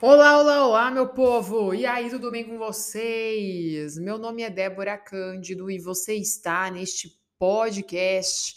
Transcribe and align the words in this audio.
Olá, 0.00 0.38
olá, 0.38 0.64
olá, 0.64 0.90
meu 0.92 1.08
povo! 1.08 1.74
E 1.74 1.84
aí, 1.84 2.08
tudo 2.08 2.30
bem 2.30 2.44
com 2.44 2.56
vocês? 2.56 3.98
Meu 3.98 4.16
nome 4.16 4.44
é 4.44 4.50
Débora 4.50 4.96
Cândido 4.96 5.68
e 5.68 5.76
você 5.80 6.14
está 6.14 6.70
neste 6.70 7.20
podcast 7.36 8.56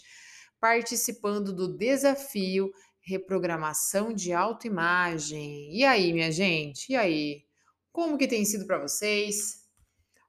participando 0.60 1.52
do 1.52 1.76
desafio 1.76 2.70
Reprogramação 3.00 4.12
de 4.12 4.32
Autoimagem. 4.32 5.76
E 5.76 5.84
aí, 5.84 6.12
minha 6.12 6.30
gente? 6.30 6.92
E 6.92 6.94
aí? 6.94 7.42
Como 7.90 8.16
que 8.16 8.28
tem 8.28 8.44
sido 8.44 8.64
para 8.64 8.78
vocês? 8.78 9.62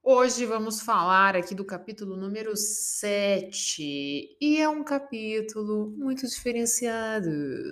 Hoje 0.01 0.47
vamos 0.47 0.81
falar 0.81 1.35
aqui 1.35 1.53
do 1.53 1.63
capítulo 1.63 2.17
número 2.17 2.57
7 2.57 4.35
e 4.41 4.57
é 4.59 4.67
um 4.67 4.83
capítulo 4.83 5.93
muito 5.95 6.27
diferenciado, 6.27 7.29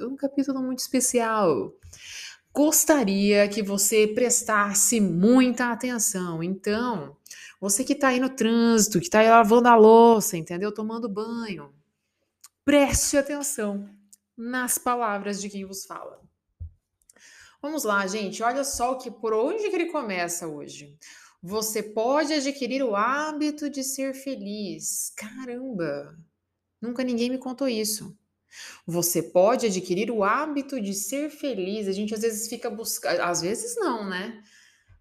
um 0.07 0.15
capítulo 0.15 0.61
muito 0.61 0.79
especial 0.79 1.73
gostaria 2.53 3.47
que 3.47 3.63
você 3.63 4.07
prestasse 4.07 4.99
muita 4.99 5.71
atenção. 5.71 6.43
Então, 6.43 7.15
você 7.59 7.83
que 7.83 7.93
está 7.93 8.09
aí 8.09 8.19
no 8.19 8.29
trânsito, 8.29 8.99
que 8.99 9.05
está 9.05 9.19
aí 9.19 9.29
lavando 9.29 9.67
a 9.67 9.75
louça, 9.75 10.37
entendeu? 10.37 10.71
Tomando 10.71 11.07
banho, 11.07 11.73
preste 12.65 13.17
atenção 13.17 13.89
nas 14.35 14.77
palavras 14.77 15.41
de 15.41 15.49
quem 15.49 15.65
vos 15.65 15.85
fala. 15.85 16.21
Vamos 17.61 17.83
lá, 17.83 18.05
gente. 18.07 18.41
Olha 18.41 18.63
só 18.63 18.93
o 18.93 18.97
que 18.97 19.11
por 19.11 19.33
onde 19.33 19.69
que 19.69 19.75
ele 19.75 19.91
começa 19.91 20.47
hoje. 20.47 20.97
Você 21.43 21.81
pode 21.81 22.33
adquirir 22.33 22.83
o 22.83 22.95
hábito 22.95 23.69
de 23.69 23.83
ser 23.83 24.13
feliz. 24.13 25.11
Caramba! 25.15 26.17
Nunca 26.81 27.03
ninguém 27.03 27.29
me 27.29 27.37
contou 27.37 27.67
isso. 27.67 28.17
Você 28.85 29.21
pode 29.21 29.65
adquirir 29.67 30.11
o 30.11 30.23
hábito 30.23 30.81
de 30.81 30.93
ser 30.93 31.29
feliz. 31.29 31.87
A 31.87 31.91
gente 31.91 32.13
às 32.13 32.21
vezes 32.21 32.47
fica 32.47 32.69
buscando, 32.69 33.19
às 33.21 33.41
vezes 33.41 33.75
não, 33.77 34.07
né? 34.07 34.41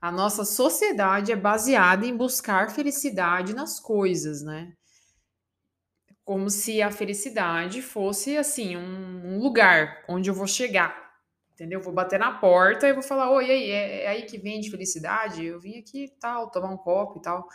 A 0.00 0.10
nossa 0.10 0.45
sociedade 0.45 1.30
é 1.30 1.37
baseada 1.37 2.07
em 2.07 2.16
buscar 2.16 2.70
felicidade 2.70 3.54
nas 3.54 3.79
coisas, 3.79 4.42
né? 4.42 4.73
Como 6.24 6.48
se 6.48 6.80
a 6.80 6.90
felicidade 6.90 7.82
fosse 7.82 8.37
assim, 8.37 8.76
um, 8.76 9.34
um 9.34 9.38
lugar 9.40 10.04
onde 10.09 10.30
eu 10.30 10.35
vou 10.35 10.46
chegar. 10.46 11.10
Entendeu? 11.52 11.82
Vou 11.82 11.92
bater 11.92 12.18
na 12.18 12.32
porta 12.32 12.88
e 12.88 12.92
vou 12.95 13.02
falar: 13.02 13.30
Oi, 13.32 13.51
aí, 13.51 13.70
é, 13.70 14.04
é 14.04 14.09
aí 14.09 14.23
que 14.23 14.38
vende 14.38 14.70
felicidade? 14.70 15.45
Eu 15.45 15.60
vim 15.60 15.79
aqui 15.79 16.10
tal, 16.18 16.51
tomar 16.51 16.70
um 16.70 16.79
copo 16.79 17.18
e 17.18 17.23
tal. 17.23 17.46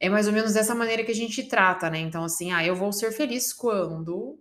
É 0.00 0.08
mais 0.08 0.26
ou 0.26 0.32
menos 0.32 0.54
dessa 0.54 0.74
maneira 0.74 1.04
que 1.04 1.10
a 1.10 1.14
gente 1.14 1.42
trata, 1.44 1.90
né? 1.90 1.98
Então, 1.98 2.24
assim, 2.24 2.50
ah, 2.50 2.64
eu 2.64 2.74
vou 2.74 2.90
ser 2.90 3.12
feliz 3.12 3.52
quando 3.52 4.38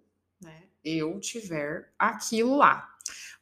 eu 0.83 1.19
tiver 1.19 1.91
aquilo 1.97 2.55
lá. 2.55 2.87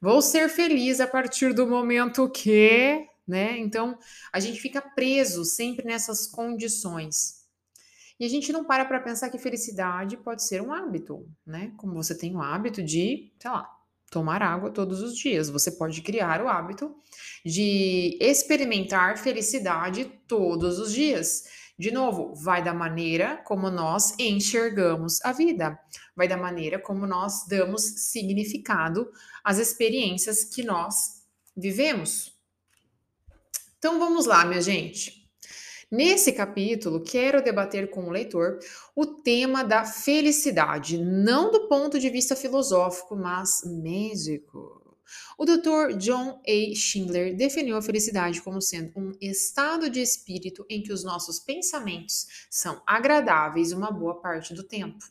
Vou 0.01 0.21
ser 0.21 0.49
feliz 0.49 0.99
a 0.99 1.07
partir 1.07 1.53
do 1.53 1.65
momento 1.67 2.29
que, 2.29 3.07
né? 3.27 3.57
Então, 3.57 3.97
a 4.31 4.39
gente 4.39 4.59
fica 4.59 4.81
preso 4.81 5.43
sempre 5.43 5.85
nessas 5.85 6.27
condições. 6.27 7.37
E 8.19 8.25
a 8.25 8.29
gente 8.29 8.51
não 8.51 8.63
para 8.63 8.85
para 8.85 8.99
pensar 8.99 9.29
que 9.29 9.37
felicidade 9.37 10.17
pode 10.17 10.43
ser 10.43 10.61
um 10.61 10.73
hábito, 10.73 11.27
né? 11.45 11.71
Como 11.77 11.93
você 11.93 12.17
tem 12.17 12.35
o 12.35 12.41
hábito 12.41 12.81
de, 12.81 13.31
sei 13.39 13.51
lá, 13.51 13.69
tomar 14.09 14.41
água 14.41 14.71
todos 14.71 15.01
os 15.01 15.17
dias. 15.17 15.49
Você 15.49 15.71
pode 15.71 16.01
criar 16.01 16.41
o 16.41 16.47
hábito 16.47 16.95
de 17.45 18.17
experimentar 18.19 19.17
felicidade 19.17 20.05
todos 20.27 20.79
os 20.79 20.91
dias. 20.93 21.45
De 21.77 21.91
novo, 21.91 22.33
vai 22.33 22.63
da 22.63 22.73
maneira 22.73 23.37
como 23.45 23.69
nós 23.69 24.17
enxergamos 24.17 25.23
a 25.23 25.31
vida, 25.31 25.79
vai 26.15 26.27
da 26.27 26.35
maneira 26.35 26.79
como 26.79 27.05
nós 27.05 27.45
damos 27.47 27.83
significado 27.83 29.11
às 29.43 29.59
experiências 29.59 30.43
que 30.43 30.63
nós 30.63 31.23
vivemos. 31.55 32.35
Então 33.77 33.99
vamos 33.99 34.25
lá, 34.25 34.43
minha 34.43 34.61
gente. 34.61 35.29
Nesse 35.89 36.33
capítulo, 36.33 37.03
quero 37.03 37.43
debater 37.43 37.89
com 37.91 38.05
o 38.05 38.09
leitor 38.09 38.59
o 38.95 39.05
tema 39.05 39.63
da 39.63 39.85
felicidade, 39.85 40.97
não 40.97 41.51
do 41.51 41.67
ponto 41.67 41.99
de 41.99 42.09
vista 42.09 42.35
filosófico, 42.35 43.15
mas 43.15 43.61
médico. 43.63 44.86
O 45.37 45.45
Dr. 45.45 45.97
John 45.97 46.41
A. 46.47 46.75
Schindler 46.75 47.35
definiu 47.35 47.77
a 47.77 47.81
felicidade 47.81 48.41
como 48.41 48.61
sendo 48.61 48.91
um 48.95 49.11
estado 49.21 49.89
de 49.89 50.01
espírito 50.01 50.65
em 50.69 50.81
que 50.81 50.93
os 50.93 51.03
nossos 51.03 51.39
pensamentos 51.39 52.27
são 52.49 52.81
agradáveis 52.85 53.71
uma 53.71 53.91
boa 53.91 54.19
parte 54.21 54.53
do 54.53 54.63
tempo. 54.63 55.05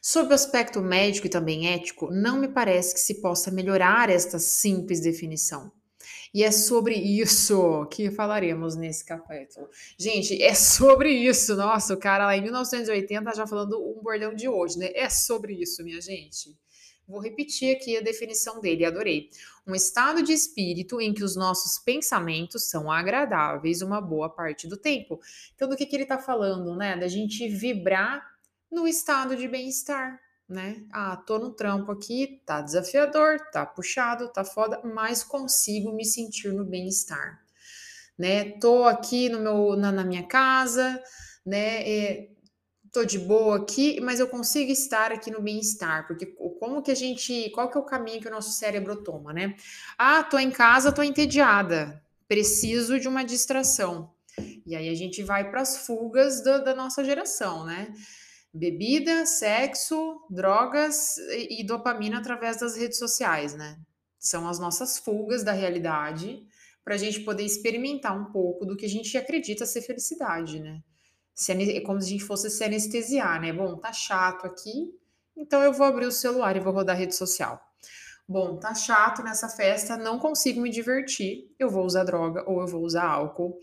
Sob 0.00 0.30
o 0.30 0.34
aspecto 0.34 0.80
médico 0.80 1.28
e 1.28 1.30
também 1.30 1.68
ético, 1.68 2.10
não 2.10 2.40
me 2.40 2.48
parece 2.48 2.92
que 2.92 3.00
se 3.00 3.20
possa 3.20 3.52
melhorar 3.52 4.10
esta 4.10 4.38
simples 4.38 5.00
definição. 5.00 5.70
E 6.34 6.42
é 6.42 6.50
sobre 6.50 6.94
isso 6.94 7.86
que 7.86 8.10
falaremos 8.10 8.74
nesse 8.74 9.04
capítulo. 9.04 9.68
Gente, 9.98 10.42
é 10.42 10.54
sobre 10.54 11.12
isso. 11.12 11.54
Nossa, 11.54 11.94
o 11.94 11.98
cara 11.98 12.26
lá 12.26 12.36
em 12.36 12.42
1980 12.42 13.34
já 13.34 13.46
falando 13.46 13.78
um 13.78 14.02
bordão 14.02 14.34
de 14.34 14.48
hoje, 14.48 14.78
né? 14.78 14.90
É 14.94 15.08
sobre 15.08 15.54
isso, 15.54 15.84
minha 15.84 16.00
gente. 16.00 16.56
Vou 17.12 17.20
repetir 17.20 17.76
aqui 17.76 17.94
a 17.94 18.00
definição 18.00 18.58
dele, 18.58 18.86
adorei. 18.86 19.28
Um 19.66 19.74
estado 19.74 20.22
de 20.22 20.32
espírito 20.32 20.98
em 20.98 21.12
que 21.12 21.22
os 21.22 21.36
nossos 21.36 21.78
pensamentos 21.78 22.70
são 22.70 22.90
agradáveis 22.90 23.82
uma 23.82 24.00
boa 24.00 24.30
parte 24.30 24.66
do 24.66 24.78
tempo. 24.78 25.20
Então, 25.54 25.68
do 25.68 25.76
que, 25.76 25.84
que 25.84 25.94
ele 25.94 26.04
está 26.04 26.16
falando, 26.16 26.74
né? 26.74 26.96
Da 26.96 27.08
gente 27.08 27.46
vibrar 27.50 28.26
no 28.70 28.88
estado 28.88 29.36
de 29.36 29.46
bem-estar, 29.46 30.18
né? 30.48 30.86
Ah, 30.90 31.14
tô 31.14 31.38
no 31.38 31.50
trampo 31.50 31.92
aqui, 31.92 32.40
tá 32.46 32.62
desafiador, 32.62 33.38
tá 33.52 33.66
puxado, 33.66 34.32
tá 34.32 34.42
foda, 34.42 34.80
mas 34.82 35.22
consigo 35.22 35.92
me 35.92 36.06
sentir 36.06 36.50
no 36.50 36.64
bem-estar, 36.64 37.44
né? 38.16 38.52
Tô 38.52 38.84
aqui 38.84 39.28
no 39.28 39.38
meu, 39.38 39.76
na, 39.76 39.92
na 39.92 40.02
minha 40.02 40.22
casa, 40.22 40.98
né? 41.44 41.86
É, 41.86 42.31
tô 42.92 43.06
de 43.06 43.18
boa 43.18 43.56
aqui, 43.56 43.98
mas 44.02 44.20
eu 44.20 44.28
consigo 44.28 44.70
estar 44.70 45.10
aqui 45.10 45.30
no 45.30 45.40
bem-estar, 45.40 46.06
porque 46.06 46.26
como 46.26 46.82
que 46.82 46.90
a 46.90 46.94
gente, 46.94 47.48
qual 47.50 47.70
que 47.70 47.78
é 47.78 47.80
o 47.80 47.84
caminho 47.84 48.20
que 48.20 48.28
o 48.28 48.30
nosso 48.30 48.52
cérebro 48.52 49.02
toma, 49.02 49.32
né? 49.32 49.56
Ah, 49.96 50.22
tô 50.22 50.38
em 50.38 50.50
casa, 50.50 50.92
tô 50.92 51.02
entediada, 51.02 52.02
preciso 52.28 53.00
de 53.00 53.08
uma 53.08 53.24
distração. 53.24 54.12
E 54.66 54.76
aí 54.76 54.90
a 54.90 54.94
gente 54.94 55.22
vai 55.22 55.50
para 55.50 55.62
as 55.62 55.86
fugas 55.86 56.44
da, 56.44 56.58
da, 56.58 56.74
nossa 56.74 57.02
geração, 57.02 57.64
né? 57.64 57.92
Bebida, 58.52 59.24
sexo, 59.24 60.20
drogas 60.28 61.16
e, 61.16 61.60
e 61.60 61.64
dopamina 61.64 62.18
através 62.18 62.58
das 62.58 62.76
redes 62.76 62.98
sociais, 62.98 63.54
né? 63.54 63.78
São 64.18 64.46
as 64.46 64.58
nossas 64.58 64.98
fugas 64.98 65.42
da 65.42 65.52
realidade 65.52 66.46
para 66.84 66.94
a 66.94 66.98
gente 66.98 67.20
poder 67.20 67.44
experimentar 67.44 68.18
um 68.18 68.30
pouco 68.30 68.66
do 68.66 68.76
que 68.76 68.84
a 68.84 68.88
gente 68.88 69.16
acredita 69.16 69.64
ser 69.64 69.80
felicidade, 69.80 70.60
né? 70.60 70.82
É 71.48 71.80
como 71.80 72.00
se 72.00 72.06
a 72.06 72.10
gente 72.10 72.24
fosse 72.24 72.50
se 72.50 72.62
anestesiar, 72.62 73.40
né? 73.40 73.52
Bom, 73.52 73.76
tá 73.76 73.92
chato 73.92 74.46
aqui, 74.46 74.94
então 75.36 75.62
eu 75.62 75.72
vou 75.72 75.86
abrir 75.86 76.06
o 76.06 76.12
celular 76.12 76.56
e 76.56 76.60
vou 76.60 76.72
rodar 76.72 76.94
a 76.94 76.98
rede 76.98 77.14
social. 77.14 77.60
Bom, 78.28 78.56
tá 78.56 78.74
chato 78.74 79.22
nessa 79.22 79.48
festa, 79.48 79.96
não 79.96 80.18
consigo 80.18 80.60
me 80.60 80.70
divertir, 80.70 81.50
eu 81.58 81.68
vou 81.68 81.84
usar 81.84 82.04
droga 82.04 82.48
ou 82.48 82.60
eu 82.60 82.66
vou 82.66 82.82
usar 82.82 83.04
álcool 83.04 83.58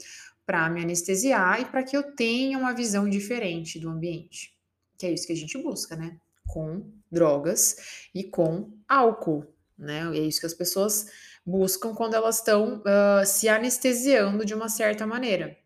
para 0.45 0.69
me 0.69 0.81
anestesiar 0.81 1.61
e 1.61 1.65
para 1.65 1.83
que 1.83 1.95
eu 1.95 2.15
tenha 2.15 2.57
uma 2.57 2.73
visão 2.73 3.07
diferente 3.07 3.79
do 3.79 3.89
ambiente. 3.89 4.53
Que 4.97 5.05
é 5.05 5.11
isso 5.11 5.27
que 5.27 5.33
a 5.33 5.35
gente 5.35 5.57
busca, 5.61 5.95
né? 5.95 6.17
Com 6.47 6.91
drogas 7.11 8.09
e 8.13 8.23
com 8.23 8.71
álcool, 8.87 9.45
né? 9.77 10.09
É 10.13 10.19
isso 10.19 10.39
que 10.39 10.45
as 10.45 10.53
pessoas 10.53 11.07
buscam 11.45 11.93
quando 11.93 12.15
elas 12.15 12.37
estão 12.37 12.79
uh, 12.79 13.25
se 13.25 13.47
anestesiando 13.47 14.43
de 14.43 14.53
uma 14.53 14.69
certa 14.69 15.07
maneira. 15.07 15.57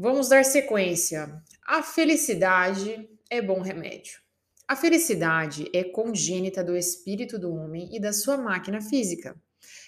Vamos 0.00 0.28
dar 0.28 0.44
sequência. 0.44 1.42
A 1.66 1.82
felicidade 1.82 3.10
é 3.28 3.42
bom 3.42 3.60
remédio. 3.60 4.20
A 4.68 4.76
felicidade 4.76 5.68
é 5.74 5.82
congênita 5.82 6.62
do 6.62 6.76
espírito 6.76 7.36
do 7.36 7.52
homem 7.52 7.88
e 7.92 7.98
da 7.98 8.12
sua 8.12 8.36
máquina 8.36 8.80
física. 8.80 9.34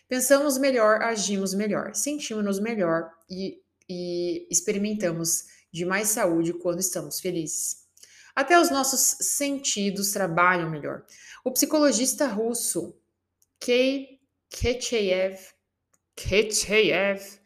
Pensamos 0.08 0.58
melhor, 0.58 1.00
agimos 1.00 1.54
melhor, 1.54 1.94
sentimos-nos 1.94 2.58
melhor 2.58 3.08
e, 3.30 3.62
e 3.88 4.48
experimentamos 4.50 5.44
de 5.72 5.84
mais 5.84 6.08
saúde 6.08 6.54
quando 6.54 6.80
estamos 6.80 7.20
felizes. 7.20 7.86
Até 8.34 8.58
os 8.58 8.68
nossos 8.68 9.16
sentidos 9.20 10.10
trabalham 10.10 10.68
melhor. 10.68 11.04
O 11.44 11.52
psicologista 11.52 12.26
russo 12.26 12.96
K. 13.60 14.18
Ketcheyev, 14.48 15.38
Ketcheyev 16.16 17.39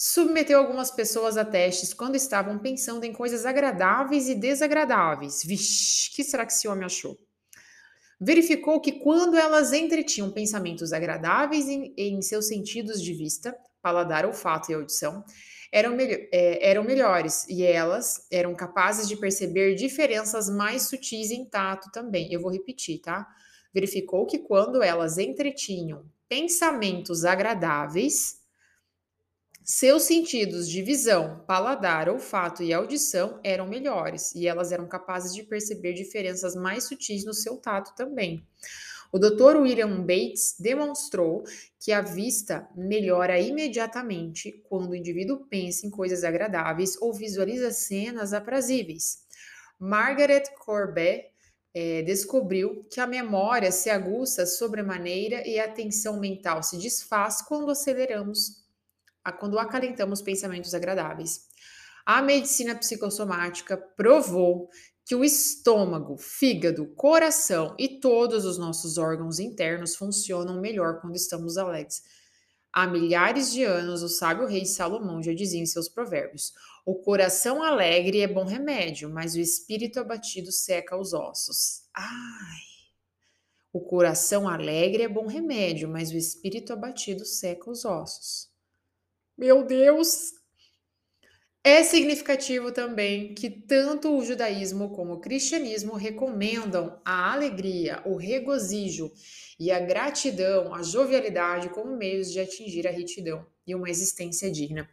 submeteu 0.00 0.60
algumas 0.60 0.92
pessoas 0.92 1.36
a 1.36 1.44
testes 1.44 1.92
quando 1.92 2.14
estavam 2.14 2.56
pensando 2.56 3.02
em 3.02 3.12
coisas 3.12 3.44
agradáveis 3.44 4.28
e 4.28 4.34
desagradáveis. 4.36 5.42
Vixe, 5.44 6.14
que 6.14 6.22
será 6.22 6.46
que 6.46 6.52
esse 6.52 6.68
homem 6.68 6.84
achou? 6.84 7.18
Verificou 8.20 8.80
que 8.80 8.92
quando 8.92 9.36
elas 9.36 9.72
entretinham 9.72 10.30
pensamentos 10.30 10.92
agradáveis 10.92 11.68
em, 11.68 11.92
em 11.96 12.22
seus 12.22 12.46
sentidos 12.46 13.02
de 13.02 13.12
vista, 13.12 13.58
paladar, 13.82 14.24
olfato 14.24 14.70
e 14.70 14.74
audição, 14.76 15.24
eram, 15.72 15.96
é, 15.98 16.70
eram 16.70 16.84
melhores 16.84 17.44
e 17.48 17.64
elas 17.64 18.24
eram 18.30 18.54
capazes 18.54 19.08
de 19.08 19.16
perceber 19.16 19.74
diferenças 19.74 20.48
mais 20.48 20.82
sutis 20.82 21.32
em 21.32 21.44
tato 21.44 21.90
também. 21.90 22.32
Eu 22.32 22.40
vou 22.40 22.52
repetir, 22.52 23.00
tá? 23.00 23.26
Verificou 23.74 24.26
que 24.26 24.38
quando 24.38 24.80
elas 24.80 25.18
entretinham 25.18 26.04
pensamentos 26.28 27.24
agradáveis, 27.24 28.37
seus 29.70 30.04
sentidos 30.04 30.66
de 30.66 30.80
visão, 30.80 31.44
paladar, 31.46 32.08
olfato 32.08 32.62
e 32.62 32.72
audição 32.72 33.38
eram 33.44 33.68
melhores 33.68 34.34
e 34.34 34.48
elas 34.48 34.72
eram 34.72 34.88
capazes 34.88 35.34
de 35.34 35.42
perceber 35.42 35.92
diferenças 35.92 36.56
mais 36.56 36.84
sutis 36.84 37.22
no 37.22 37.34
seu 37.34 37.58
tato 37.58 37.94
também. 37.94 38.42
O 39.12 39.18
Dr. 39.18 39.58
William 39.58 40.00
Bates 40.00 40.56
demonstrou 40.58 41.44
que 41.78 41.92
a 41.92 42.00
vista 42.00 42.66
melhora 42.74 43.38
imediatamente 43.38 44.64
quando 44.70 44.92
o 44.92 44.94
indivíduo 44.94 45.44
pensa 45.50 45.86
em 45.86 45.90
coisas 45.90 46.24
agradáveis 46.24 46.96
ou 47.02 47.12
visualiza 47.12 47.70
cenas 47.70 48.32
aprazíveis. 48.32 49.18
Margaret 49.78 50.44
Corbett 50.64 51.26
é, 51.74 52.00
descobriu 52.00 52.86
que 52.90 53.00
a 53.00 53.06
memória 53.06 53.70
se 53.70 53.90
aguça 53.90 54.46
sobremaneira 54.46 55.46
e 55.46 55.60
a 55.60 55.66
atenção 55.66 56.18
mental 56.18 56.62
se 56.62 56.78
desfaz 56.78 57.42
quando 57.42 57.70
aceleramos, 57.70 58.66
quando 59.32 59.58
acalentamos 59.58 60.22
pensamentos 60.22 60.74
agradáveis. 60.74 61.46
A 62.04 62.22
medicina 62.22 62.74
psicossomática 62.74 63.76
provou 63.76 64.68
que 65.04 65.14
o 65.14 65.24
estômago, 65.24 66.16
fígado, 66.18 66.86
coração 66.94 67.74
e 67.78 67.98
todos 68.00 68.44
os 68.44 68.58
nossos 68.58 68.98
órgãos 68.98 69.38
internos 69.38 69.96
funcionam 69.96 70.60
melhor 70.60 71.00
quando 71.00 71.16
estamos 71.16 71.56
alegres. 71.56 72.02
Há 72.70 72.86
milhares 72.86 73.50
de 73.50 73.64
anos, 73.64 74.02
o 74.02 74.08
sábio 74.08 74.46
rei 74.46 74.66
Salomão 74.66 75.22
já 75.22 75.32
dizia 75.32 75.60
em 75.60 75.66
seus 75.66 75.88
provérbios: 75.88 76.52
O 76.84 76.96
coração 76.96 77.62
alegre 77.62 78.20
é 78.20 78.28
bom 78.28 78.44
remédio, 78.44 79.08
mas 79.08 79.34
o 79.34 79.40
espírito 79.40 79.98
abatido 79.98 80.52
seca 80.52 80.96
os 80.96 81.14
ossos. 81.14 81.82
Ai! 81.94 82.68
O 83.72 83.80
coração 83.80 84.48
alegre 84.48 85.02
é 85.02 85.08
bom 85.08 85.26
remédio, 85.26 85.88
mas 85.88 86.10
o 86.10 86.16
espírito 86.16 86.72
abatido 86.72 87.24
seca 87.24 87.70
os 87.70 87.84
ossos. 87.84 88.47
Meu 89.38 89.62
Deus! 89.64 90.32
É 91.62 91.84
significativo 91.84 92.72
também 92.72 93.34
que 93.34 93.48
tanto 93.48 94.16
o 94.16 94.24
judaísmo 94.24 94.90
como 94.90 95.14
o 95.14 95.20
cristianismo 95.20 95.94
recomendam 95.94 97.00
a 97.04 97.32
alegria, 97.32 98.02
o 98.04 98.16
regozijo 98.16 99.12
e 99.60 99.70
a 99.70 99.78
gratidão, 99.78 100.74
a 100.74 100.82
jovialidade 100.82 101.68
como 101.68 101.96
meios 101.96 102.32
de 102.32 102.40
atingir 102.40 102.88
a 102.88 102.90
retidão 102.90 103.46
e 103.64 103.74
uma 103.76 103.88
existência 103.88 104.50
digna. 104.50 104.88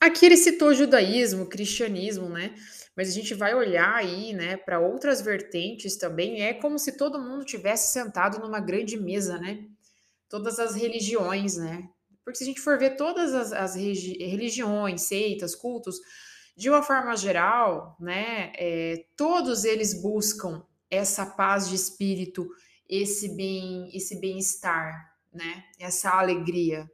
Aqui 0.00 0.26
ele 0.26 0.36
citou 0.36 0.74
judaísmo, 0.74 1.46
cristianismo, 1.46 2.28
né? 2.28 2.54
Mas 2.96 3.08
a 3.10 3.12
gente 3.12 3.32
vai 3.34 3.54
olhar 3.54 3.94
aí, 3.94 4.32
né, 4.32 4.56
para 4.56 4.80
outras 4.80 5.20
vertentes 5.20 5.96
também. 5.96 6.42
É 6.42 6.52
como 6.54 6.78
se 6.78 6.96
todo 6.96 7.20
mundo 7.22 7.44
tivesse 7.44 7.92
sentado 7.92 8.40
numa 8.40 8.58
grande 8.60 8.98
mesa, 8.98 9.38
né? 9.38 9.64
Todas 10.28 10.58
as 10.58 10.74
religiões, 10.74 11.56
né? 11.56 11.88
Porque 12.26 12.38
se 12.38 12.42
a 12.42 12.46
gente 12.48 12.60
for 12.60 12.76
ver 12.76 12.96
todas 12.96 13.32
as, 13.32 13.52
as 13.52 13.76
religiões, 13.76 15.02
seitas, 15.02 15.54
cultos, 15.54 16.00
de 16.56 16.68
uma 16.68 16.82
forma 16.82 17.16
geral, 17.16 17.96
né, 18.00 18.52
é, 18.56 19.06
todos 19.16 19.64
eles 19.64 20.02
buscam 20.02 20.66
essa 20.90 21.24
paz 21.24 21.68
de 21.68 21.76
espírito, 21.76 22.44
esse 22.88 23.36
bem, 23.36 23.88
esse 23.96 24.18
bem-estar, 24.18 25.08
né, 25.32 25.62
essa 25.78 26.10
alegria, 26.10 26.90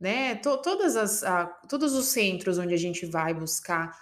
né, 0.00 0.34
to, 0.34 0.60
todas 0.60 0.96
as, 0.96 1.22
a, 1.22 1.46
todos 1.46 1.92
os 1.92 2.06
centros 2.06 2.58
onde 2.58 2.74
a 2.74 2.78
gente 2.78 3.06
vai 3.06 3.32
buscar 3.32 3.96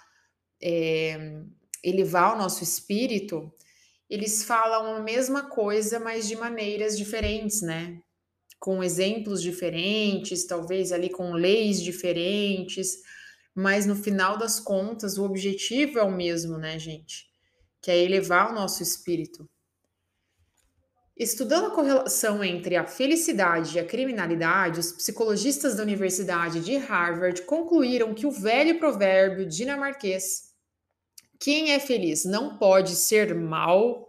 é, 0.59 1.43
elevar 1.83 2.33
o 2.33 2.39
nosso 2.39 2.63
espírito, 2.63 3.53
eles 4.09 4.43
falam 4.43 4.95
a 4.95 4.99
mesma 4.99 5.47
coisa, 5.47 5.99
mas 5.99 6.27
de 6.27 6.35
maneiras 6.35 6.97
diferentes, 6.97 7.61
né? 7.61 8.01
Com 8.59 8.83
exemplos 8.83 9.41
diferentes, 9.41 10.45
talvez 10.45 10.91
ali 10.91 11.09
com 11.09 11.33
leis 11.33 11.81
diferentes, 11.81 12.97
mas 13.55 13.85
no 13.85 13.95
final 13.95 14.37
das 14.37 14.59
contas 14.59 15.17
o 15.17 15.23
objetivo 15.23 15.99
é 15.99 16.03
o 16.03 16.11
mesmo, 16.11 16.57
né, 16.57 16.77
gente? 16.77 17.29
Que 17.81 17.91
é 17.91 17.97
elevar 17.97 18.51
o 18.51 18.55
nosso 18.55 18.83
espírito. 18.83 19.49
Estudando 21.17 21.67
a 21.67 21.71
correlação 21.71 22.43
entre 22.43 22.75
a 22.75 22.85
felicidade 22.85 23.75
e 23.75 23.79
a 23.79 23.85
criminalidade, 23.85 24.79
os 24.79 24.91
psicologistas 24.91 25.75
da 25.75 25.83
Universidade 25.83 26.61
de 26.61 26.77
Harvard 26.77 27.41
concluíram 27.41 28.13
que 28.13 28.25
o 28.25 28.31
velho 28.31 28.79
provérbio 28.79 29.45
dinamarquês 29.45 30.49
quem 31.39 31.71
é 31.71 31.79
feliz 31.79 32.25
não 32.25 32.57
pode 32.57 32.95
ser 32.95 33.33
mal 33.33 34.08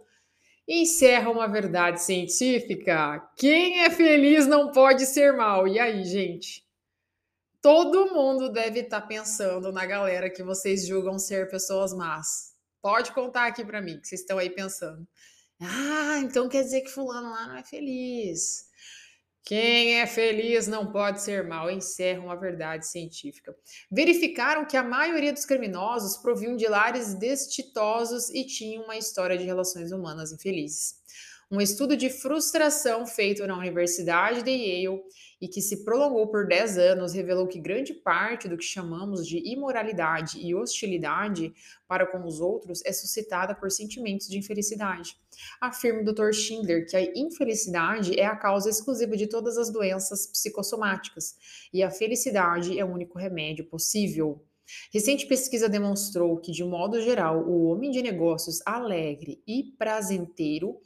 encerra 0.71 1.29
uma 1.29 1.47
verdade 1.47 2.01
científica. 2.01 3.19
Quem 3.35 3.83
é 3.83 3.89
feliz 3.89 4.47
não 4.47 4.71
pode 4.71 5.05
ser 5.05 5.33
mal. 5.33 5.67
E 5.67 5.77
aí, 5.77 6.03
gente? 6.05 6.65
Todo 7.61 8.13
mundo 8.13 8.49
deve 8.49 8.79
estar 8.79 9.01
tá 9.01 9.07
pensando 9.07 9.71
na 9.71 9.85
galera 9.85 10.29
que 10.29 10.41
vocês 10.41 10.87
julgam 10.87 11.19
ser 11.19 11.49
pessoas 11.49 11.93
más. 11.93 12.55
Pode 12.81 13.11
contar 13.11 13.47
aqui 13.47 13.63
para 13.65 13.81
mim 13.81 13.99
que 13.99 14.07
vocês 14.07 14.21
estão 14.21 14.37
aí 14.37 14.49
pensando. 14.49 15.05
Ah, 15.59 16.19
então 16.23 16.49
quer 16.49 16.63
dizer 16.63 16.81
que 16.81 16.89
fulano 16.89 17.29
lá 17.29 17.47
não 17.47 17.57
é 17.57 17.63
feliz. 17.63 18.70
Quem 19.43 19.99
é 19.99 20.05
feliz 20.05 20.67
não 20.67 20.91
pode 20.91 21.21
ser 21.21 21.47
mal, 21.47 21.69
encerra 21.69 22.21
uma 22.21 22.35
verdade 22.35 22.87
científica. 22.87 23.55
Verificaram 23.91 24.65
que 24.65 24.77
a 24.77 24.83
maioria 24.83 25.33
dos 25.33 25.45
criminosos 25.45 26.17
proviam 26.17 26.55
de 26.55 26.67
lares 26.67 27.15
destitosos 27.15 28.29
e 28.29 28.45
tinham 28.45 28.83
uma 28.83 28.97
história 28.97 29.37
de 29.37 29.43
relações 29.43 29.91
humanas 29.91 30.31
infelizes. 30.31 30.95
Um 31.53 31.59
estudo 31.59 31.97
de 31.97 32.09
frustração 32.09 33.05
feito 33.05 33.45
na 33.45 33.57
Universidade 33.57 34.41
de 34.41 34.51
Yale 34.51 35.01
e 35.41 35.49
que 35.49 35.61
se 35.61 35.83
prolongou 35.83 36.25
por 36.27 36.47
10 36.47 36.77
anos 36.77 37.11
revelou 37.11 37.45
que 37.45 37.59
grande 37.59 37.93
parte 37.93 38.47
do 38.47 38.55
que 38.55 38.63
chamamos 38.63 39.27
de 39.27 39.37
imoralidade 39.45 40.39
e 40.39 40.55
hostilidade 40.55 41.53
para 41.89 42.07
com 42.07 42.23
os 42.23 42.39
outros 42.39 42.81
é 42.85 42.93
suscitada 42.93 43.53
por 43.53 43.69
sentimentos 43.69 44.29
de 44.29 44.37
infelicidade. 44.37 45.17
Afirma 45.59 45.99
o 45.99 46.05
Dr. 46.05 46.31
Schindler 46.31 46.87
que 46.87 46.95
a 46.95 47.03
infelicidade 47.03 48.17
é 48.17 48.25
a 48.25 48.37
causa 48.37 48.69
exclusiva 48.69 49.17
de 49.17 49.27
todas 49.27 49.57
as 49.57 49.69
doenças 49.69 50.27
psicossomáticas 50.27 51.35
e 51.73 51.83
a 51.83 51.91
felicidade 51.91 52.79
é 52.79 52.85
o 52.85 52.93
único 52.93 53.19
remédio 53.19 53.65
possível. 53.65 54.41
Recente 54.93 55.25
pesquisa 55.25 55.69
demonstrou 55.69 56.37
que, 56.37 56.51
de 56.51 56.63
modo 56.63 57.01
geral, 57.01 57.43
o 57.47 57.65
homem 57.65 57.91
de 57.91 58.01
negócios 58.01 58.61
alegre 58.65 59.41
e 59.47 59.63
prazenteiro, 59.77 60.79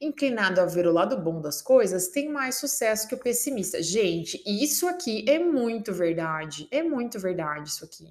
inclinado 0.00 0.60
a 0.60 0.66
ver 0.66 0.86
o 0.86 0.92
lado 0.92 1.16
bom 1.16 1.40
das 1.40 1.60
coisas, 1.60 2.08
tem 2.08 2.28
mais 2.28 2.56
sucesso 2.56 3.06
que 3.08 3.14
o 3.14 3.18
pessimista. 3.18 3.82
Gente, 3.82 4.42
isso 4.46 4.88
aqui 4.88 5.24
é 5.28 5.38
muito 5.38 5.92
verdade. 5.92 6.66
É 6.70 6.82
muito 6.82 7.18
verdade 7.18 7.68
isso 7.68 7.84
aqui. 7.84 8.08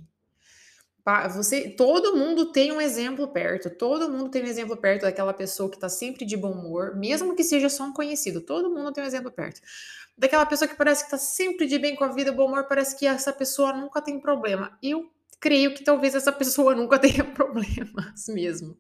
Você, 1.33 1.69
todo 1.69 2.15
mundo 2.15 2.51
tem 2.51 2.71
um 2.71 2.79
exemplo 2.79 3.27
perto, 3.27 3.69
todo 3.69 4.12
mundo 4.12 4.29
tem 4.29 4.43
um 4.43 4.48
exemplo 4.48 4.77
perto 4.77 5.03
daquela 5.03 5.33
pessoa 5.33 5.67
que 5.67 5.75
está 5.75 5.89
sempre 5.89 6.24
de 6.24 6.38
bom 6.38 6.51
humor, 6.51 6.95
mesmo 6.95 7.36
que 7.36 7.43
seja 7.43 7.67
só 7.67 7.86
um 7.86 7.93
conhecido, 7.93 8.41
todo 8.41 8.69
mundo 8.69 8.91
tem 8.91 9.03
um 9.03 9.07
exemplo 9.07 9.31
perto. 9.31 9.59
Daquela 10.15 10.45
pessoa 10.45 10.67
que 10.67 10.75
parece 10.75 11.01
que 11.01 11.07
está 11.07 11.17
sempre 11.17 11.65
de 11.65 11.79
bem 11.79 11.95
com 11.95 12.03
a 12.03 12.09
vida, 12.09 12.31
bom 12.31 12.45
humor, 12.45 12.67
parece 12.67 12.95
que 12.95 13.07
essa 13.07 13.33
pessoa 13.33 13.74
nunca 13.74 14.01
tem 14.01 14.19
problema. 14.19 14.77
Eu 14.83 15.09
creio 15.39 15.74
que 15.74 15.84
talvez 15.84 16.15
essa 16.15 16.31
pessoa 16.31 16.74
nunca 16.75 17.00
tenha 17.00 17.24
problemas 17.24 18.25
mesmo. 18.27 18.77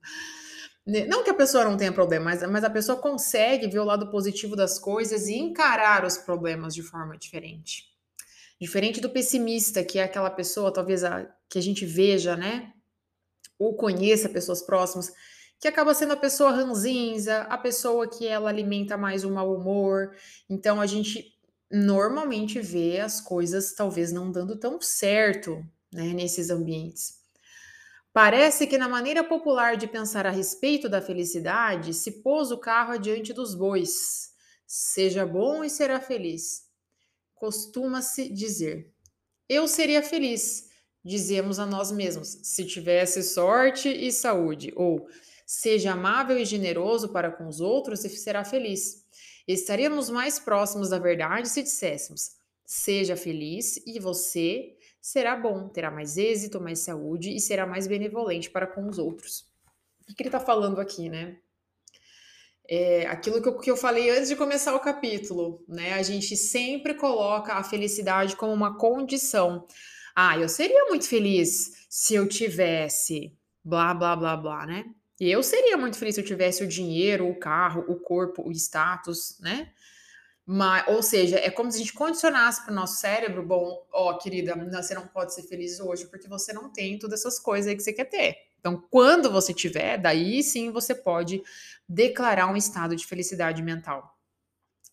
Né, 0.85 1.05
não 1.05 1.23
que 1.23 1.29
a 1.29 1.35
pessoa 1.35 1.63
não 1.63 1.77
tenha 1.77 1.91
problemas, 1.91 2.41
mas, 2.41 2.51
mas 2.51 2.63
a 2.63 2.69
pessoa 2.69 2.97
consegue 2.97 3.67
ver 3.67 3.79
o 3.79 3.85
lado 3.85 4.09
positivo 4.09 4.55
das 4.55 4.79
coisas 4.79 5.27
e 5.27 5.35
encarar 5.35 6.05
os 6.05 6.17
problemas 6.17 6.73
de 6.73 6.81
forma 6.81 7.17
diferente. 7.17 7.83
Diferente 8.59 8.99
do 8.99 9.09
pessimista, 9.09 9.83
que 9.83 9.99
é 9.99 10.03
aquela 10.03 10.29
pessoa, 10.29 10.73
talvez 10.73 11.03
a, 11.03 11.29
que 11.47 11.59
a 11.59 11.61
gente 11.61 11.85
veja, 11.85 12.35
né? 12.35 12.73
Ou 13.57 13.75
conheça 13.75 14.27
pessoas 14.27 14.61
próximas, 14.61 15.13
que 15.59 15.67
acaba 15.67 15.93
sendo 15.93 16.13
a 16.13 16.17
pessoa 16.17 16.51
ranzinza, 16.51 17.41
a 17.43 17.57
pessoa 17.57 18.09
que 18.09 18.25
ela 18.25 18.49
alimenta 18.49 18.97
mais 18.97 19.23
o 19.23 19.31
mau 19.31 19.53
humor. 19.53 20.15
Então 20.49 20.81
a 20.81 20.85
gente 20.85 21.37
normalmente 21.71 22.59
vê 22.59 22.99
as 22.99 23.21
coisas 23.21 23.73
talvez 23.73 24.11
não 24.11 24.31
dando 24.31 24.57
tão 24.57 24.81
certo 24.81 25.63
né, 25.91 26.13
nesses 26.13 26.49
ambientes. 26.49 27.19
Parece 28.11 28.65
que 28.65 28.77
na 28.77 28.89
maneira 28.89 29.23
popular 29.23 29.77
de 29.77 29.87
pensar 29.87 30.25
a 30.25 30.31
respeito 30.31 30.89
da 30.89 31.01
felicidade 31.01 31.93
se 31.93 32.23
pôs 32.23 32.51
o 32.51 32.57
carro 32.57 32.93
adiante 32.93 33.31
dos 33.31 33.53
bois. 33.53 34.31
Seja 34.65 35.25
bom 35.25 35.63
e 35.63 35.69
será 35.69 35.99
feliz. 35.99 36.63
Costuma-se 37.35 38.27
dizer: 38.29 38.91
Eu 39.47 39.67
seria 39.67 40.01
feliz, 40.01 40.69
dizemos 41.05 41.59
a 41.59 41.65
nós 41.65 41.91
mesmos, 41.91 42.39
se 42.43 42.65
tivesse 42.65 43.23
sorte 43.23 43.89
e 43.89 44.11
saúde. 44.11 44.73
Ou 44.75 45.07
seja 45.45 45.93
amável 45.93 46.37
e 46.37 46.45
generoso 46.45 47.09
para 47.09 47.31
com 47.31 47.47
os 47.47 47.61
outros 47.61 48.03
e 48.03 48.09
será 48.09 48.43
feliz. 48.43 49.05
Estaríamos 49.47 50.09
mais 50.09 50.37
próximos 50.39 50.89
da 50.89 50.99
verdade 50.99 51.47
se 51.47 51.63
disséssemos: 51.63 52.31
Seja 52.65 53.15
feliz 53.15 53.77
e 53.85 53.99
você 53.99 54.75
será 55.01 55.35
bom, 55.35 55.69
terá 55.69 55.89
mais 55.89 56.17
êxito, 56.17 56.61
mais 56.61 56.79
saúde 56.79 57.35
e 57.35 57.39
será 57.39 57.65
mais 57.65 57.87
benevolente 57.87 58.49
para 58.49 58.67
com 58.67 58.87
os 58.87 58.97
outros. 58.97 59.47
O 60.09 60.13
que 60.13 60.23
ele 60.23 60.29
está 60.29 60.39
falando 60.39 60.79
aqui, 60.79 61.09
né? 61.09 61.37
é 62.69 63.07
aquilo 63.07 63.41
que 63.41 63.49
eu, 63.49 63.57
que 63.57 63.71
eu 63.71 63.75
falei 63.75 64.11
antes 64.11 64.29
de 64.29 64.35
começar 64.35 64.75
o 64.75 64.79
capítulo, 64.79 65.65
né? 65.67 65.93
A 65.93 66.03
gente 66.03 66.37
sempre 66.37 66.93
coloca 66.93 67.55
a 67.55 67.63
felicidade 67.63 68.35
como 68.35 68.53
uma 68.53 68.77
condição. 68.77 69.65
Ah, 70.15 70.37
eu 70.37 70.47
seria 70.47 70.85
muito 70.85 71.07
feliz 71.07 71.87
se 71.89 72.13
eu 72.13 72.27
tivesse 72.27 73.35
blá, 73.63 73.91
blá, 73.95 74.15
blá, 74.15 74.37
blá, 74.37 74.65
né? 74.67 74.85
E 75.19 75.31
eu 75.31 75.41
seria 75.41 75.75
muito 75.77 75.97
feliz 75.97 76.13
se 76.13 76.21
eu 76.21 76.25
tivesse 76.25 76.63
o 76.63 76.67
dinheiro, 76.67 77.27
o 77.27 77.39
carro, 77.39 77.83
o 77.87 77.95
corpo, 77.95 78.47
o 78.47 78.51
status, 78.51 79.39
né? 79.39 79.73
Mas, 80.51 80.83
ou 80.87 81.03
seja, 81.03 81.37
é 81.37 81.51
como 81.51 81.71
se 81.71 81.77
a 81.77 81.81
gente 81.81 81.93
condicionasse 81.93 82.63
para 82.63 82.71
o 82.71 82.75
nosso 82.75 82.99
cérebro, 82.99 83.45
bom, 83.45 83.85
ó, 83.93 84.17
querida, 84.17 84.55
você 84.55 84.95
não 84.95 85.05
pode 85.05 85.31
ser 85.31 85.43
feliz 85.43 85.79
hoje 85.79 86.07
porque 86.07 86.27
você 86.27 86.51
não 86.51 86.73
tem 86.73 86.97
todas 86.97 87.19
essas 87.19 87.37
coisas 87.37 87.69
aí 87.69 87.75
que 87.75 87.83
você 87.83 87.93
quer 87.93 88.05
ter. 88.05 88.35
Então, 88.59 88.83
quando 88.89 89.31
você 89.31 89.53
tiver, 89.53 89.99
daí 89.99 90.41
sim 90.41 90.71
você 90.71 90.95
pode 90.95 91.43
declarar 91.87 92.47
um 92.47 92.57
estado 92.57 92.95
de 92.95 93.05
felicidade 93.05 93.61
mental. 93.61 94.17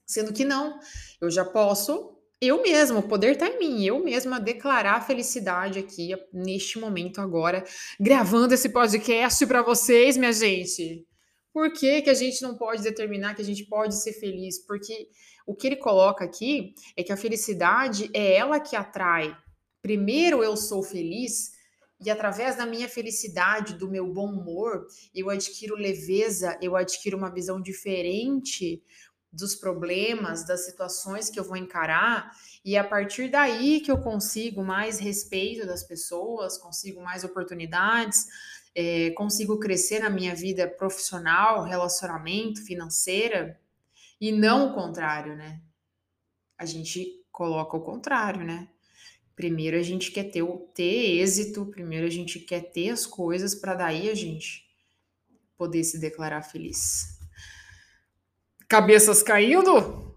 Sendo 0.04 0.30
que 0.30 0.44
não, 0.44 0.78
eu 1.22 1.30
já 1.30 1.42
posso 1.42 2.12
eu 2.38 2.60
mesma, 2.60 2.98
o 2.98 3.08
poder 3.08 3.32
está 3.32 3.48
em 3.48 3.58
mim, 3.58 3.82
eu 3.82 4.04
mesma 4.04 4.38
declarar 4.38 5.06
felicidade 5.06 5.78
aqui 5.78 6.14
neste 6.34 6.78
momento 6.78 7.18
agora, 7.18 7.64
gravando 7.98 8.52
esse 8.52 8.68
podcast 8.68 9.46
para 9.46 9.62
vocês, 9.62 10.18
minha 10.18 10.34
gente. 10.34 11.06
Por 11.50 11.72
que, 11.72 12.02
que 12.02 12.10
a 12.10 12.14
gente 12.14 12.42
não 12.42 12.54
pode 12.54 12.82
determinar 12.82 13.34
que 13.34 13.40
a 13.40 13.44
gente 13.44 13.64
pode 13.64 13.94
ser 13.94 14.12
feliz? 14.12 14.58
Porque 14.66 15.08
o 15.46 15.54
que 15.54 15.68
ele 15.68 15.76
coloca 15.76 16.24
aqui 16.24 16.74
é 16.96 17.02
que 17.02 17.12
a 17.12 17.16
felicidade 17.16 18.10
é 18.12 18.34
ela 18.34 18.58
que 18.58 18.74
atrai. 18.74 19.36
Primeiro 19.80 20.42
eu 20.42 20.56
sou 20.56 20.82
feliz 20.82 21.52
e 22.04 22.10
através 22.10 22.56
da 22.56 22.66
minha 22.66 22.88
felicidade, 22.88 23.74
do 23.74 23.88
meu 23.88 24.12
bom 24.12 24.26
humor, 24.26 24.86
eu 25.14 25.30
adquiro 25.30 25.74
leveza, 25.74 26.58
eu 26.60 26.76
adquiro 26.76 27.16
uma 27.16 27.32
visão 27.32 27.60
diferente 27.60 28.82
dos 29.32 29.54
problemas, 29.54 30.46
das 30.46 30.64
situações 30.64 31.30
que 31.30 31.38
eu 31.38 31.44
vou 31.44 31.56
encarar, 31.56 32.32
e 32.64 32.76
a 32.76 32.82
partir 32.82 33.30
daí 33.30 33.80
que 33.80 33.90
eu 33.90 33.98
consigo 33.98 34.64
mais 34.64 34.98
respeito 34.98 35.66
das 35.66 35.84
pessoas, 35.84 36.58
consigo 36.58 37.02
mais 37.02 37.22
oportunidades, 37.22 38.26
é, 38.74 39.10
consigo 39.10 39.58
crescer 39.58 40.00
na 40.00 40.10
minha 40.10 40.34
vida 40.34 40.68
profissional, 40.68 41.64
relacionamento, 41.64 42.62
financeira, 42.64 43.58
e 44.20 44.32
não 44.32 44.70
o 44.70 44.75
contrário, 44.75 45.37
né? 45.37 45.61
A 46.58 46.64
gente 46.64 47.25
coloca 47.30 47.76
o 47.76 47.82
contrário, 47.82 48.44
né? 48.44 48.68
Primeiro 49.35 49.76
a 49.76 49.82
gente 49.82 50.11
quer 50.11 50.25
ter, 50.25 50.42
ter 50.75 51.20
êxito, 51.20 51.66
primeiro 51.66 52.06
a 52.06 52.11
gente 52.11 52.40
quer 52.40 52.73
ter 52.73 52.90
as 52.90 53.04
coisas 53.04 53.54
para 53.54 53.75
daí 53.75 54.08
a 54.08 54.14
gente 54.14 54.66
poder 55.56 55.85
se 55.85 55.99
declarar 55.99 56.42
feliz. 56.42 57.18
Cabeças 58.68 59.23
caindo? 59.23 60.16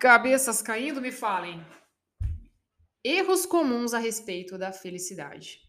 Cabeças 0.00 0.60
caindo, 0.60 1.00
me 1.00 1.12
falem. 1.12 1.64
Erros 3.02 3.46
comuns 3.46 3.94
a 3.94 3.98
respeito 3.98 4.58
da 4.58 4.72
felicidade. 4.72 5.60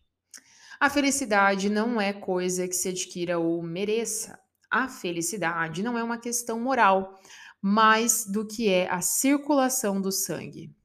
A 0.79 0.89
felicidade 0.89 1.69
não 1.69 1.99
é 2.01 2.11
coisa 2.11 2.67
que 2.67 2.75
se 2.75 2.89
adquira 2.89 3.39
ou 3.39 3.61
mereça. 3.61 4.39
A 4.69 4.87
felicidade 4.89 5.81
não 5.81 5.97
é 5.97 6.03
uma 6.03 6.17
questão 6.17 6.59
moral, 6.59 7.19
mais 7.61 8.25
do 8.25 8.45
que 8.45 8.69
é 8.69 8.89
a 8.89 9.01
circulação 9.01 10.01
do 10.01 10.11
sangue. 10.11 10.75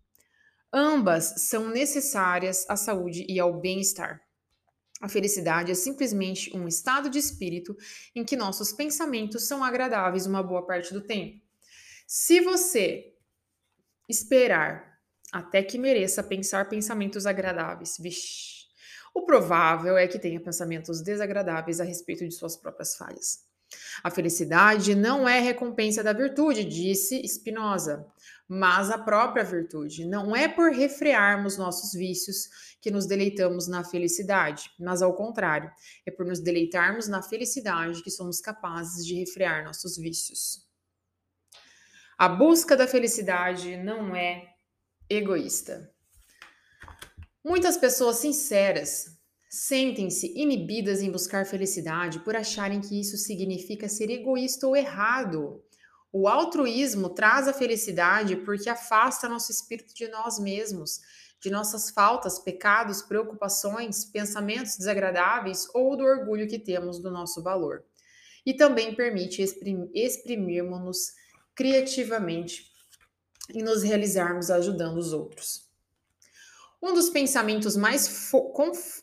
Ambas 0.73 1.49
são 1.49 1.69
necessárias 1.69 2.65
à 2.69 2.77
saúde 2.77 3.27
e 3.29 3.39
ao 3.39 3.61
bem-estar. 3.61 4.23
A 5.03 5.09
felicidade 5.09 5.71
é 5.71 5.75
simplesmente 5.75 6.57
um 6.57 6.69
estado 6.69 7.11
de 7.11 7.19
espírito 7.19 7.77
em 8.15 8.25
que 8.25 8.37
nossos 8.37 8.73
pensamentos 8.73 9.47
são 9.49 9.63
agradáveis 9.63 10.27
uma 10.27 10.43
boa 10.43 10.65
parte 10.65 10.95
do 10.95 11.01
tempo. 11.01 11.43
Se 12.07 12.41
você 12.41 13.13
esperar 14.09 14.99
até 15.33 15.63
que 15.63 15.77
mereça 15.77 16.23
pensar 16.23 16.69
pensamentos 16.69 17.27
agradáveis, 17.27 17.97
vixi, 17.99 18.67
o 19.15 19.27
provável 19.27 19.99
é 19.99 20.07
que 20.07 20.19
tenha 20.19 20.41
pensamentos 20.41 21.03
desagradáveis 21.03 21.81
a 21.81 21.85
respeito 21.85 22.27
de 22.27 22.33
suas 22.33 22.57
próprias 22.57 22.97
falhas. 22.97 23.52
A 24.03 24.11
felicidade 24.11 24.95
não 24.95 25.29
é 25.29 25.41
recompensa 25.41 26.03
da 26.03 26.13
virtude, 26.13 26.65
disse 26.65 27.23
Spinoza, 27.27 28.07
mas 28.49 28.91
a 28.91 28.99
própria 28.99 29.45
virtude. 29.45 30.05
Não 30.05 30.35
é 30.35 30.49
por 30.49 30.73
refrearmos 30.73 31.57
nossos 31.57 31.93
vícios 31.93 32.77
que 32.81 32.91
nos 32.91 33.07
deleitamos 33.07 33.69
na 33.69 33.85
felicidade, 33.85 34.71
mas 34.79 35.03
ao 35.03 35.15
contrário, 35.15 35.71
é 36.05 36.11
por 36.11 36.27
nos 36.27 36.41
deleitarmos 36.41 37.09
na 37.09 37.23
felicidade 37.23 38.03
que 38.03 38.11
somos 38.11 38.41
capazes 38.41 39.07
de 39.07 39.15
refrear 39.15 39.65
nossos 39.65 39.97
vícios. 39.97 40.67
A 42.19 42.29
busca 42.29 42.77
da 42.77 42.87
felicidade 42.87 43.77
não 43.77 44.15
é 44.15 44.49
egoísta. 45.09 45.93
Muitas 47.45 47.77
pessoas 47.77 48.17
sinceras 48.17 49.22
sentem-se 49.53 50.33
inibidas 50.35 51.03
em 51.03 51.11
buscar 51.11 51.45
felicidade 51.45 52.21
por 52.21 52.35
acharem 52.35 52.81
que 52.81 52.99
isso 52.99 53.19
significa 53.19 53.87
ser 53.87 54.09
egoísta 54.09 54.67
ou 54.67 54.75
errado. 54.75 55.63
O 56.11 56.27
altruísmo 56.27 57.11
traz 57.11 57.47
a 57.47 57.53
felicidade 57.53 58.35
porque 58.35 58.71
afasta 58.71 59.29
nosso 59.29 59.53
espírito 59.53 59.95
de 59.95 60.09
nós 60.09 60.39
mesmos, 60.39 61.03
de 61.39 61.51
nossas 61.51 61.91
faltas, 61.91 62.39
pecados, 62.39 63.03
preocupações, 63.03 64.07
pensamentos 64.07 64.79
desagradáveis 64.79 65.69
ou 65.75 65.99
do 65.99 66.05
orgulho 66.05 66.49
que 66.49 66.59
temos 66.59 66.99
do 66.99 67.11
nosso 67.11 67.43
valor. 67.43 67.85
E 68.47 68.55
também 68.55 68.95
permite 68.95 69.43
exprimirmos-nos 69.93 71.13
criativamente 71.55 72.73
e 73.53 73.63
nos 73.63 73.83
realizarmos 73.83 74.51
ajudando 74.51 74.97
os 74.97 75.13
outros. 75.13 75.71
Um 76.83 76.93
dos 76.93 77.09
pensamentos 77.09 77.77
mais 77.77 78.31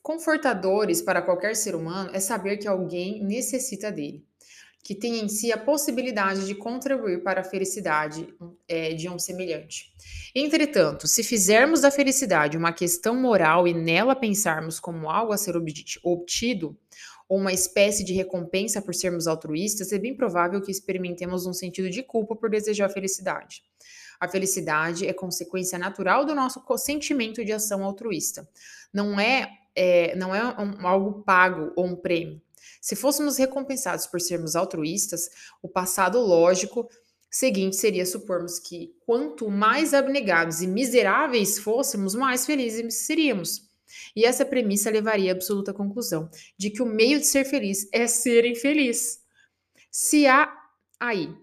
confortadores 0.04 1.02
para 1.02 1.22
qualquer 1.22 1.56
ser 1.56 1.76
humano 1.76 2.10
é 2.14 2.20
saber 2.20 2.58
que 2.58 2.68
alguém 2.68 3.24
necessita 3.24 3.92
dele 3.92 4.28
que 4.84 4.96
tem 4.96 5.20
em 5.20 5.28
si 5.28 5.52
a 5.52 5.58
possibilidade 5.58 6.48
de 6.48 6.56
contribuir 6.56 7.22
para 7.22 7.42
a 7.42 7.44
felicidade 7.44 8.34
é, 8.68 8.94
de 8.94 9.10
um 9.10 9.20
semelhante. 9.20 9.94
Entretanto, 10.34 11.08
se 11.08 11.24
fizermos 11.24 11.82
da 11.82 11.92
felicidade 11.92 12.58
uma 12.58 12.72
questão 12.72 13.14
moral 13.16 13.68
e 13.68 13.74
nela 13.74 14.16
pensarmos 14.16 14.80
como 14.80 15.10
algo 15.10 15.34
a 15.34 15.38
ser 15.38 15.56
obtido, 16.04 16.78
ou 17.28 17.38
uma 17.38 17.54
espécie 17.54 18.04
de 18.04 18.14
recompensa 18.14 18.82
por 18.82 18.96
sermos 18.96 19.28
altruístas, 19.28 19.92
é 19.92 20.00
bem 20.00 20.16
provável 20.16 20.60
que 20.62 20.72
experimentemos 20.72 21.46
um 21.46 21.54
sentido 21.54 21.90
de 21.90 22.02
culpa 22.02 22.36
por 22.36 22.50
desejar 22.50 22.90
felicidade. 22.90 23.62
A 24.20 24.28
felicidade 24.28 25.08
é 25.08 25.14
consequência 25.14 25.80
natural 25.80 26.26
do 26.26 26.36
nosso 26.36 26.62
sentimento 26.78 27.44
de 27.44 27.54
ação 27.54 27.84
altruísta. 27.84 28.48
Não 28.94 29.20
é, 29.20 29.50
é 29.76 30.16
não 30.16 30.36
é 30.36 30.44
um, 30.60 30.86
algo 30.86 31.24
pago 31.24 31.72
ou 31.76 31.86
um 31.86 31.96
prêmio. 31.96 32.42
Se 32.82 32.96
fôssemos 32.96 33.38
recompensados 33.38 34.08
por 34.08 34.20
sermos 34.20 34.56
altruístas, 34.56 35.30
o 35.62 35.70
passado 35.70 36.20
lógico 36.20 36.90
seguinte 37.30 37.76
seria 37.76 38.06
supormos 38.06 38.60
que 38.60 38.96
quanto 39.06 39.50
mais 39.50 39.94
abnegados 39.94 40.62
e 40.62 40.68
miseráveis 40.68 41.60
fôssemos, 41.60 42.16
mais 42.16 42.46
felizes 42.46 43.06
seríamos. 43.06 43.70
E 44.16 44.26
essa 44.26 44.46
premissa 44.46 44.90
levaria 44.90 45.32
à 45.32 45.36
absoluta 45.36 45.74
conclusão 45.74 46.30
de 46.58 46.70
que 46.70 46.82
o 46.82 46.86
meio 46.86 47.20
de 47.20 47.26
ser 47.26 47.46
feliz 47.46 47.88
é 47.92 48.08
ser 48.08 48.46
infeliz. 48.46 49.20
Se 49.92 50.28
há 50.28 50.52
aí 51.00 51.36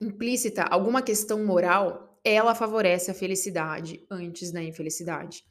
implícita 0.00 0.62
alguma 0.62 1.02
questão 1.02 1.44
moral, 1.44 2.18
ela 2.24 2.54
favorece 2.54 3.10
a 3.10 3.14
felicidade 3.14 4.04
antes 4.10 4.50
da 4.50 4.62
infelicidade. 4.62 5.44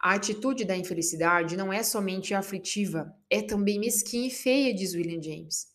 A 0.00 0.14
atitude 0.14 0.64
da 0.64 0.76
infelicidade 0.76 1.56
não 1.56 1.72
é 1.72 1.82
somente 1.82 2.32
aflitiva, 2.34 3.14
é 3.28 3.42
também 3.42 3.78
mesquinha 3.78 4.28
e 4.28 4.30
feia, 4.30 4.74
diz 4.74 4.94
William 4.94 5.20
James. 5.20 5.66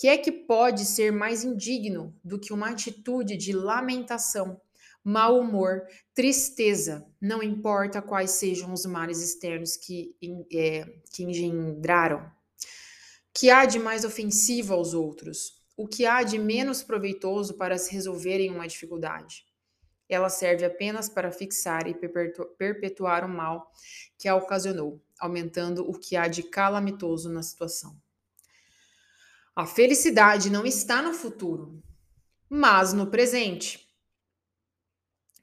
Que 0.00 0.08
é 0.08 0.16
que 0.16 0.30
pode 0.30 0.84
ser 0.84 1.12
mais 1.12 1.44
indigno 1.44 2.14
do 2.24 2.38
que 2.38 2.52
uma 2.52 2.70
atitude 2.70 3.36
de 3.36 3.52
lamentação, 3.52 4.60
mau 5.04 5.40
humor, 5.40 5.82
tristeza, 6.14 7.06
não 7.20 7.42
importa 7.42 8.02
quais 8.02 8.32
sejam 8.32 8.72
os 8.72 8.86
males 8.86 9.22
externos 9.22 9.76
que, 9.76 10.14
é, 10.52 10.84
que 11.12 11.24
engendraram? 11.24 12.30
Que 13.34 13.50
há 13.50 13.64
de 13.64 13.78
mais 13.78 14.04
ofensivo 14.04 14.74
aos 14.74 14.94
outros? 14.94 15.57
O 15.78 15.88
que 15.88 16.04
há 16.04 16.22
de 16.22 16.38
menos 16.38 16.82
proveitoso 16.82 17.54
para 17.54 17.78
se 17.78 17.90
resolverem 17.90 18.50
uma 18.50 18.68
dificuldade? 18.68 19.48
ela 20.08 20.30
serve 20.30 20.64
apenas 20.64 21.08
para 21.08 21.30
fixar 21.30 21.86
e 21.86 21.94
perpetuar 22.56 23.24
o 23.24 23.28
mal 23.28 23.70
que 24.16 24.26
a 24.26 24.34
ocasionou, 24.34 25.02
aumentando 25.18 25.88
o 25.88 25.98
que 25.98 26.16
há 26.16 26.26
de 26.26 26.42
calamitoso 26.42 27.28
na 27.28 27.42
situação. 27.42 28.00
A 29.54 29.66
felicidade 29.66 30.48
não 30.48 30.64
está 30.64 31.02
no 31.02 31.12
futuro, 31.12 31.82
mas 32.48 32.92
no 32.92 33.10
presente. 33.10 33.86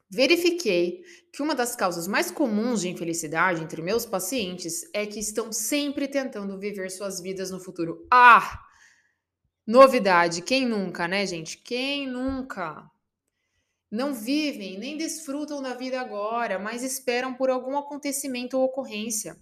Verifiquei 0.08 1.02
que 1.32 1.42
uma 1.42 1.54
das 1.54 1.76
causas 1.76 2.08
mais 2.08 2.30
comuns 2.30 2.80
de 2.80 2.88
infelicidade 2.88 3.62
entre 3.62 3.82
meus 3.82 4.06
pacientes 4.06 4.88
é 4.92 5.06
que 5.06 5.20
estão 5.20 5.52
sempre 5.52 6.08
tentando 6.08 6.58
viver 6.58 6.90
suas 6.90 7.20
vidas 7.20 7.50
no 7.50 7.60
futuro. 7.60 8.06
Ah! 8.10 8.65
Novidade, 9.66 10.42
quem 10.42 10.64
nunca, 10.64 11.08
né, 11.08 11.26
gente? 11.26 11.58
Quem 11.58 12.06
nunca? 12.06 12.88
Não 13.90 14.14
vivem 14.14 14.78
nem 14.78 14.96
desfrutam 14.96 15.60
da 15.60 15.74
vida 15.74 16.00
agora, 16.00 16.56
mas 16.56 16.84
esperam 16.84 17.34
por 17.34 17.50
algum 17.50 17.76
acontecimento 17.76 18.56
ou 18.56 18.64
ocorrência. 18.64 19.36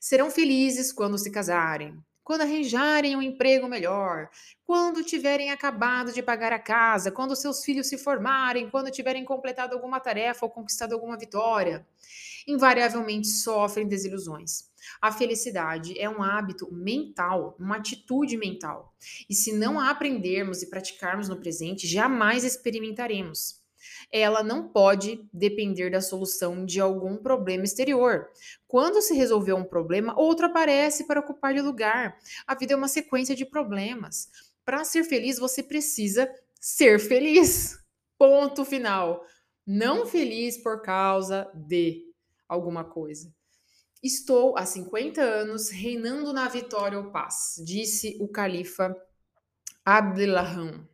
Serão 0.00 0.30
felizes 0.30 0.94
quando 0.94 1.18
se 1.18 1.30
casarem, 1.30 1.94
quando 2.24 2.40
arranjarem 2.40 3.16
um 3.16 3.20
emprego 3.20 3.68
melhor, 3.68 4.30
quando 4.64 5.04
tiverem 5.04 5.50
acabado 5.50 6.10
de 6.10 6.22
pagar 6.22 6.54
a 6.54 6.58
casa, 6.58 7.10
quando 7.10 7.36
seus 7.36 7.62
filhos 7.62 7.86
se 7.86 7.98
formarem, 7.98 8.70
quando 8.70 8.90
tiverem 8.90 9.26
completado 9.26 9.74
alguma 9.74 10.00
tarefa 10.00 10.46
ou 10.46 10.50
conquistado 10.50 10.94
alguma 10.94 11.18
vitória. 11.18 11.86
Invariavelmente 12.46 13.26
sofrem 13.28 13.88
desilusões. 13.88 14.70
A 15.02 15.10
felicidade 15.10 15.98
é 15.98 16.08
um 16.08 16.22
hábito 16.22 16.72
mental, 16.72 17.56
uma 17.58 17.76
atitude 17.76 18.36
mental. 18.36 18.94
E 19.28 19.34
se 19.34 19.52
não 19.52 19.80
a 19.80 19.90
aprendermos 19.90 20.62
e 20.62 20.70
praticarmos 20.70 21.28
no 21.28 21.40
presente, 21.40 21.86
jamais 21.86 22.44
experimentaremos 22.44 23.66
ela 24.10 24.42
não 24.42 24.68
pode 24.68 25.24
depender 25.32 25.90
da 25.90 26.00
solução 26.00 26.64
de 26.64 26.80
algum 26.80 27.16
problema 27.16 27.64
exterior. 27.64 28.28
Quando 28.66 29.00
se 29.02 29.14
resolver 29.14 29.52
um 29.52 29.64
problema, 29.64 30.18
outro 30.18 30.46
aparece 30.46 31.06
para 31.06 31.20
ocupar-lhe 31.20 31.60
lugar. 31.60 32.18
A 32.46 32.54
vida 32.54 32.72
é 32.72 32.76
uma 32.76 32.88
sequência 32.88 33.34
de 33.34 33.44
problemas. 33.44 34.28
Para 34.64 34.84
ser 34.84 35.04
feliz, 35.04 35.38
você 35.38 35.62
precisa 35.62 36.28
ser 36.60 36.98
feliz. 36.98 37.78
Ponto 38.18 38.64
final. 38.64 39.24
Não 39.66 40.06
feliz 40.06 40.56
por 40.58 40.82
causa 40.82 41.50
de 41.54 42.05
alguma 42.48 42.84
coisa. 42.84 43.32
Estou 44.02 44.56
há 44.56 44.66
50 44.66 45.20
anos 45.20 45.70
reinando 45.70 46.32
na 46.32 46.48
vitória 46.48 46.98
ou 46.98 47.10
paz, 47.10 47.54
disse 47.64 48.16
o 48.20 48.28
califa 48.28 48.94
Abdelrahman 49.84 50.86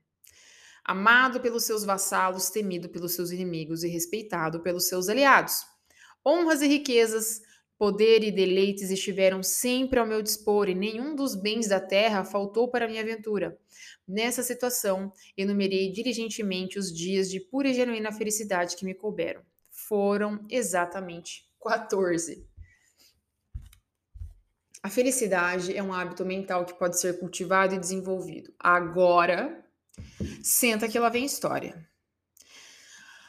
amado 0.84 1.40
pelos 1.40 1.64
seus 1.64 1.84
vassalos, 1.84 2.50
temido 2.50 2.88
pelos 2.88 3.14
seus 3.14 3.30
inimigos 3.30 3.84
e 3.84 3.88
respeitado 3.88 4.60
pelos 4.60 4.88
seus 4.88 5.08
aliados. 5.08 5.64
Honras 6.26 6.62
e 6.62 6.66
riquezas, 6.66 7.40
poder 7.78 8.22
e 8.22 8.30
deleites 8.30 8.90
estiveram 8.90 9.42
sempre 9.42 9.98
ao 9.98 10.06
meu 10.06 10.22
dispor 10.22 10.68
e 10.68 10.74
nenhum 10.74 11.14
dos 11.14 11.34
bens 11.34 11.68
da 11.68 11.80
terra 11.80 12.24
faltou 12.24 12.68
para 12.68 12.88
minha 12.88 13.02
aventura. 13.02 13.58
Nessa 14.06 14.42
situação, 14.42 15.12
enumerei 15.36 15.90
diligentemente 15.90 16.78
os 16.78 16.92
dias 16.92 17.30
de 17.30 17.40
pura 17.40 17.68
e 17.68 17.74
genuína 17.74 18.12
felicidade 18.12 18.76
que 18.76 18.84
me 18.84 18.94
couberam. 18.94 19.42
Foram 19.92 20.46
exatamente 20.48 21.44
14. 21.62 22.48
A 24.82 24.88
felicidade 24.88 25.76
é 25.76 25.82
um 25.82 25.92
hábito 25.92 26.24
mental 26.24 26.64
que 26.64 26.72
pode 26.72 26.98
ser 26.98 27.20
cultivado 27.20 27.74
e 27.74 27.78
desenvolvido. 27.78 28.54
Agora, 28.58 29.62
Senta 30.42 30.88
que 30.88 30.98
lá 30.98 31.10
vem 31.10 31.26
história. 31.26 31.86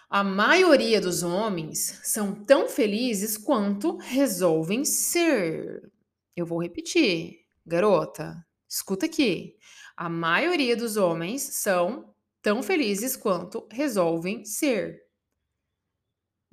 A 0.10 0.24
maioria 0.24 1.02
dos 1.02 1.22
homens 1.22 2.00
são 2.02 2.34
tão 2.34 2.70
felizes 2.70 3.38
quanto 3.38 3.98
resolvem 3.98 4.86
ser. 4.86 5.92
Eu 6.34 6.46
vou 6.46 6.62
repetir, 6.62 7.42
garota, 7.66 8.42
escuta 8.70 9.06
aqui. 9.06 9.58
A 9.98 10.08
maioria 10.08 10.78
dos 10.78 10.96
homens 10.96 11.42
são 11.42 12.16
tão 12.42 12.64
felizes 12.64 13.18
quanto 13.18 13.68
resolvem 13.70 14.46
ser. 14.46 15.04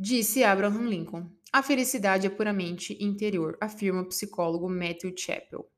Disse 0.02 0.42
Abraham 0.42 0.88
Lincoln. 0.88 1.30
A 1.52 1.62
felicidade 1.62 2.26
é 2.26 2.30
puramente 2.30 2.96
interior, 3.04 3.58
afirma 3.60 4.00
o 4.00 4.08
psicólogo 4.08 4.66
Matthew 4.66 5.12
Chappell. 5.14 5.68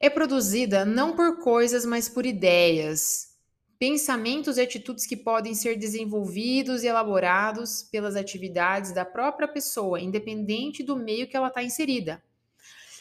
É 0.00 0.08
produzida 0.08 0.86
não 0.86 1.14
por 1.14 1.38
coisas, 1.40 1.84
mas 1.84 2.08
por 2.08 2.24
ideias, 2.24 3.36
pensamentos 3.78 4.56
e 4.56 4.62
atitudes 4.62 5.04
que 5.04 5.14
podem 5.14 5.54
ser 5.54 5.76
desenvolvidos 5.76 6.82
e 6.82 6.86
elaborados 6.86 7.82
pelas 7.82 8.16
atividades 8.16 8.92
da 8.92 9.04
própria 9.04 9.46
pessoa, 9.46 10.00
independente 10.00 10.82
do 10.82 10.96
meio 10.96 11.28
que 11.28 11.36
ela 11.36 11.48
está 11.48 11.62
inserida. 11.62 12.24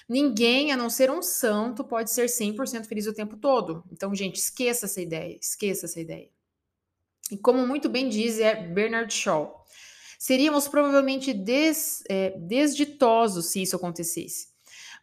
Ninguém, 0.10 0.74
a 0.74 0.78
não 0.78 0.90
ser 0.90 1.10
um 1.10 1.22
santo, 1.22 1.86
pode 1.86 2.12
ser 2.12 2.26
100% 2.26 2.86
feliz 2.86 3.08
o 3.08 3.14
tempo 3.14 3.38
todo. 3.38 3.82
Então, 3.90 4.14
gente, 4.14 4.36
esqueça 4.36 4.88
essa 4.88 5.00
ideia, 5.00 5.38
esqueça 5.40 5.86
essa 5.86 6.02
ideia. 6.02 6.30
E 7.32 7.38
como 7.38 7.66
muito 7.66 7.88
bem 7.88 8.10
diz 8.10 8.40
é 8.40 8.56
Bernard 8.56 9.14
Shaw, 9.14 9.66
seríamos 10.18 10.68
provavelmente 10.68 11.34
des, 11.34 12.04
é, 12.10 12.32
desditosos 12.40 13.48
se 13.48 13.62
isso 13.62 13.76
acontecesse. 13.76 14.48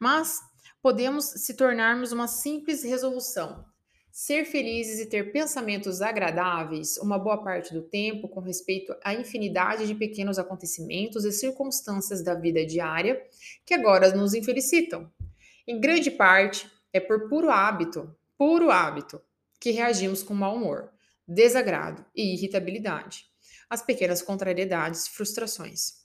Mas 0.00 0.38
podemos 0.82 1.24
se 1.24 1.54
tornarmos 1.54 2.12
uma 2.12 2.28
simples 2.28 2.82
resolução, 2.82 3.64
Ser 4.14 4.44
felizes 4.44 5.00
e 5.00 5.06
ter 5.06 5.32
pensamentos 5.32 6.00
agradáveis 6.00 6.98
uma 6.98 7.18
boa 7.18 7.42
parte 7.42 7.74
do 7.74 7.82
tempo 7.82 8.28
com 8.28 8.38
respeito 8.38 8.94
à 9.02 9.12
infinidade 9.12 9.88
de 9.88 9.94
pequenos 9.96 10.38
acontecimentos 10.38 11.24
e 11.24 11.32
circunstâncias 11.32 12.22
da 12.22 12.32
vida 12.32 12.64
diária 12.64 13.20
que 13.66 13.74
agora 13.74 14.14
nos 14.14 14.32
infelicitam. 14.32 15.10
Em 15.66 15.80
grande 15.80 16.12
parte, 16.12 16.70
é 16.92 17.00
por 17.00 17.28
puro 17.28 17.50
hábito, 17.50 18.16
puro 18.38 18.70
hábito, 18.70 19.20
que 19.58 19.72
reagimos 19.72 20.22
com 20.22 20.32
mau 20.32 20.54
humor, 20.54 20.92
desagrado 21.26 22.06
e 22.14 22.34
irritabilidade 22.34 23.33
às 23.68 23.82
pequenas 23.82 24.22
contrariedades 24.22 25.06
e 25.06 25.10
frustrações. 25.10 26.04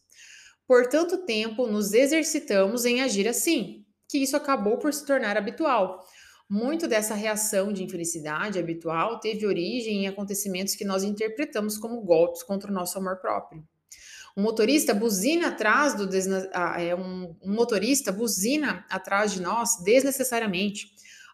Por 0.68 0.88
tanto 0.88 1.26
tempo 1.26 1.68
nos 1.68 1.94
exercitamos 1.94 2.86
em 2.86 3.02
agir 3.02 3.28
assim, 3.28 3.86
que 4.08 4.18
isso 4.18 4.38
acabou 4.38 4.78
por 4.78 4.94
se 4.94 5.06
tornar 5.06 5.38
habitual 5.38 6.06
muito 6.50 6.88
dessa 6.88 7.14
reação 7.14 7.72
de 7.72 7.84
infelicidade 7.84 8.58
habitual 8.58 9.20
teve 9.20 9.46
origem 9.46 10.06
em 10.06 10.08
acontecimentos 10.08 10.74
que 10.74 10.84
nós 10.84 11.04
interpretamos 11.04 11.78
como 11.78 12.02
golpes 12.02 12.42
contra 12.42 12.72
o 12.72 12.74
nosso 12.74 12.98
amor 12.98 13.18
próprio. 13.18 13.64
Um 14.36 14.42
motorista 14.42 14.92
buzina 14.92 15.50
atrás 15.50 15.94
do 15.94 16.10
ah, 16.54 16.82
é 16.82 16.96
um, 16.96 17.36
um 17.44 17.54
motorista 17.54 18.12
buzina 18.12 18.84
atrás 18.90 19.32
de 19.32 19.42
nós 19.42 19.78
desnecessariamente. 19.84 20.88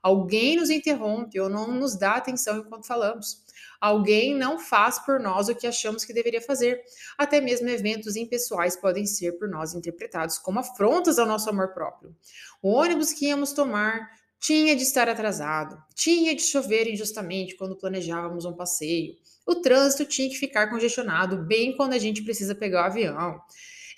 Alguém 0.03 0.57
nos 0.57 0.69
interrompe 0.69 1.39
ou 1.39 1.47
não 1.47 1.71
nos 1.71 1.95
dá 1.95 2.15
atenção 2.15 2.57
enquanto 2.57 2.85
falamos. 2.85 3.44
Alguém 3.85 4.33
não 4.33 4.57
faz 4.57 4.97
por 4.97 5.19
nós 5.19 5.47
o 5.47 5.53
que 5.53 5.67
achamos 5.67 6.03
que 6.03 6.11
deveria 6.11 6.41
fazer. 6.41 6.81
Até 7.15 7.39
mesmo 7.39 7.69
eventos 7.69 8.15
impessoais 8.15 8.75
podem 8.75 9.05
ser 9.05 9.33
por 9.33 9.47
nós 9.47 9.75
interpretados 9.75 10.39
como 10.39 10.57
afrontas 10.57 11.19
ao 11.19 11.27
nosso 11.27 11.47
amor 11.51 11.71
próprio. 11.71 12.15
O 12.63 12.71
ônibus 12.71 13.13
que 13.13 13.27
íamos 13.27 13.53
tomar 13.53 14.09
tinha 14.39 14.75
de 14.75 14.81
estar 14.81 15.07
atrasado, 15.07 15.77
tinha 15.93 16.33
de 16.33 16.41
chover 16.41 16.87
injustamente 16.87 17.55
quando 17.55 17.77
planejávamos 17.77 18.43
um 18.43 18.53
passeio. 18.53 19.13
O 19.45 19.53
trânsito 19.53 20.03
tinha 20.03 20.29
que 20.29 20.35
ficar 20.35 20.67
congestionado 20.71 21.37
bem 21.37 21.77
quando 21.77 21.93
a 21.93 21.99
gente 21.99 22.23
precisa 22.23 22.55
pegar 22.55 22.81
o 22.81 22.85
avião. 22.85 23.39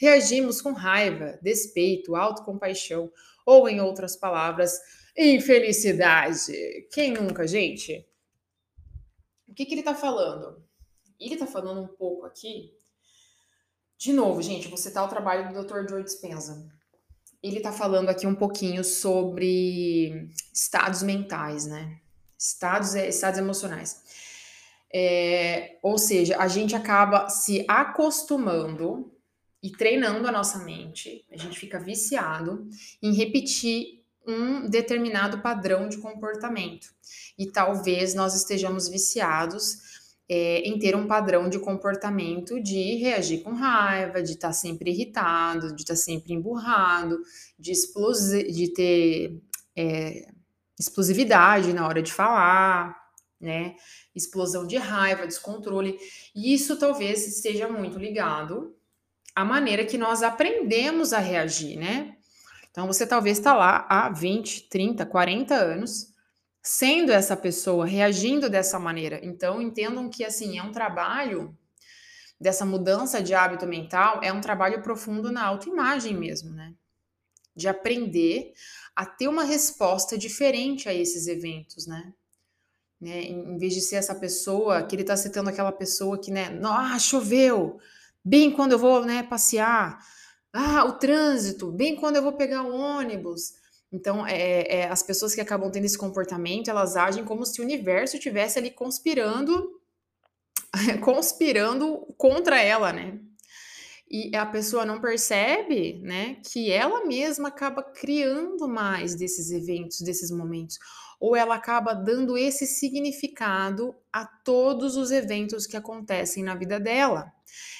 Reagimos 0.01 0.61
com 0.61 0.73
raiva, 0.73 1.39
despeito, 1.41 2.13
autocompaixão, 2.13 3.09
ou, 3.45 3.69
em 3.69 3.79
outras 3.79 4.17
palavras, 4.17 4.77
infelicidade. 5.17 6.51
Quem 6.91 7.13
nunca, 7.13 7.47
gente? 7.47 8.05
Que, 9.57 9.65
que 9.65 9.73
ele 9.73 9.81
está 9.81 9.95
falando? 9.95 10.63
Ele 11.19 11.33
está 11.33 11.47
falando 11.47 11.81
um 11.81 11.87
pouco 11.87 12.25
aqui. 12.25 12.71
De 13.97 14.13
novo, 14.13 14.41
gente, 14.41 14.67
vou 14.67 14.77
citar 14.77 15.03
o 15.03 15.09
trabalho 15.09 15.51
do 15.51 15.63
Dr. 15.63 15.89
Joe 15.89 16.03
Dispenza 16.03 16.71
ele 17.41 17.57
está 17.57 17.71
falando 17.71 18.09
aqui 18.09 18.25
um 18.25 18.35
pouquinho 18.35 18.83
sobre 18.83 20.29
estados 20.53 21.03
mentais, 21.03 21.65
né? 21.65 21.99
Estados, 22.37 22.95
estados 22.95 23.39
emocionais. 23.39 24.03
É, 24.93 25.77
ou 25.81 25.97
seja, 25.97 26.37
a 26.37 26.47
gente 26.47 26.75
acaba 26.75 27.29
se 27.29 27.65
acostumando 27.67 29.11
e 29.61 29.71
treinando 29.71 30.27
a 30.27 30.31
nossa 30.31 30.59
mente, 30.59 31.25
a 31.31 31.37
gente 31.37 31.59
fica 31.59 31.79
viciado 31.79 32.67
em 33.01 33.13
repetir 33.13 33.96
um 34.27 34.69
determinado 34.69 35.39
padrão 35.41 35.87
de 35.87 35.97
comportamento. 35.97 36.87
E 37.37 37.45
talvez 37.47 38.13
nós 38.13 38.35
estejamos 38.35 38.87
viciados 38.89 39.87
é, 40.29 40.59
em 40.59 40.77
ter 40.77 40.95
um 40.95 41.07
padrão 41.07 41.47
de 41.49 41.57
comportamento 41.57 42.61
de 42.61 42.95
reagir 42.95 43.41
com 43.41 43.53
raiva, 43.53 44.21
de 44.21 44.33
estar 44.33 44.49
tá 44.49 44.53
sempre 44.53 44.91
irritado, 44.91 45.73
de 45.73 45.83
estar 45.83 45.93
tá 45.93 45.99
sempre 45.99 46.33
emburrado, 46.33 47.17
de, 47.57 47.71
de 48.51 48.73
ter 48.73 49.41
é, 49.75 50.27
explosividade 50.77 51.71
na 51.71 51.87
hora 51.87 52.01
de 52.01 52.11
falar, 52.11 52.95
né? 53.39 53.75
Explosão 54.13 54.67
de 54.67 54.75
raiva, 54.75 55.25
descontrole. 55.25 55.97
E 56.35 56.53
isso 56.53 56.77
talvez 56.77 57.25
esteja 57.25 57.69
muito 57.69 57.97
ligado 57.97 58.75
à 59.33 59.45
maneira 59.45 59.85
que 59.85 59.97
nós 59.97 60.23
aprendemos 60.23 61.13
a 61.13 61.19
reagir, 61.19 61.77
né? 61.77 62.16
Então 62.77 62.85
você 62.85 63.07
talvez 63.07 63.39
está 63.39 63.55
lá 63.55 63.87
há 63.89 64.07
20, 64.07 64.69
30, 64.69 65.03
40 65.03 65.55
anos 65.55 66.13
sendo 66.61 67.11
essa 67.11 67.35
pessoa, 67.35 67.87
reagindo 67.87 68.51
dessa 68.51 68.77
maneira. 68.77 69.19
Então, 69.23 69.59
entendam 69.59 70.07
que 70.07 70.23
assim 70.23 70.59
é 70.59 70.61
um 70.61 70.71
trabalho 70.71 71.57
dessa 72.39 72.67
mudança 72.67 73.19
de 73.19 73.33
hábito 73.33 73.65
mental, 73.65 74.21
é 74.21 74.31
um 74.31 74.41
trabalho 74.41 74.83
profundo 74.83 75.31
na 75.31 75.43
autoimagem 75.43 76.15
mesmo, 76.15 76.51
né? 76.51 76.75
De 77.55 77.67
aprender 77.67 78.53
a 78.95 79.07
ter 79.07 79.27
uma 79.27 79.43
resposta 79.43 80.15
diferente 80.15 80.87
a 80.87 80.93
esses 80.93 81.25
eventos, 81.25 81.87
né? 81.87 82.13
né? 83.01 83.23
Em, 83.23 83.57
vez 83.57 83.73
de 83.73 83.81
ser 83.81 83.95
essa 83.95 84.13
pessoa 84.13 84.83
que 84.83 84.93
ele 84.93 85.01
está 85.01 85.17
citando 85.17 85.49
aquela 85.49 85.71
pessoa 85.71 86.21
que, 86.21 86.29
né? 86.29 86.59
Ah, 86.63 86.99
choveu, 86.99 87.79
bem 88.23 88.51
quando 88.51 88.73
eu 88.73 88.79
vou, 88.79 89.03
né, 89.03 89.23
passear. 89.23 89.97
Ah, 90.53 90.85
o 90.85 90.93
trânsito, 90.93 91.71
bem 91.71 91.95
quando 91.95 92.15
eu 92.15 92.23
vou 92.23 92.33
pegar 92.33 92.63
o 92.63 92.73
ônibus. 92.73 93.53
Então, 93.91 94.25
é, 94.25 94.61
é, 94.79 94.89
as 94.89 95.01
pessoas 95.01 95.33
que 95.33 95.41
acabam 95.41 95.71
tendo 95.71 95.85
esse 95.85 95.97
comportamento, 95.97 96.69
elas 96.69 96.95
agem 96.95 97.23
como 97.23 97.45
se 97.45 97.61
o 97.61 97.63
universo 97.63 98.17
estivesse 98.17 98.59
ali 98.59 98.71
conspirando, 98.71 99.79
conspirando 101.03 102.13
contra 102.17 102.61
ela, 102.61 102.91
né? 102.91 103.19
E 104.09 104.35
a 104.35 104.45
pessoa 104.45 104.85
não 104.85 105.01
percebe, 105.01 105.99
né, 106.01 106.37
que 106.45 106.71
ela 106.71 107.05
mesma 107.05 107.49
acaba 107.49 107.83
criando 107.83 108.65
mais 108.65 109.15
desses 109.15 109.51
eventos, 109.51 109.99
desses 109.99 110.31
momentos, 110.31 110.79
ou 111.19 111.35
ela 111.35 111.55
acaba 111.55 111.93
dando 111.93 112.37
esse 112.37 112.65
significado 112.67 113.95
a 114.11 114.25
todos 114.25 114.95
os 114.95 115.11
eventos 115.11 115.65
que 115.65 115.77
acontecem 115.77 116.43
na 116.43 116.55
vida 116.55 116.79
dela. 116.79 117.31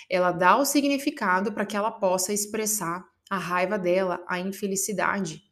Ela 0.09 0.31
dá 0.31 0.57
o 0.57 0.65
significado 0.65 1.51
para 1.51 1.65
que 1.65 1.77
ela 1.77 1.91
possa 1.91 2.33
expressar 2.33 3.05
a 3.29 3.37
raiva 3.37 3.77
dela, 3.77 4.23
a 4.27 4.39
infelicidade, 4.39 5.43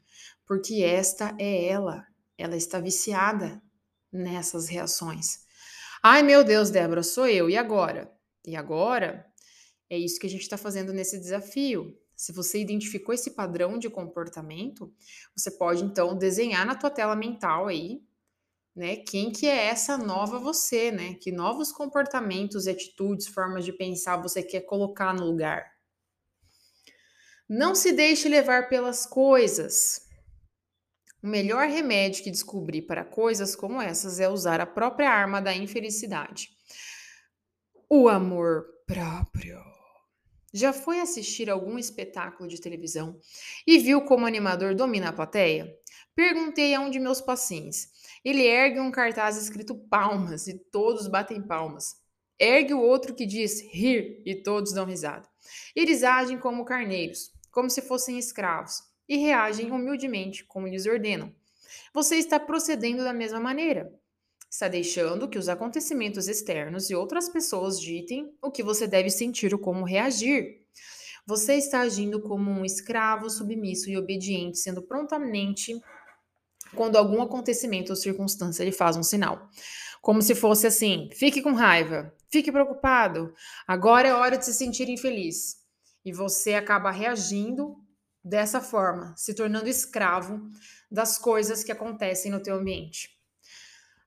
porque 0.45 0.81
esta 0.83 1.35
é 1.39 1.65
ela, 1.65 2.05
ela 2.37 2.55
está 2.55 2.79
viciada 2.79 3.61
nessas 4.11 4.67
reações. 4.67 5.39
Ai 6.01 6.23
meu 6.23 6.43
Deus, 6.43 6.69
Débora, 6.69 7.03
sou 7.03 7.27
eu, 7.27 7.49
e 7.49 7.57
agora? 7.57 8.11
E 8.45 8.55
agora 8.55 9.25
é 9.89 9.97
isso 9.97 10.19
que 10.19 10.27
a 10.27 10.29
gente 10.29 10.41
está 10.41 10.57
fazendo 10.57 10.93
nesse 10.93 11.19
desafio. 11.19 11.97
Se 12.15 12.31
você 12.31 12.59
identificou 12.61 13.13
esse 13.13 13.31
padrão 13.31 13.77
de 13.77 13.89
comportamento, 13.89 14.93
você 15.35 15.51
pode 15.51 15.83
então 15.83 16.17
desenhar 16.17 16.65
na 16.65 16.75
tua 16.75 16.89
tela 16.89 17.15
mental 17.15 17.67
aí, 17.67 18.01
né, 18.75 18.97
quem 18.97 19.31
que 19.31 19.47
é 19.47 19.67
essa 19.67 19.97
nova 19.97 20.37
você, 20.37 20.91
né? 20.91 21.13
Que 21.15 21.31
novos 21.31 21.71
comportamentos, 21.71 22.67
atitudes, 22.67 23.27
formas 23.27 23.63
de 23.63 23.71
pensar 23.71 24.17
você 24.17 24.43
quer 24.43 24.61
colocar 24.61 25.13
no 25.13 25.25
lugar. 25.25 25.65
Não 27.47 27.73
se 27.73 27.93
deixe 27.93 28.27
levar 28.27 28.67
pelas 28.67 29.05
coisas. 29.05 30.01
O 31.23 31.27
melhor 31.27 31.67
remédio 31.67 32.23
que 32.23 32.31
descobri 32.31 32.81
para 32.81 33.05
coisas 33.05 33.55
como 33.55 33.81
essas 33.81 34.19
é 34.19 34.27
usar 34.27 34.59
a 34.59 34.65
própria 34.65 35.09
arma 35.09 35.41
da 35.41 35.55
infelicidade. 35.55 36.49
O 37.89 38.09
amor 38.09 38.65
próprio. 38.85 39.74
Já 40.55 40.71
foi 40.71 41.01
assistir 41.01 41.49
algum 41.49 41.77
espetáculo 41.77 42.47
de 42.47 42.61
televisão 42.61 43.19
e 43.67 43.77
viu 43.77 44.05
como 44.05 44.23
o 44.23 44.25
animador 44.25 44.73
domina 44.73 45.09
a 45.09 45.11
plateia? 45.11 45.69
Perguntei 46.15 46.73
a 46.73 46.79
um 46.79 46.89
de 46.89 46.97
meus 46.97 47.19
pacientes. 47.19 47.89
Ele 48.23 48.43
ergue 48.43 48.79
um 48.79 48.89
cartaz 48.89 49.35
escrito 49.35 49.75
palmas 49.75 50.47
e 50.47 50.57
todos 50.57 51.09
batem 51.09 51.45
palmas. 51.45 51.97
Ergue 52.39 52.73
o 52.73 52.79
outro 52.79 53.13
que 53.13 53.25
diz 53.25 53.59
rir 53.69 54.23
e 54.25 54.33
todos 54.33 54.71
dão 54.71 54.85
risada. 54.85 55.27
Eles 55.75 56.03
agem 56.03 56.39
como 56.39 56.63
carneiros, 56.63 57.33
como 57.51 57.69
se 57.69 57.81
fossem 57.81 58.17
escravos, 58.17 58.81
e 59.09 59.17
reagem 59.17 59.73
humildemente 59.73 60.45
como 60.45 60.69
lhes 60.69 60.85
ordenam. 60.85 61.35
Você 61.93 62.15
está 62.15 62.39
procedendo 62.39 63.03
da 63.03 63.11
mesma 63.11 63.41
maneira. 63.41 63.93
Está 64.55 64.69
deixando 64.69 65.27
que 65.27 65.37
os 65.37 65.49
acontecimentos 65.49 66.29
externos 66.29 66.89
e 66.89 66.95
outras 66.95 67.27
pessoas 67.27 67.77
ditem 67.77 68.33
o 68.41 68.49
que 68.49 68.63
você 68.63 68.87
deve 68.87 69.09
sentir 69.09 69.53
ou 69.53 69.59
como 69.59 69.83
reagir. 69.83 70.61
Você 71.27 71.55
está 71.55 71.81
agindo 71.81 72.21
como 72.21 72.49
um 72.49 72.63
escravo 72.63 73.29
submisso 73.29 73.89
e 73.89 73.97
obediente, 73.97 74.57
sendo 74.59 74.81
prontamente 74.81 75.77
quando 76.73 76.95
algum 76.95 77.21
acontecimento 77.21 77.89
ou 77.89 77.97
circunstância 77.97 78.63
lhe 78.63 78.71
faz 78.71 78.95
um 78.95 79.03
sinal. 79.03 79.49
Como 80.01 80.21
se 80.21 80.33
fosse 80.33 80.65
assim: 80.65 81.09
fique 81.11 81.41
com 81.41 81.51
raiva, 81.51 82.15
fique 82.31 82.49
preocupado, 82.49 83.33
agora 83.67 84.07
é 84.07 84.13
hora 84.13 84.37
de 84.37 84.45
se 84.45 84.53
sentir 84.53 84.87
infeliz. 84.87 85.57
E 86.05 86.13
você 86.13 86.53
acaba 86.53 86.91
reagindo 86.91 87.75
dessa 88.23 88.61
forma, 88.61 89.13
se 89.17 89.33
tornando 89.33 89.67
escravo 89.67 90.39
das 90.89 91.17
coisas 91.17 91.61
que 91.61 91.73
acontecem 91.73 92.31
no 92.31 92.41
teu 92.41 92.55
ambiente. 92.55 93.14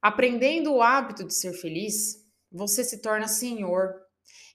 Aprendendo 0.00 0.72
o 0.74 0.82
hábito 0.82 1.24
de 1.24 1.34
ser 1.34 1.52
feliz, 1.52 2.24
você 2.50 2.84
se 2.84 3.02
torna 3.02 3.26
senhor 3.26 3.94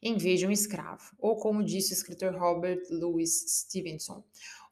em 0.01 0.17
vez 0.17 0.39
de 0.39 0.47
um 0.47 0.51
escravo. 0.51 1.03
Ou 1.17 1.37
como 1.37 1.63
disse 1.63 1.91
o 1.91 1.95
escritor 1.95 2.35
Robert 2.35 2.81
Louis 2.89 3.45
Stevenson, 3.47 4.23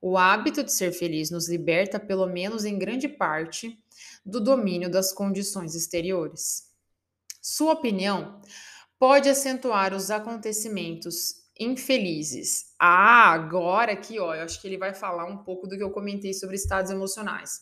o 0.02 0.18
hábito 0.18 0.64
de 0.64 0.72
ser 0.72 0.92
feliz 0.92 1.30
nos 1.30 1.50
liberta, 1.50 2.00
pelo 2.00 2.26
menos 2.26 2.66
em 2.66 2.78
grande 2.78 3.08
parte, 3.08 3.78
do 4.26 4.40
domínio 4.40 4.90
das 4.90 5.14
condições 5.14 5.76
exteriores. 5.76 6.70
Sua 7.42 7.74
opinião 7.74 8.42
pode 8.98 9.30
acentuar 9.30 9.94
os 9.94 10.10
acontecimentos 10.10 11.42
infelizes. 11.60 12.74
Ah, 12.80 13.32
agora 13.32 13.92
aqui, 13.92 14.20
ó, 14.20 14.34
eu 14.34 14.44
acho 14.44 14.60
que 14.62 14.68
ele 14.68 14.78
vai 14.78 14.94
falar 14.94 15.26
um 15.26 15.44
pouco 15.44 15.68
do 15.68 15.78
que 15.78 15.84
eu 15.84 15.92
comentei 15.92 16.34
sobre 16.34 16.56
estados 16.56 16.92
emocionais. 16.92 17.62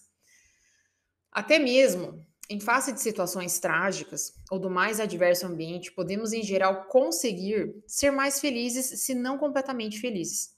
Até 1.31 1.59
mesmo 1.59 2.25
em 2.49 2.59
face 2.59 2.91
de 2.91 2.99
situações 2.99 3.59
trágicas 3.59 4.33
ou 4.49 4.57
do 4.57 4.71
mais 4.71 4.99
adverso 4.99 5.45
ambiente, 5.45 5.91
podemos 5.91 6.33
em 6.33 6.41
geral 6.41 6.85
conseguir 6.85 7.75
ser 7.85 8.09
mais 8.09 8.39
felizes, 8.39 9.03
se 9.03 9.13
não 9.13 9.37
completamente 9.37 9.99
felizes, 9.99 10.55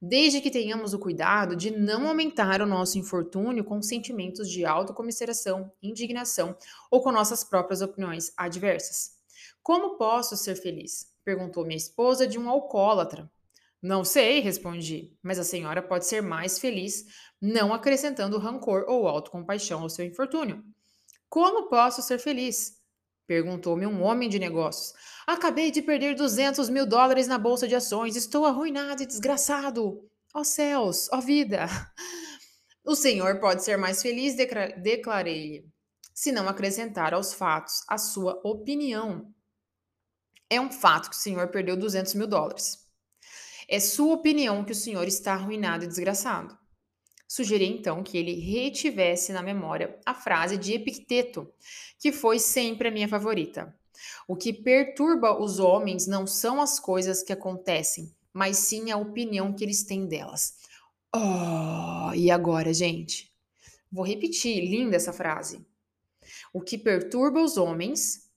desde 0.00 0.40
que 0.40 0.50
tenhamos 0.50 0.94
o 0.94 0.98
cuidado 0.98 1.54
de 1.54 1.70
não 1.70 2.08
aumentar 2.08 2.62
o 2.62 2.66
nosso 2.66 2.98
infortúnio 2.98 3.64
com 3.64 3.82
sentimentos 3.82 4.48
de 4.48 4.64
autocomiseração, 4.64 5.70
indignação 5.82 6.56
ou 6.90 7.02
com 7.02 7.12
nossas 7.12 7.44
próprias 7.44 7.82
opiniões 7.82 8.32
adversas. 8.34 9.16
Como 9.62 9.98
posso 9.98 10.36
ser 10.38 10.54
feliz? 10.54 11.14
perguntou 11.22 11.66
minha 11.66 11.76
esposa 11.76 12.26
de 12.26 12.38
um 12.38 12.48
alcoólatra. 12.48 13.30
Não 13.82 14.04
sei, 14.04 14.40
respondi, 14.40 15.12
mas 15.22 15.38
a 15.38 15.44
senhora 15.44 15.82
pode 15.82 16.06
ser 16.06 16.22
mais 16.22 16.58
feliz 16.58 17.04
não 17.42 17.74
acrescentando 17.74 18.38
rancor 18.38 18.86
ou 18.88 19.06
autocompaixão 19.06 19.82
ao 19.82 19.90
seu 19.90 20.06
infortúnio. 20.06 20.64
Como 21.36 21.68
posso 21.68 22.00
ser 22.00 22.18
feliz? 22.18 22.80
Perguntou-me 23.26 23.86
um 23.86 24.02
homem 24.02 24.26
de 24.26 24.38
negócios. 24.38 24.94
Acabei 25.26 25.70
de 25.70 25.82
perder 25.82 26.14
200 26.14 26.70
mil 26.70 26.86
dólares 26.86 27.28
na 27.28 27.36
bolsa 27.36 27.68
de 27.68 27.74
ações. 27.74 28.16
Estou 28.16 28.46
arruinado 28.46 29.02
e 29.02 29.06
desgraçado. 29.06 30.08
Ó 30.34 30.40
oh 30.40 30.44
céus, 30.44 31.10
ó 31.12 31.18
oh 31.18 31.20
vida. 31.20 31.66
O 32.82 32.94
senhor 32.96 33.38
pode 33.38 33.62
ser 33.62 33.76
mais 33.76 34.00
feliz, 34.00 34.34
declarei-lhe, 34.34 35.68
se 36.14 36.32
não 36.32 36.48
acrescentar 36.48 37.12
aos 37.12 37.34
fatos 37.34 37.82
a 37.86 37.98
sua 37.98 38.40
opinião. 38.42 39.30
É 40.48 40.58
um 40.58 40.72
fato 40.72 41.10
que 41.10 41.16
o 41.16 41.18
senhor 41.18 41.48
perdeu 41.48 41.76
200 41.76 42.14
mil 42.14 42.26
dólares. 42.26 42.78
É 43.68 43.78
sua 43.78 44.14
opinião 44.14 44.64
que 44.64 44.72
o 44.72 44.74
senhor 44.74 45.06
está 45.06 45.34
arruinado 45.34 45.84
e 45.84 45.86
desgraçado. 45.88 46.56
Sugeri 47.28 47.66
então 47.66 48.02
que 48.02 48.16
ele 48.16 48.34
retivesse 48.34 49.32
na 49.32 49.42
memória 49.42 49.98
a 50.04 50.14
frase 50.14 50.56
de 50.56 50.74
Epicteto, 50.74 51.52
que 51.98 52.12
foi 52.12 52.38
sempre 52.38 52.88
a 52.88 52.90
minha 52.90 53.08
favorita. 53.08 53.74
O 54.28 54.36
que 54.36 54.52
perturba 54.52 55.40
os 55.40 55.58
homens 55.58 56.06
não 56.06 56.26
são 56.26 56.60
as 56.60 56.78
coisas 56.78 57.22
que 57.22 57.32
acontecem, 57.32 58.14
mas 58.32 58.58
sim 58.58 58.90
a 58.90 58.96
opinião 58.96 59.52
que 59.52 59.64
eles 59.64 59.82
têm 59.82 60.06
delas. 60.06 60.58
Oh, 61.14 62.12
e 62.14 62.30
agora, 62.30 62.72
gente? 62.74 63.32
Vou 63.90 64.04
repetir, 64.04 64.60
linda 64.68 64.96
essa 64.96 65.12
frase. 65.12 65.64
O 66.52 66.60
que 66.60 66.76
perturba 66.76 67.40
os 67.40 67.56
homens 67.56 68.30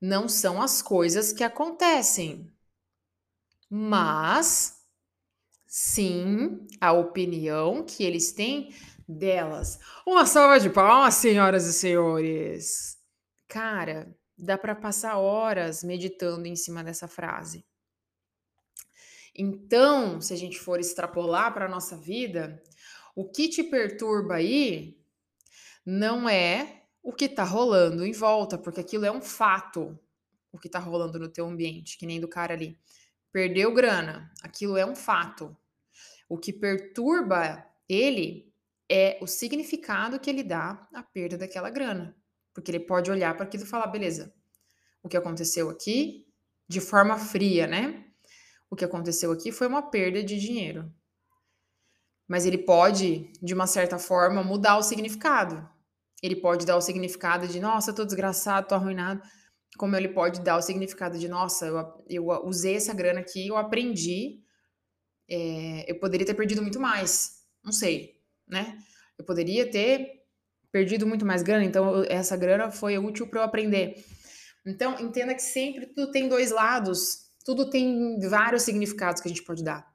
não 0.00 0.28
são 0.28 0.60
as 0.60 0.82
coisas 0.82 1.32
que 1.32 1.44
acontecem, 1.44 2.50
mas 3.70 4.73
sim 5.76 6.68
a 6.80 6.92
opinião 6.92 7.84
que 7.84 8.04
eles 8.04 8.30
têm 8.30 8.72
delas. 9.08 9.76
Uma 10.06 10.24
salva 10.24 10.60
de 10.60 10.70
palmas, 10.70 11.14
senhoras 11.14 11.66
e 11.66 11.72
senhores. 11.72 12.96
Cara, 13.48 14.16
dá 14.38 14.56
para 14.56 14.76
passar 14.76 15.18
horas 15.18 15.82
meditando 15.82 16.46
em 16.46 16.54
cima 16.54 16.84
dessa 16.84 17.08
frase. 17.08 17.66
Então, 19.34 20.20
se 20.20 20.32
a 20.32 20.36
gente 20.36 20.60
for 20.60 20.78
extrapolar 20.78 21.52
para 21.52 21.64
a 21.64 21.68
nossa 21.68 21.96
vida, 21.96 22.62
o 23.16 23.28
que 23.28 23.48
te 23.48 23.64
perturba 23.64 24.36
aí 24.36 24.96
não 25.84 26.28
é 26.28 26.84
o 27.02 27.12
que 27.12 27.24
está 27.24 27.42
rolando 27.42 28.06
em 28.06 28.12
volta, 28.12 28.56
porque 28.56 28.78
aquilo 28.78 29.04
é 29.04 29.10
um 29.10 29.20
fato, 29.20 29.98
o 30.52 30.58
que 30.58 30.68
está 30.68 30.78
rolando 30.78 31.18
no 31.18 31.28
teu 31.28 31.46
ambiente, 31.46 31.98
que 31.98 32.06
nem 32.06 32.20
do 32.20 32.28
cara 32.28 32.54
ali. 32.54 32.78
Perdeu 33.32 33.74
grana, 33.74 34.32
aquilo 34.40 34.76
é 34.76 34.86
um 34.86 34.94
fato. 34.94 35.56
O 36.28 36.38
que 36.38 36.52
perturba 36.52 37.64
ele 37.88 38.52
é 38.90 39.18
o 39.20 39.26
significado 39.26 40.18
que 40.18 40.28
ele 40.28 40.42
dá 40.42 40.86
à 40.92 41.02
perda 41.02 41.38
daquela 41.38 41.70
grana. 41.70 42.16
Porque 42.52 42.70
ele 42.70 42.80
pode 42.80 43.10
olhar 43.10 43.34
para 43.34 43.44
aquilo 43.44 43.64
e 43.64 43.66
falar: 43.66 43.86
beleza, 43.88 44.32
o 45.02 45.08
que 45.08 45.16
aconteceu 45.16 45.68
aqui, 45.70 46.26
de 46.68 46.80
forma 46.80 47.18
fria, 47.18 47.66
né? 47.66 48.04
O 48.70 48.76
que 48.76 48.84
aconteceu 48.84 49.32
aqui 49.32 49.52
foi 49.52 49.66
uma 49.66 49.82
perda 49.82 50.22
de 50.22 50.38
dinheiro. 50.38 50.92
Mas 52.26 52.46
ele 52.46 52.58
pode, 52.58 53.30
de 53.42 53.52
uma 53.52 53.66
certa 53.66 53.98
forma, 53.98 54.42
mudar 54.42 54.78
o 54.78 54.82
significado. 54.82 55.68
ele 56.22 56.36
pode 56.36 56.64
dar 56.64 56.76
o 56.76 56.80
significado 56.80 57.46
de, 57.46 57.60
nossa, 57.60 57.92
tô 57.92 58.04
desgraçado, 58.04 58.68
tô 58.68 58.74
arruinado. 58.74 59.20
Como 59.76 59.94
ele 59.94 60.08
pode 60.08 60.40
dar 60.40 60.56
o 60.56 60.62
significado 60.62 61.18
de, 61.18 61.28
nossa, 61.28 61.66
eu, 61.66 62.04
eu 62.08 62.46
usei 62.46 62.76
essa 62.76 62.94
grana 62.94 63.20
aqui, 63.20 63.46
eu 63.48 63.56
aprendi, 63.56 64.43
é, 65.28 65.90
eu 65.90 65.98
poderia 65.98 66.26
ter 66.26 66.34
perdido 66.34 66.62
muito 66.62 66.80
mais. 66.80 67.42
Não 67.62 67.72
sei, 67.72 68.20
né? 68.46 68.78
Eu 69.18 69.24
poderia 69.24 69.70
ter 69.70 70.22
perdido 70.70 71.06
muito 71.06 71.24
mais 71.24 71.42
grana, 71.42 71.64
então 71.64 72.04
essa 72.08 72.36
grana 72.36 72.70
foi 72.70 72.98
útil 72.98 73.28
para 73.28 73.40
eu 73.40 73.44
aprender. 73.44 74.04
Então, 74.66 74.98
entenda 74.98 75.34
que 75.34 75.42
sempre 75.42 75.86
tudo 75.86 76.10
tem 76.10 76.28
dois 76.28 76.50
lados, 76.50 77.26
tudo 77.44 77.68
tem 77.68 78.18
vários 78.20 78.62
significados 78.62 79.20
que 79.20 79.28
a 79.28 79.30
gente 79.30 79.44
pode 79.44 79.62
dar. 79.62 79.86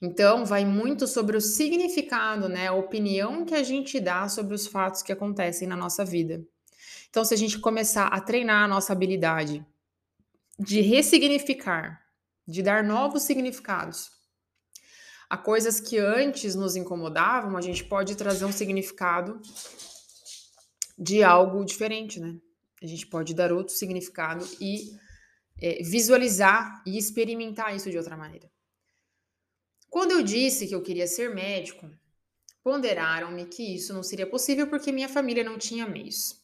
Então, 0.00 0.44
vai 0.44 0.64
muito 0.64 1.06
sobre 1.06 1.36
o 1.36 1.40
significado, 1.40 2.48
né? 2.48 2.66
A 2.66 2.72
opinião 2.72 3.44
que 3.44 3.54
a 3.54 3.62
gente 3.62 4.00
dá 4.00 4.28
sobre 4.28 4.54
os 4.54 4.66
fatos 4.66 5.02
que 5.02 5.12
acontecem 5.12 5.68
na 5.68 5.76
nossa 5.76 6.04
vida. 6.04 6.44
Então, 7.08 7.24
se 7.24 7.34
a 7.34 7.36
gente 7.36 7.58
começar 7.60 8.06
a 8.06 8.20
treinar 8.20 8.64
a 8.64 8.68
nossa 8.68 8.92
habilidade 8.92 9.64
de 10.58 10.80
ressignificar, 10.80 12.01
de 12.46 12.62
dar 12.62 12.82
novos 12.82 13.22
significados 13.22 14.10
a 15.32 15.38
coisas 15.38 15.80
que 15.80 15.96
antes 15.96 16.54
nos 16.54 16.76
incomodavam, 16.76 17.56
a 17.56 17.62
gente 17.62 17.82
pode 17.82 18.14
trazer 18.14 18.44
um 18.44 18.52
significado 18.52 19.40
de 20.98 21.22
algo 21.22 21.64
diferente, 21.64 22.20
né? 22.20 22.38
A 22.82 22.86
gente 22.86 23.06
pode 23.06 23.32
dar 23.32 23.50
outro 23.50 23.72
significado 23.72 24.46
e 24.60 24.94
é, 25.58 25.82
visualizar 25.82 26.82
e 26.86 26.98
experimentar 26.98 27.74
isso 27.74 27.90
de 27.90 27.96
outra 27.96 28.14
maneira. 28.14 28.46
Quando 29.88 30.10
eu 30.10 30.22
disse 30.22 30.66
que 30.66 30.74
eu 30.74 30.82
queria 30.82 31.06
ser 31.06 31.34
médico, 31.34 31.90
ponderaram-me 32.62 33.46
que 33.46 33.74
isso 33.74 33.94
não 33.94 34.02
seria 34.02 34.26
possível 34.26 34.66
porque 34.66 34.92
minha 34.92 35.08
família 35.08 35.42
não 35.42 35.56
tinha 35.56 35.88
meios. 35.88 36.41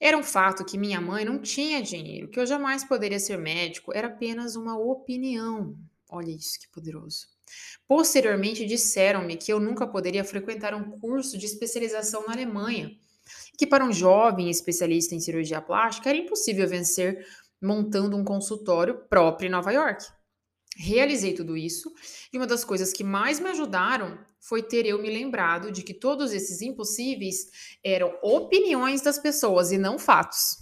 Era 0.00 0.16
um 0.16 0.22
fato 0.22 0.64
que 0.64 0.78
minha 0.78 1.00
mãe 1.00 1.24
não 1.24 1.38
tinha 1.38 1.82
dinheiro, 1.82 2.28
que 2.28 2.40
eu 2.40 2.46
jamais 2.46 2.82
poderia 2.82 3.20
ser 3.20 3.36
médico, 3.36 3.92
era 3.94 4.08
apenas 4.08 4.56
uma 4.56 4.78
opinião. 4.78 5.76
Olha 6.08 6.30
isso 6.30 6.58
que 6.58 6.68
poderoso. 6.70 7.26
Posteriormente, 7.86 8.64
disseram-me 8.64 9.36
que 9.36 9.52
eu 9.52 9.60
nunca 9.60 9.86
poderia 9.86 10.24
frequentar 10.24 10.74
um 10.74 10.98
curso 10.98 11.36
de 11.36 11.44
especialização 11.44 12.26
na 12.26 12.32
Alemanha, 12.32 12.96
que 13.58 13.66
para 13.66 13.84
um 13.84 13.92
jovem 13.92 14.48
especialista 14.48 15.14
em 15.14 15.20
cirurgia 15.20 15.60
plástica 15.60 16.08
era 16.08 16.18
impossível 16.18 16.66
vencer 16.66 17.26
montando 17.60 18.16
um 18.16 18.24
consultório 18.24 19.06
próprio 19.08 19.48
em 19.48 19.50
Nova 19.50 19.70
York. 19.70 20.04
Realizei 20.82 21.34
tudo 21.34 21.58
isso 21.58 21.92
e 22.32 22.38
uma 22.38 22.46
das 22.46 22.64
coisas 22.64 22.90
que 22.90 23.04
mais 23.04 23.38
me 23.38 23.50
ajudaram 23.50 24.18
foi 24.40 24.62
ter 24.62 24.86
eu 24.86 24.98
me 24.98 25.10
lembrado 25.10 25.70
de 25.70 25.82
que 25.82 25.92
todos 25.92 26.32
esses 26.32 26.62
impossíveis 26.62 27.76
eram 27.84 28.18
opiniões 28.22 29.02
das 29.02 29.18
pessoas 29.18 29.70
e 29.72 29.76
não 29.76 29.98
fatos. 29.98 30.56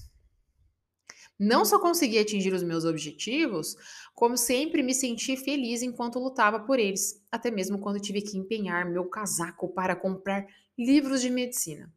Não 1.38 1.64
só 1.64 1.78
consegui 1.78 2.18
atingir 2.18 2.52
os 2.52 2.64
meus 2.64 2.85
objetivos, 2.85 3.76
como 4.12 4.37
sempre 4.37 4.83
me 4.83 4.92
senti 4.92 5.37
feliz 5.37 5.83
enquanto 5.83 6.18
lutava 6.18 6.59
por 6.59 6.81
eles, 6.81 7.24
até 7.31 7.48
mesmo 7.48 7.78
quando 7.78 8.00
tive 8.00 8.20
que 8.20 8.37
empenhar 8.37 8.90
meu 8.90 9.04
casaco 9.04 9.68
para 9.68 9.94
comprar 9.94 10.44
livros 10.76 11.20
de 11.20 11.31
medicina 11.31 11.92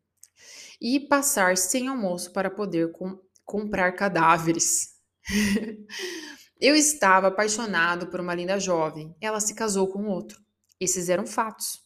e 0.80 1.00
passar 1.00 1.58
sem 1.58 1.88
almoço 1.88 2.32
para 2.32 2.52
poder 2.52 2.92
com 2.92 3.20
comprar 3.44 3.94
cadáveres. 3.94 4.96
Eu 6.62 6.76
estava 6.76 7.30
apaixonado 7.30 8.06
por 8.06 8.20
uma 8.20 8.36
linda 8.36 8.60
jovem. 8.60 9.16
Ela 9.20 9.40
se 9.40 9.56
casou 9.56 9.88
com 9.88 10.06
outro. 10.06 10.40
Esses 10.80 11.10
eram 11.10 11.26
fatos. 11.26 11.82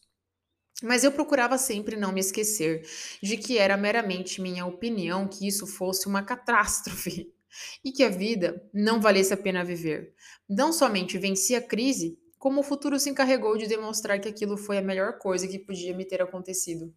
Mas 0.82 1.02
eu 1.02 1.10
procurava 1.10 1.56
sempre 1.56 1.96
não 1.96 2.12
me 2.12 2.20
esquecer 2.20 2.86
de 3.22 3.38
que 3.38 3.56
era 3.56 3.74
meramente 3.74 4.42
minha 4.42 4.66
opinião 4.66 5.26
que 5.26 5.48
isso 5.48 5.66
fosse 5.66 6.06
uma 6.06 6.22
catástrofe 6.22 7.32
e 7.82 7.90
que 7.90 8.04
a 8.04 8.10
vida 8.10 8.62
não 8.74 9.00
valesse 9.00 9.32
a 9.32 9.36
pena 9.38 9.64
viver. 9.64 10.14
Não 10.46 10.74
somente 10.74 11.16
venci 11.16 11.54
a 11.54 11.62
crise, 11.62 12.18
como 12.38 12.60
o 12.60 12.62
futuro 12.62 13.00
se 13.00 13.08
encarregou 13.08 13.56
de 13.56 13.66
demonstrar 13.66 14.20
que 14.20 14.28
aquilo 14.28 14.58
foi 14.58 14.76
a 14.76 14.82
melhor 14.82 15.16
coisa 15.16 15.48
que 15.48 15.58
podia 15.58 15.96
me 15.96 16.04
ter 16.04 16.20
acontecido. 16.20 16.92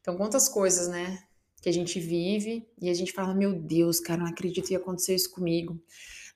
Então, 0.00 0.16
quantas 0.16 0.48
coisas, 0.48 0.86
né, 0.86 1.18
que 1.60 1.68
a 1.68 1.72
gente 1.72 1.98
vive 1.98 2.64
e 2.80 2.88
a 2.88 2.94
gente 2.94 3.12
fala: 3.12 3.34
meu 3.34 3.52
Deus, 3.52 3.98
cara, 3.98 4.22
não 4.22 4.30
acredito 4.30 4.68
que 4.68 4.76
aconteceu 4.76 5.16
isso 5.16 5.32
comigo 5.32 5.82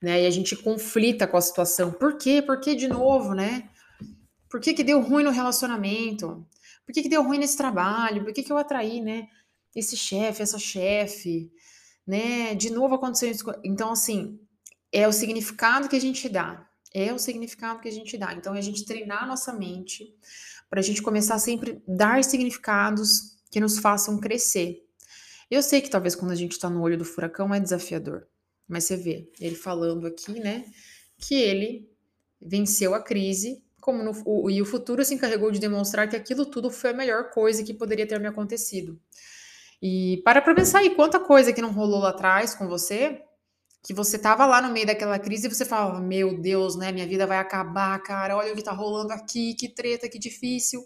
né? 0.03 0.23
E 0.23 0.27
a 0.27 0.31
gente 0.31 0.57
conflita 0.57 1.27
com 1.27 1.37
a 1.37 1.41
situação. 1.41 1.93
Por 1.93 2.17
quê? 2.17 2.43
Por 2.43 2.61
que 2.61 2.75
de 2.75 2.89
novo, 2.89 3.35
né? 3.35 3.69
Por 4.49 4.61
que, 4.61 4.75
que 4.75 4.85
deu 4.85 5.01
ruim 5.01 5.25
no 5.25 5.31
relacionamento? 5.31 6.47
Por 6.85 6.93
que, 6.93 7.03
que 7.03 7.09
deu 7.09 7.23
ruim 7.23 7.39
nesse 7.39 7.57
trabalho? 7.57 8.25
Por 8.25 8.33
que, 8.33 8.43
que 8.43 8.53
eu 8.53 8.59
atraí, 8.59 9.01
né? 9.01 9.29
Esse 9.75 9.97
chefe, 9.97 10.43
essa 10.43 10.59
chefe, 10.59 11.51
né? 12.07 12.55
De 12.55 12.71
novo 12.71 12.95
aconteceu 12.95 13.31
isso. 13.31 13.45
Então, 13.65 13.93
assim, 13.93 14.39
é 14.93 15.07
o 15.07 15.13
significado 15.13 15.89
que 15.89 15.97
a 15.97 16.01
gente 16.01 16.29
dá. 16.29 16.67
É 16.95 17.13
o 17.13 17.19
significado 17.19 17.81
que 17.81 17.89
a 17.89 17.93
gente 17.93 18.17
dá. 18.17 18.33
Então, 18.33 18.55
é 18.55 18.59
a 18.59 18.63
gente 18.63 18.85
treinar 18.85 19.25
a 19.25 19.27
nossa 19.27 19.53
mente 19.53 20.15
para 20.71 20.81
a 20.81 20.83
gente 20.83 21.03
começar 21.03 21.39
sempre 21.39 21.83
a 21.87 21.95
dar 21.95 22.25
significados 22.25 23.37
que 23.51 23.61
nos 23.61 23.79
façam 23.79 24.19
crescer. 24.19 24.83
Eu 25.51 25.63
sei 25.63 25.81
que 25.81 25.91
talvez 25.91 26.15
quando 26.15 26.33
a 26.33 26.37
gente 26.37 26.53
está 26.53 26.69
no 26.69 26.81
olho 26.81 26.99
do 26.99 27.05
furacão 27.05 27.55
é 27.55 27.61
desafiador. 27.61 28.27
Mas 28.69 28.85
você 28.85 28.97
vê 28.97 29.31
ele 29.41 29.55
falando 29.55 30.07
aqui, 30.07 30.41
né, 30.41 30.65
que 31.19 31.35
ele 31.35 31.89
venceu 32.41 32.95
a 32.95 33.01
crise, 33.01 33.63
como 33.81 34.03
no, 34.03 34.13
o, 34.25 34.51
e 34.51 34.61
o 34.61 34.67
futuro 34.67 35.05
se 35.05 35.15
encarregou 35.15 35.51
de 35.51 35.61
demonstrar 35.61 36.09
que 36.09 36.17
aquilo 36.17 36.47
tudo 36.47 36.71
foi 36.71 36.91
a 36.91 36.95
melhor 36.95 37.31
coisa 37.31 37.63
que 37.63 37.73
poderia 37.73 38.07
ter 38.07 38.19
me 38.19 38.27
acontecido. 38.27 39.01
E 39.81 40.21
para 40.25 40.43
pra 40.43 40.55
pensar 40.55 40.81
aí, 40.81 40.91
quanta 40.95 41.21
coisa 41.21 41.53
que 41.53 41.63
não 41.63 41.73
rolou 41.73 42.01
lá 42.01 42.11
atrás 42.11 42.55
com 42.55 42.67
você, 42.67 43.23
que 43.87 43.95
você 43.95 44.19
tava 44.19 44.45
lá 44.47 44.61
no 44.61 44.73
meio 44.73 44.87
daquela 44.87 45.19
crise 45.19 45.47
e 45.47 45.51
você 45.51 45.65
falava, 45.65 46.01
meu 46.01 46.41
Deus, 46.41 46.75
né, 46.77 46.91
minha 46.91 47.07
vida 47.07 47.27
vai 47.27 47.39
acabar, 47.39 47.97
cara, 48.03 48.37
olha 48.37 48.53
o 48.53 48.57
que 48.57 48.63
tá 48.65 48.73
rolando 48.73 49.13
aqui, 49.13 49.55
que 49.55 49.69
treta, 49.69 50.09
que 50.09 50.19
difícil. 50.19 50.85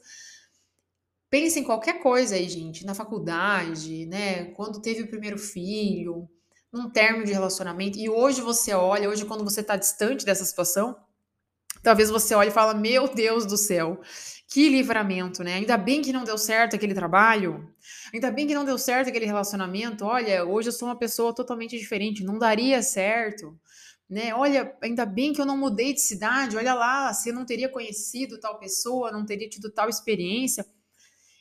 Pense 1.30 1.58
em 1.58 1.64
qualquer 1.64 2.02
coisa 2.02 2.34
aí, 2.34 2.48
gente, 2.48 2.84
na 2.84 2.94
faculdade, 2.94 4.04
né, 4.04 4.46
quando 4.52 4.82
teve 4.82 5.02
o 5.02 5.08
primeiro 5.08 5.38
filho, 5.38 6.28
num 6.72 6.88
termo 6.88 7.24
de 7.24 7.32
relacionamento, 7.32 7.98
e 7.98 8.08
hoje 8.08 8.40
você 8.40 8.72
olha, 8.72 9.08
hoje 9.08 9.24
quando 9.24 9.44
você 9.44 9.60
está 9.60 9.76
distante 9.76 10.24
dessa 10.24 10.44
situação, 10.44 10.96
talvez 11.82 12.10
você 12.10 12.34
olhe 12.34 12.50
e 12.50 12.52
fala: 12.52 12.74
Meu 12.74 13.08
Deus 13.08 13.44
do 13.44 13.56
céu, 13.56 14.00
que 14.48 14.68
livramento, 14.68 15.42
né? 15.44 15.54
Ainda 15.54 15.76
bem 15.76 16.02
que 16.02 16.12
não 16.12 16.24
deu 16.24 16.36
certo 16.36 16.76
aquele 16.76 16.94
trabalho, 16.94 17.72
ainda 18.12 18.30
bem 18.30 18.46
que 18.46 18.54
não 18.54 18.64
deu 18.64 18.78
certo 18.78 19.08
aquele 19.08 19.26
relacionamento. 19.26 20.04
Olha, 20.04 20.44
hoje 20.44 20.68
eu 20.68 20.72
sou 20.72 20.88
uma 20.88 20.98
pessoa 20.98 21.34
totalmente 21.34 21.78
diferente, 21.78 22.24
não 22.24 22.38
daria 22.38 22.82
certo. 22.82 23.58
Né? 24.08 24.34
Olha, 24.34 24.76
ainda 24.82 25.06
bem 25.06 25.32
que 25.32 25.40
eu 25.40 25.46
não 25.46 25.56
mudei 25.56 25.94
de 25.94 26.00
cidade. 26.00 26.56
Olha 26.56 26.74
lá, 26.74 27.14
se 27.14 27.28
eu 27.28 27.34
não 27.34 27.46
teria 27.46 27.68
conhecido 27.68 28.40
tal 28.40 28.58
pessoa, 28.58 29.12
não 29.12 29.24
teria 29.24 29.48
tido 29.48 29.70
tal 29.70 29.88
experiência. 29.88 30.66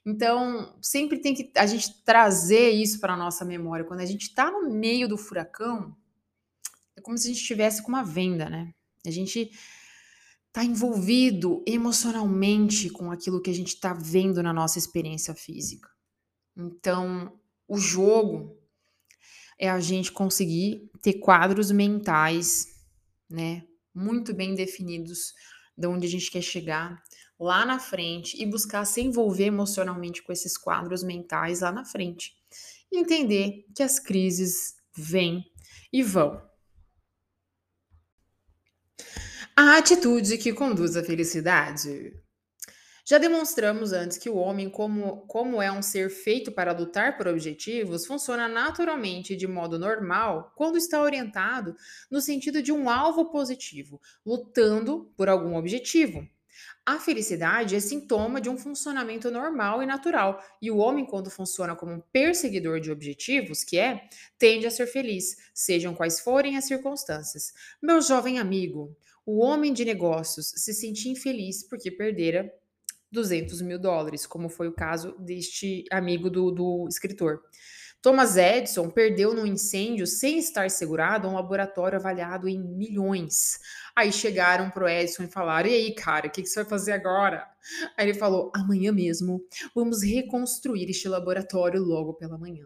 Então, 0.05 0.77
sempre 0.81 1.19
tem 1.19 1.33
que 1.33 1.51
a 1.55 1.65
gente 1.65 2.03
trazer 2.03 2.69
isso 2.69 2.99
para 2.99 3.13
a 3.13 3.17
nossa 3.17 3.43
memória. 3.43 3.85
Quando 3.85 3.99
a 3.99 4.05
gente 4.05 4.23
está 4.23 4.49
no 4.49 4.69
meio 4.69 5.07
do 5.07 5.17
furacão, 5.17 5.95
é 6.95 7.01
como 7.01 7.17
se 7.17 7.27
a 7.27 7.29
gente 7.29 7.41
estivesse 7.41 7.81
com 7.83 7.89
uma 7.89 8.03
venda, 8.03 8.49
né? 8.49 8.73
A 9.05 9.11
gente 9.11 9.51
está 10.47 10.63
envolvido 10.63 11.63
emocionalmente 11.65 12.89
com 12.89 13.11
aquilo 13.11 13.41
que 13.41 13.49
a 13.49 13.53
gente 13.53 13.75
está 13.75 13.93
vendo 13.93 14.41
na 14.41 14.51
nossa 14.51 14.79
experiência 14.79 15.33
física. 15.35 15.89
Então, 16.57 17.39
o 17.67 17.77
jogo 17.77 18.57
é 19.57 19.69
a 19.69 19.79
gente 19.79 20.11
conseguir 20.11 20.89
ter 21.01 21.13
quadros 21.13 21.71
mentais, 21.71 22.65
né, 23.29 23.63
muito 23.93 24.33
bem 24.33 24.55
definidos 24.55 25.33
de 25.77 25.87
onde 25.87 26.07
a 26.07 26.09
gente 26.09 26.31
quer 26.31 26.41
chegar, 26.41 27.01
lá 27.39 27.65
na 27.65 27.79
frente 27.79 28.41
e 28.41 28.45
buscar 28.45 28.85
se 28.85 29.01
envolver 29.01 29.45
emocionalmente 29.45 30.21
com 30.21 30.33
esses 30.33 30.57
quadros 30.57 31.03
mentais 31.03 31.61
lá 31.61 31.71
na 31.71 31.85
frente. 31.85 32.33
Entender 32.91 33.65
que 33.75 33.83
as 33.83 33.99
crises 33.99 34.75
vêm 34.95 35.45
e 35.93 36.03
vão. 36.03 36.41
A 39.55 39.77
atitude 39.77 40.37
que 40.37 40.53
conduz 40.53 40.95
à 40.95 41.03
felicidade. 41.03 42.13
Já 43.05 43.17
demonstramos 43.17 43.91
antes 43.91 44.19
que 44.19 44.29
o 44.29 44.35
homem, 44.35 44.69
como, 44.69 45.25
como 45.25 45.61
é 45.61 45.71
um 45.71 45.81
ser 45.81 46.09
feito 46.11 46.51
para 46.51 46.71
lutar 46.71 47.17
por 47.17 47.27
objetivos, 47.27 48.05
funciona 48.05 48.47
naturalmente 48.47 49.35
de 49.35 49.47
modo 49.47 49.79
normal 49.79 50.53
quando 50.55 50.77
está 50.77 51.01
orientado 51.01 51.75
no 52.11 52.21
sentido 52.21 52.61
de 52.61 52.71
um 52.71 52.87
alvo 52.87 53.31
positivo, 53.31 53.99
lutando 54.23 55.11
por 55.17 55.27
algum 55.27 55.55
objetivo. 55.55 56.27
A 56.89 56.97
felicidade 56.97 57.75
é 57.75 57.79
sintoma 57.79 58.41
de 58.41 58.49
um 58.49 58.57
funcionamento 58.57 59.29
normal 59.29 59.83
e 59.83 59.85
natural, 59.85 60.43
e 60.59 60.71
o 60.71 60.77
homem, 60.77 61.05
quando 61.05 61.29
funciona 61.29 61.75
como 61.75 61.91
um 61.91 62.01
perseguidor 62.11 62.79
de 62.79 62.91
objetivos, 62.91 63.63
que 63.63 63.77
é, 63.77 64.09
tende 64.39 64.65
a 64.65 64.71
ser 64.71 64.87
feliz, 64.87 65.37
sejam 65.53 65.93
quais 65.93 66.19
forem 66.19 66.57
as 66.57 66.65
circunstâncias. 66.65 67.53
Meu 67.79 68.01
jovem 68.01 68.39
amigo, 68.39 68.97
o 69.23 69.37
homem 69.37 69.71
de 69.71 69.85
negócios 69.85 70.47
se 70.47 70.73
sentia 70.73 71.11
infeliz 71.11 71.61
porque 71.61 71.91
perdera 71.91 72.51
200 73.11 73.61
mil 73.61 73.77
dólares, 73.77 74.25
como 74.25 74.49
foi 74.49 74.67
o 74.67 74.73
caso 74.73 75.15
deste 75.19 75.85
amigo 75.91 76.27
do, 76.27 76.49
do 76.49 76.87
escritor. 76.89 77.43
Thomas 78.01 78.37
Edison 78.37 78.89
perdeu 78.89 79.33
num 79.33 79.45
incêndio, 79.45 80.07
sem 80.07 80.37
estar 80.37 80.69
segurado, 80.69 81.27
um 81.27 81.33
laboratório 81.33 81.99
avaliado 81.99 82.47
em 82.47 82.57
milhões. 82.57 83.59
Aí 83.93 84.11
chegaram 84.11 84.69
pro 84.69 84.87
Edison 84.87 85.23
e 85.23 85.27
falaram: 85.27 85.67
E 85.67 85.73
aí, 85.73 85.93
cara, 85.93 86.27
o 86.27 86.31
que, 86.31 86.41
que 86.41 86.47
você 86.47 86.61
vai 86.61 86.69
fazer 86.69 86.93
agora? 86.93 87.45
Aí 87.97 88.07
ele 88.07 88.17
falou: 88.17 88.51
Amanhã 88.55 88.93
mesmo, 88.93 89.41
vamos 89.75 90.01
reconstruir 90.01 90.89
este 90.89 91.09
laboratório 91.09 91.81
logo 91.81 92.13
pela 92.13 92.37
manhã. 92.37 92.65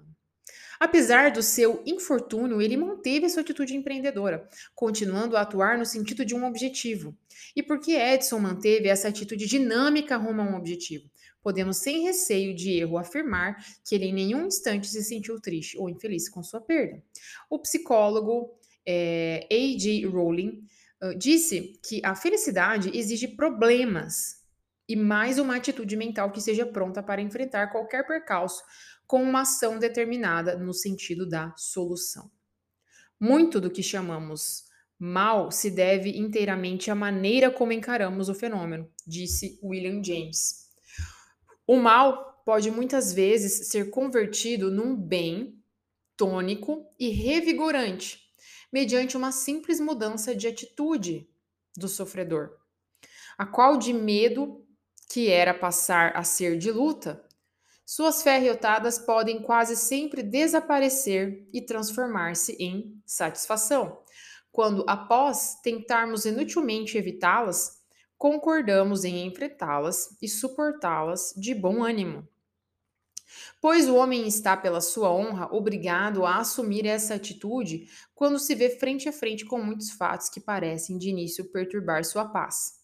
Apesar 0.80 1.32
do 1.32 1.42
seu 1.42 1.82
infortúnio, 1.86 2.62
ele 2.62 2.78
manteve 2.78 3.26
a 3.26 3.30
sua 3.30 3.42
atitude 3.42 3.76
empreendedora, 3.76 4.48
continuando 4.76 5.38
a 5.38 5.42
atuar 5.42 5.78
no 5.78 5.86
sentido 5.86 6.26
de 6.26 6.36
um 6.36 6.46
objetivo. 6.46 7.18
E 7.56 7.64
por 7.64 7.80
que 7.80 7.94
Edison 7.96 8.38
manteve 8.38 8.88
essa 8.88 9.08
atitude 9.08 9.48
dinâmica 9.48 10.18
rumo 10.18 10.42
a 10.42 10.46
um 10.46 10.56
objetivo? 10.58 11.10
Podemos, 11.44 11.78
sem 11.78 12.04
receio 12.04 12.56
de 12.56 12.72
erro, 12.72 12.98
afirmar 12.98 13.58
que 13.86 13.94
ele 13.94 14.06
em 14.06 14.14
nenhum 14.14 14.48
instante 14.48 14.88
se 14.88 15.04
sentiu 15.04 15.40
triste 15.42 15.78
ou 15.78 15.90
infeliz 15.90 16.30
com 16.30 16.42
sua 16.42 16.62
perda. 16.62 17.04
O 17.50 17.60
psicólogo 17.60 18.58
é, 18.86 19.46
A.J. 19.52 20.06
Rowling 20.06 20.66
uh, 21.04 21.14
disse 21.16 21.80
que 21.86 22.02
a 22.04 22.16
felicidade 22.16 22.98
exige 22.98 23.28
problemas 23.28 24.42
e 24.88 24.96
mais 24.96 25.38
uma 25.38 25.58
atitude 25.58 25.96
mental 25.96 26.32
que 26.32 26.42
seja 26.42 26.66
pronta 26.66 27.04
para 27.04 27.22
enfrentar 27.22 27.68
qualquer 27.72 28.06
percalço 28.06 28.64
com 29.06 29.22
uma 29.22 29.42
ação 29.42 29.78
determinada 29.78 30.58
no 30.58 30.74
sentido 30.74 31.28
da 31.28 31.54
solução. 31.58 32.32
Muito 33.20 33.60
do 33.62 33.70
que 33.70 33.84
chamamos 33.84 34.64
mal 35.00 35.52
se 35.52 35.70
deve 35.70 36.18
inteiramente 36.18 36.90
à 36.90 36.96
maneira 36.96 37.52
como 37.52 37.74
encaramos 37.74 38.30
o 38.30 38.34
fenômeno, 38.34 38.90
disse 39.06 39.60
William 39.62 40.02
James. 40.04 40.63
O 41.66 41.78
mal 41.78 42.42
pode 42.46 42.70
muitas 42.70 43.14
vezes 43.14 43.70
ser 43.70 43.90
convertido 43.90 44.70
num 44.70 44.96
bem 44.96 45.64
tônico 46.18 46.86
e 47.00 47.10
revigorante, 47.10 48.20
mediante 48.72 49.16
uma 49.16 49.32
simples 49.32 49.80
mudança 49.80 50.36
de 50.36 50.48
atitude 50.48 51.30
do 51.78 51.88
sofredor, 51.88 52.58
a 53.38 53.46
qual 53.46 53.78
de 53.78 53.94
medo 53.94 54.66
que 55.10 55.30
era 55.30 55.54
passar 55.54 56.16
a 56.16 56.24
ser 56.24 56.58
de 56.58 56.72
luta, 56.72 57.24
suas 57.86 58.24
ferriotadas 58.24 58.98
podem 58.98 59.42
quase 59.42 59.76
sempre 59.76 60.24
desaparecer 60.24 61.48
e 61.54 61.62
transformar-se 61.62 62.54
em 62.54 63.02
satisfação, 63.06 64.02
quando, 64.52 64.86
após 64.88 65.60
tentarmos 65.62 66.26
inutilmente 66.26 66.98
evitá-las, 66.98 67.83
concordamos 68.24 69.04
em 69.04 69.28
enfrentá-las 69.28 70.18
e 70.22 70.30
suportá-las 70.30 71.34
de 71.36 71.54
bom 71.54 71.84
ânimo. 71.84 72.26
Pois 73.60 73.90
o 73.90 73.96
homem 73.96 74.26
está, 74.26 74.56
pela 74.56 74.80
sua 74.80 75.12
honra, 75.12 75.54
obrigado 75.54 76.26
a 76.26 76.38
assumir 76.38 76.86
essa 76.86 77.16
atitude 77.16 77.86
quando 78.16 78.40
se 78.40 78.56
vê 78.56 78.70
frente 78.70 79.10
a 79.10 79.12
frente 79.12 79.44
com 79.44 79.62
muitos 79.62 79.92
fatos 79.92 80.30
que 80.30 80.40
parecem 80.40 80.98
de 80.98 81.10
início 81.10 81.52
perturbar 81.52 82.06
sua 82.06 82.24
paz. 82.24 82.80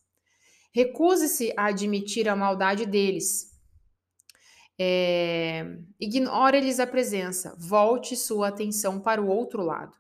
Recuse-se 0.74 1.54
a 1.56 1.68
admitir 1.68 2.28
a 2.28 2.36
maldade 2.36 2.86
deles, 2.86 3.58
é, 4.78 5.78
Ignore-lhes 5.98 6.82
a 6.82 6.88
presença, 6.88 7.56
volte 7.58 8.18
sua 8.18 8.50
atenção 8.50 9.00
para 9.00 9.22
o 9.22 9.30
outro 9.30 9.64
lado, 9.64 9.96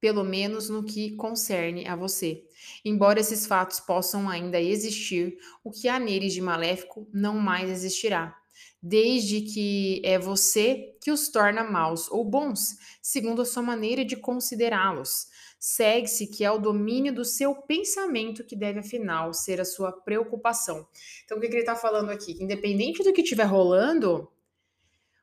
pelo 0.00 0.24
menos 0.24 0.68
no 0.68 0.82
que 0.82 1.14
concerne 1.16 1.86
a 1.86 1.94
você. 1.94 2.44
Embora 2.84 3.20
esses 3.20 3.46
fatos 3.46 3.80
possam 3.80 4.28
ainda 4.28 4.60
existir, 4.60 5.36
o 5.62 5.70
que 5.70 5.88
há 5.88 5.98
neles 5.98 6.32
de 6.32 6.40
maléfico 6.40 7.06
não 7.12 7.38
mais 7.38 7.68
existirá, 7.70 8.36
desde 8.82 9.42
que 9.42 10.00
é 10.04 10.18
você 10.18 10.96
que 11.00 11.10
os 11.10 11.28
torna 11.28 11.62
maus 11.62 12.10
ou 12.10 12.24
bons, 12.24 12.76
segundo 13.02 13.42
a 13.42 13.46
sua 13.46 13.62
maneira 13.62 14.04
de 14.04 14.16
considerá-los 14.16 15.28
segue-se 15.60 16.26
que 16.26 16.42
é 16.42 16.50
o 16.50 16.58
domínio 16.58 17.14
do 17.14 17.22
seu 17.22 17.54
pensamento 17.54 18.42
que 18.42 18.56
deve, 18.56 18.78
afinal, 18.78 19.34
ser 19.34 19.60
a 19.60 19.64
sua 19.64 19.92
preocupação. 19.92 20.88
Então, 21.22 21.36
o 21.36 21.40
que 21.40 21.46
ele 21.46 21.58
está 21.58 21.76
falando 21.76 22.08
aqui? 22.08 22.42
Independente 22.42 23.04
do 23.04 23.12
que 23.12 23.20
estiver 23.20 23.44
rolando, 23.44 24.26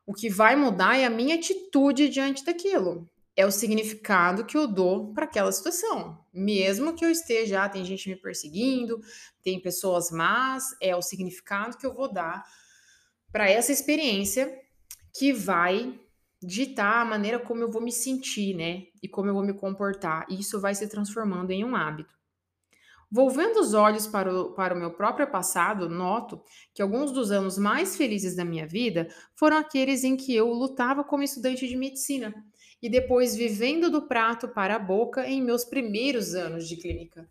o 0.05 0.13
que 0.13 0.29
vai 0.29 0.55
mudar 0.55 0.95
é 0.95 1.05
a 1.05 1.09
minha 1.09 1.35
atitude 1.35 2.07
diante 2.07 2.45
daquilo. 2.45 3.09
É 3.37 3.45
o 3.45 3.51
significado 3.51 4.43
que 4.43 4.57
eu 4.57 4.67
dou 4.67 5.13
para 5.13 5.25
aquela 5.25 5.51
situação. 5.51 6.19
Mesmo 6.33 6.95
que 6.95 7.05
eu 7.05 7.09
esteja, 7.09 7.63
ah, 7.63 7.69
tem 7.69 7.85
gente 7.85 8.09
me 8.09 8.15
perseguindo, 8.15 8.99
tem 9.43 9.61
pessoas 9.61 10.11
más, 10.11 10.75
é 10.81 10.95
o 10.95 11.01
significado 11.01 11.77
que 11.77 11.85
eu 11.85 11.93
vou 11.93 12.11
dar 12.11 12.43
para 13.31 13.49
essa 13.49 13.71
experiência 13.71 14.59
que 15.15 15.31
vai 15.31 15.99
ditar 16.41 17.01
a 17.01 17.05
maneira 17.05 17.39
como 17.39 17.61
eu 17.61 17.71
vou 17.71 17.81
me 17.81 17.91
sentir, 17.91 18.55
né? 18.55 18.87
E 19.01 19.07
como 19.07 19.29
eu 19.29 19.33
vou 19.33 19.43
me 19.43 19.53
comportar. 19.53 20.25
E 20.29 20.39
isso 20.39 20.59
vai 20.59 20.73
se 20.75 20.87
transformando 20.87 21.51
em 21.51 21.63
um 21.63 21.75
hábito. 21.75 22.15
Volvendo 23.09 23.59
os 23.59 23.73
olhos 23.73 24.05
para 24.05 24.33
o, 24.33 24.53
para 24.53 24.75
o 24.75 24.77
meu 24.77 24.91
próprio 24.91 25.27
passado, 25.27 25.89
noto 25.89 26.43
que 26.73 26.81
alguns 26.81 27.11
dos 27.11 27.31
anos 27.31 27.57
mais 27.57 27.95
felizes 27.95 28.35
da 28.35 28.43
minha 28.43 28.67
vida 28.67 29.07
foram 29.33 29.57
aqueles 29.57 30.03
em 30.03 30.17
que 30.17 30.35
eu 30.35 30.51
lutava 30.51 31.03
como 31.03 31.23
estudante 31.23 31.67
de 31.67 31.77
medicina 31.77 32.33
e 32.81 32.89
depois 32.89 33.35
vivendo 33.35 33.89
do 33.89 34.07
prato 34.07 34.47
para 34.47 34.75
a 34.75 34.79
boca 34.79 35.27
em 35.27 35.41
meus 35.41 35.65
primeiros 35.65 36.35
anos 36.35 36.67
de 36.67 36.77
clínica. 36.77 37.29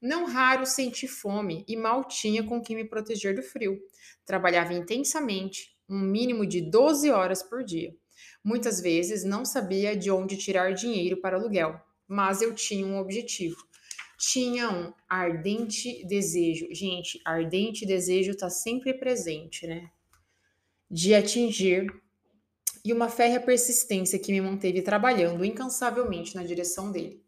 Não 0.00 0.24
raro 0.24 0.64
senti 0.64 1.06
fome 1.06 1.64
e 1.68 1.76
mal 1.76 2.04
tinha 2.04 2.42
com 2.42 2.60
que 2.60 2.74
me 2.74 2.84
proteger 2.84 3.34
do 3.34 3.42
frio. 3.42 3.78
Trabalhava 4.24 4.72
intensamente, 4.72 5.76
um 5.88 6.00
mínimo 6.00 6.46
de 6.46 6.60
12 6.60 7.10
horas 7.10 7.42
por 7.42 7.62
dia. 7.62 7.94
Muitas 8.42 8.80
vezes 8.80 9.24
não 9.24 9.44
sabia 9.44 9.94
de 9.94 10.10
onde 10.10 10.38
tirar 10.38 10.72
dinheiro 10.72 11.20
para 11.20 11.36
aluguel, 11.36 11.78
mas 12.08 12.40
eu 12.40 12.54
tinha 12.54 12.86
um 12.86 12.98
objetivo. 12.98 13.56
Tinha 14.18 14.70
um 14.70 14.92
ardente 15.08 16.04
desejo. 16.06 16.66
Gente, 16.70 17.20
ardente 17.24 17.84
desejo 17.84 18.32
está 18.32 18.48
sempre 18.48 18.94
presente, 18.94 19.66
né? 19.66 19.90
De 20.90 21.14
atingir 21.14 21.86
e 22.84 22.92
uma 22.92 23.08
férrea 23.08 23.40
persistência 23.40 24.18
que 24.18 24.32
me 24.32 24.40
manteve 24.40 24.82
trabalhando 24.82 25.44
incansavelmente 25.44 26.34
na 26.34 26.42
direção 26.42 26.90
dele. 26.90 27.22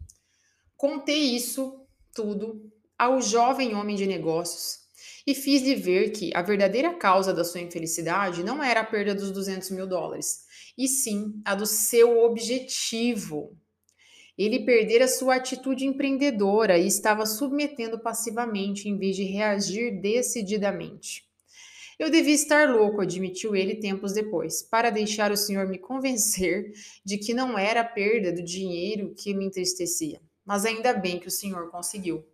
Contei 0.76 1.34
isso 1.34 1.86
tudo 2.14 2.72
ao 2.98 3.20
jovem 3.20 3.74
homem 3.74 3.96
de 3.96 4.06
negócios 4.06 4.82
e 5.26 5.34
fiz-lhe 5.34 5.74
ver 5.74 6.10
que 6.10 6.30
a 6.34 6.42
verdadeira 6.42 6.94
causa 6.94 7.32
da 7.32 7.44
sua 7.44 7.60
infelicidade 7.60 8.42
não 8.42 8.62
era 8.62 8.80
a 8.80 8.84
perda 8.84 9.14
dos 9.14 9.30
200 9.30 9.70
mil 9.70 9.86
dólares, 9.86 10.44
e 10.76 10.88
sim 10.88 11.40
a 11.44 11.54
do 11.54 11.66
seu 11.66 12.24
objetivo. 12.24 13.56
Ele 14.36 14.64
perdera 14.64 15.06
sua 15.06 15.36
atitude 15.36 15.84
empreendedora 15.84 16.78
e 16.78 16.86
estava 16.86 17.26
submetendo 17.26 17.98
passivamente 17.98 18.88
em 18.88 18.96
vez 18.96 19.14
de 19.14 19.24
reagir 19.24 20.00
decididamente. 20.00 21.30
Eu 22.02 22.10
devia 22.10 22.34
estar 22.34 22.68
louco, 22.68 23.00
admitiu 23.00 23.54
ele 23.54 23.76
tempos 23.76 24.12
depois, 24.12 24.60
para 24.60 24.90
deixar 24.90 25.30
o 25.30 25.36
senhor 25.36 25.68
me 25.68 25.78
convencer 25.78 26.72
de 27.04 27.16
que 27.16 27.32
não 27.32 27.56
era 27.56 27.82
a 27.82 27.84
perda 27.84 28.32
do 28.32 28.42
dinheiro 28.42 29.14
que 29.16 29.32
me 29.32 29.44
entristecia. 29.46 30.20
Mas 30.44 30.64
ainda 30.64 30.92
bem 30.92 31.20
que 31.20 31.28
o 31.28 31.30
senhor 31.30 31.70
conseguiu. 31.70 32.26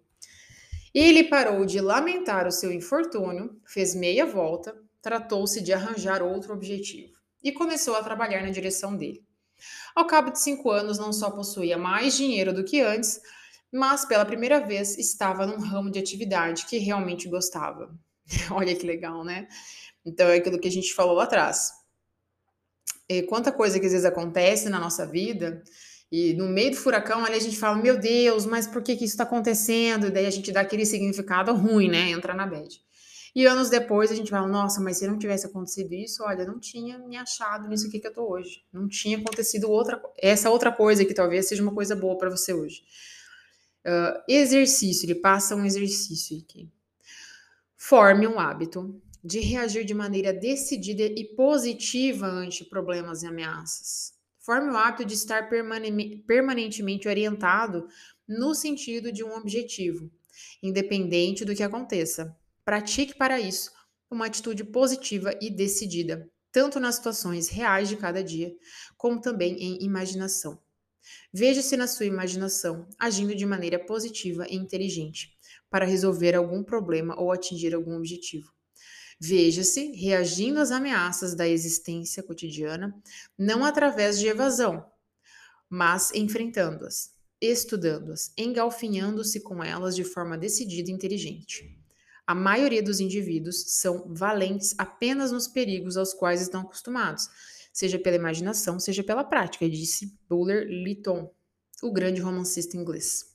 Ele 0.94 1.22
parou 1.22 1.66
de 1.66 1.82
lamentar 1.82 2.46
o 2.46 2.50
seu 2.50 2.72
infortúnio, 2.72 3.60
fez 3.66 3.94
meia 3.94 4.24
volta, 4.24 4.74
tratou-se 5.02 5.60
de 5.60 5.70
arranjar 5.70 6.22
outro 6.22 6.54
objetivo 6.54 7.12
e 7.44 7.52
começou 7.52 7.94
a 7.94 8.02
trabalhar 8.02 8.40
na 8.40 8.50
direção 8.50 8.96
dele. 8.96 9.22
Ao 9.94 10.06
cabo 10.06 10.30
de 10.30 10.40
cinco 10.40 10.70
anos, 10.70 10.98
não 10.98 11.12
só 11.12 11.30
possuía 11.30 11.76
mais 11.76 12.16
dinheiro 12.16 12.54
do 12.54 12.64
que 12.64 12.80
antes, 12.80 13.20
mas 13.70 14.06
pela 14.06 14.24
primeira 14.24 14.60
vez 14.60 14.96
estava 14.96 15.46
num 15.46 15.58
ramo 15.58 15.90
de 15.90 15.98
atividade 15.98 16.64
que 16.64 16.78
realmente 16.78 17.28
gostava. 17.28 17.94
Olha 18.50 18.74
que 18.74 18.86
legal, 18.86 19.24
né? 19.24 19.48
Então 20.04 20.28
é 20.28 20.36
aquilo 20.36 20.58
que 20.58 20.68
a 20.68 20.72
gente 20.72 20.94
falou 20.94 21.14
lá 21.14 21.24
atrás. 21.24 21.70
E 23.08 23.22
quanta 23.22 23.50
coisa 23.50 23.80
que 23.80 23.86
às 23.86 23.92
vezes 23.92 24.06
acontece 24.06 24.68
na 24.68 24.78
nossa 24.78 25.06
vida 25.06 25.62
e 26.10 26.34
no 26.34 26.48
meio 26.48 26.70
do 26.70 26.76
furacão 26.76 27.24
ali 27.24 27.36
a 27.36 27.40
gente 27.40 27.58
fala, 27.58 27.76
meu 27.76 27.98
Deus, 27.98 28.46
mas 28.46 28.66
por 28.66 28.82
que, 28.82 28.96
que 28.96 29.04
isso 29.04 29.14
está 29.14 29.24
acontecendo? 29.24 30.06
E 30.06 30.10
daí 30.10 30.26
a 30.26 30.30
gente 30.30 30.52
dá 30.52 30.60
aquele 30.60 30.84
significado 30.86 31.54
ruim, 31.54 31.88
né? 31.88 32.10
Entra 32.10 32.34
na 32.34 32.46
bad. 32.46 32.68
E 33.34 33.46
anos 33.46 33.68
depois 33.68 34.10
a 34.10 34.14
gente 34.14 34.30
fala, 34.30 34.48
nossa, 34.48 34.80
mas 34.80 34.98
se 34.98 35.06
não 35.06 35.18
tivesse 35.18 35.46
acontecido 35.46 35.92
isso, 35.92 36.22
olha, 36.24 36.44
não 36.46 36.58
tinha 36.58 36.98
me 36.98 37.16
achado 37.16 37.68
nisso 37.68 37.86
aqui 37.86 38.00
que 38.00 38.08
eu 38.08 38.12
tô 38.12 38.30
hoje. 38.30 38.64
Não 38.72 38.88
tinha 38.88 39.18
acontecido 39.18 39.70
outra, 39.70 40.00
essa 40.18 40.50
outra 40.50 40.72
coisa 40.72 41.04
que 41.04 41.14
talvez 41.14 41.46
seja 41.46 41.62
uma 41.62 41.74
coisa 41.74 41.94
boa 41.94 42.16
para 42.16 42.30
você 42.30 42.52
hoje. 42.52 42.82
Uh, 43.86 44.20
exercício, 44.26 45.06
ele 45.06 45.14
passa 45.14 45.54
um 45.54 45.64
exercício 45.64 46.38
aqui. 46.38 46.68
Forme 47.80 48.26
um 48.26 48.40
hábito 48.40 49.00
de 49.22 49.38
reagir 49.38 49.84
de 49.84 49.94
maneira 49.94 50.32
decidida 50.32 51.04
e 51.04 51.24
positiva 51.36 52.26
ante 52.26 52.64
problemas 52.64 53.22
e 53.22 53.26
ameaças. 53.28 54.12
Forme 54.40 54.68
o 54.68 54.76
hábito 54.76 55.04
de 55.04 55.14
estar 55.14 55.48
permanentemente 55.48 57.06
orientado 57.06 57.86
no 58.28 58.52
sentido 58.52 59.12
de 59.12 59.22
um 59.22 59.32
objetivo, 59.32 60.10
independente 60.60 61.44
do 61.44 61.54
que 61.54 61.62
aconteça. 61.62 62.36
Pratique 62.64 63.16
para 63.16 63.38
isso 63.38 63.70
uma 64.10 64.26
atitude 64.26 64.64
positiva 64.64 65.32
e 65.40 65.48
decidida, 65.48 66.28
tanto 66.50 66.80
nas 66.80 66.96
situações 66.96 67.48
reais 67.48 67.88
de 67.88 67.96
cada 67.96 68.24
dia, 68.24 68.52
como 68.96 69.20
também 69.20 69.54
em 69.54 69.84
imaginação. 69.84 70.60
Veja-se 71.32 71.76
na 71.76 71.86
sua 71.86 72.06
imaginação 72.06 72.88
agindo 72.98 73.36
de 73.36 73.46
maneira 73.46 73.78
positiva 73.78 74.46
e 74.50 74.56
inteligente 74.56 75.37
para 75.70 75.84
resolver 75.84 76.34
algum 76.34 76.62
problema 76.62 77.18
ou 77.20 77.32
atingir 77.32 77.74
algum 77.74 77.96
objetivo. 77.96 78.52
Veja-se 79.20 79.92
reagindo 79.92 80.60
às 80.60 80.70
ameaças 80.70 81.34
da 81.34 81.48
existência 81.48 82.22
cotidiana, 82.22 82.94
não 83.36 83.64
através 83.64 84.18
de 84.18 84.28
evasão, 84.28 84.86
mas 85.68 86.12
enfrentando-as, 86.14 87.10
estudando-as, 87.40 88.32
engalfinhando-se 88.38 89.40
com 89.40 89.62
elas 89.62 89.96
de 89.96 90.04
forma 90.04 90.38
decidida 90.38 90.90
e 90.90 90.94
inteligente. 90.94 91.76
A 92.26 92.34
maioria 92.34 92.82
dos 92.82 93.00
indivíduos 93.00 93.64
são 93.80 94.14
valentes 94.14 94.74
apenas 94.78 95.32
nos 95.32 95.48
perigos 95.48 95.96
aos 95.96 96.14
quais 96.14 96.40
estão 96.40 96.60
acostumados, 96.60 97.28
seja 97.72 97.98
pela 97.98 98.16
imaginação, 98.16 98.78
seja 98.78 99.02
pela 99.02 99.24
prática, 99.24 99.68
disse 99.68 100.16
Buller 100.28 100.66
Lytton, 100.68 101.32
o 101.82 101.92
grande 101.92 102.20
romancista 102.20 102.76
inglês. 102.76 103.27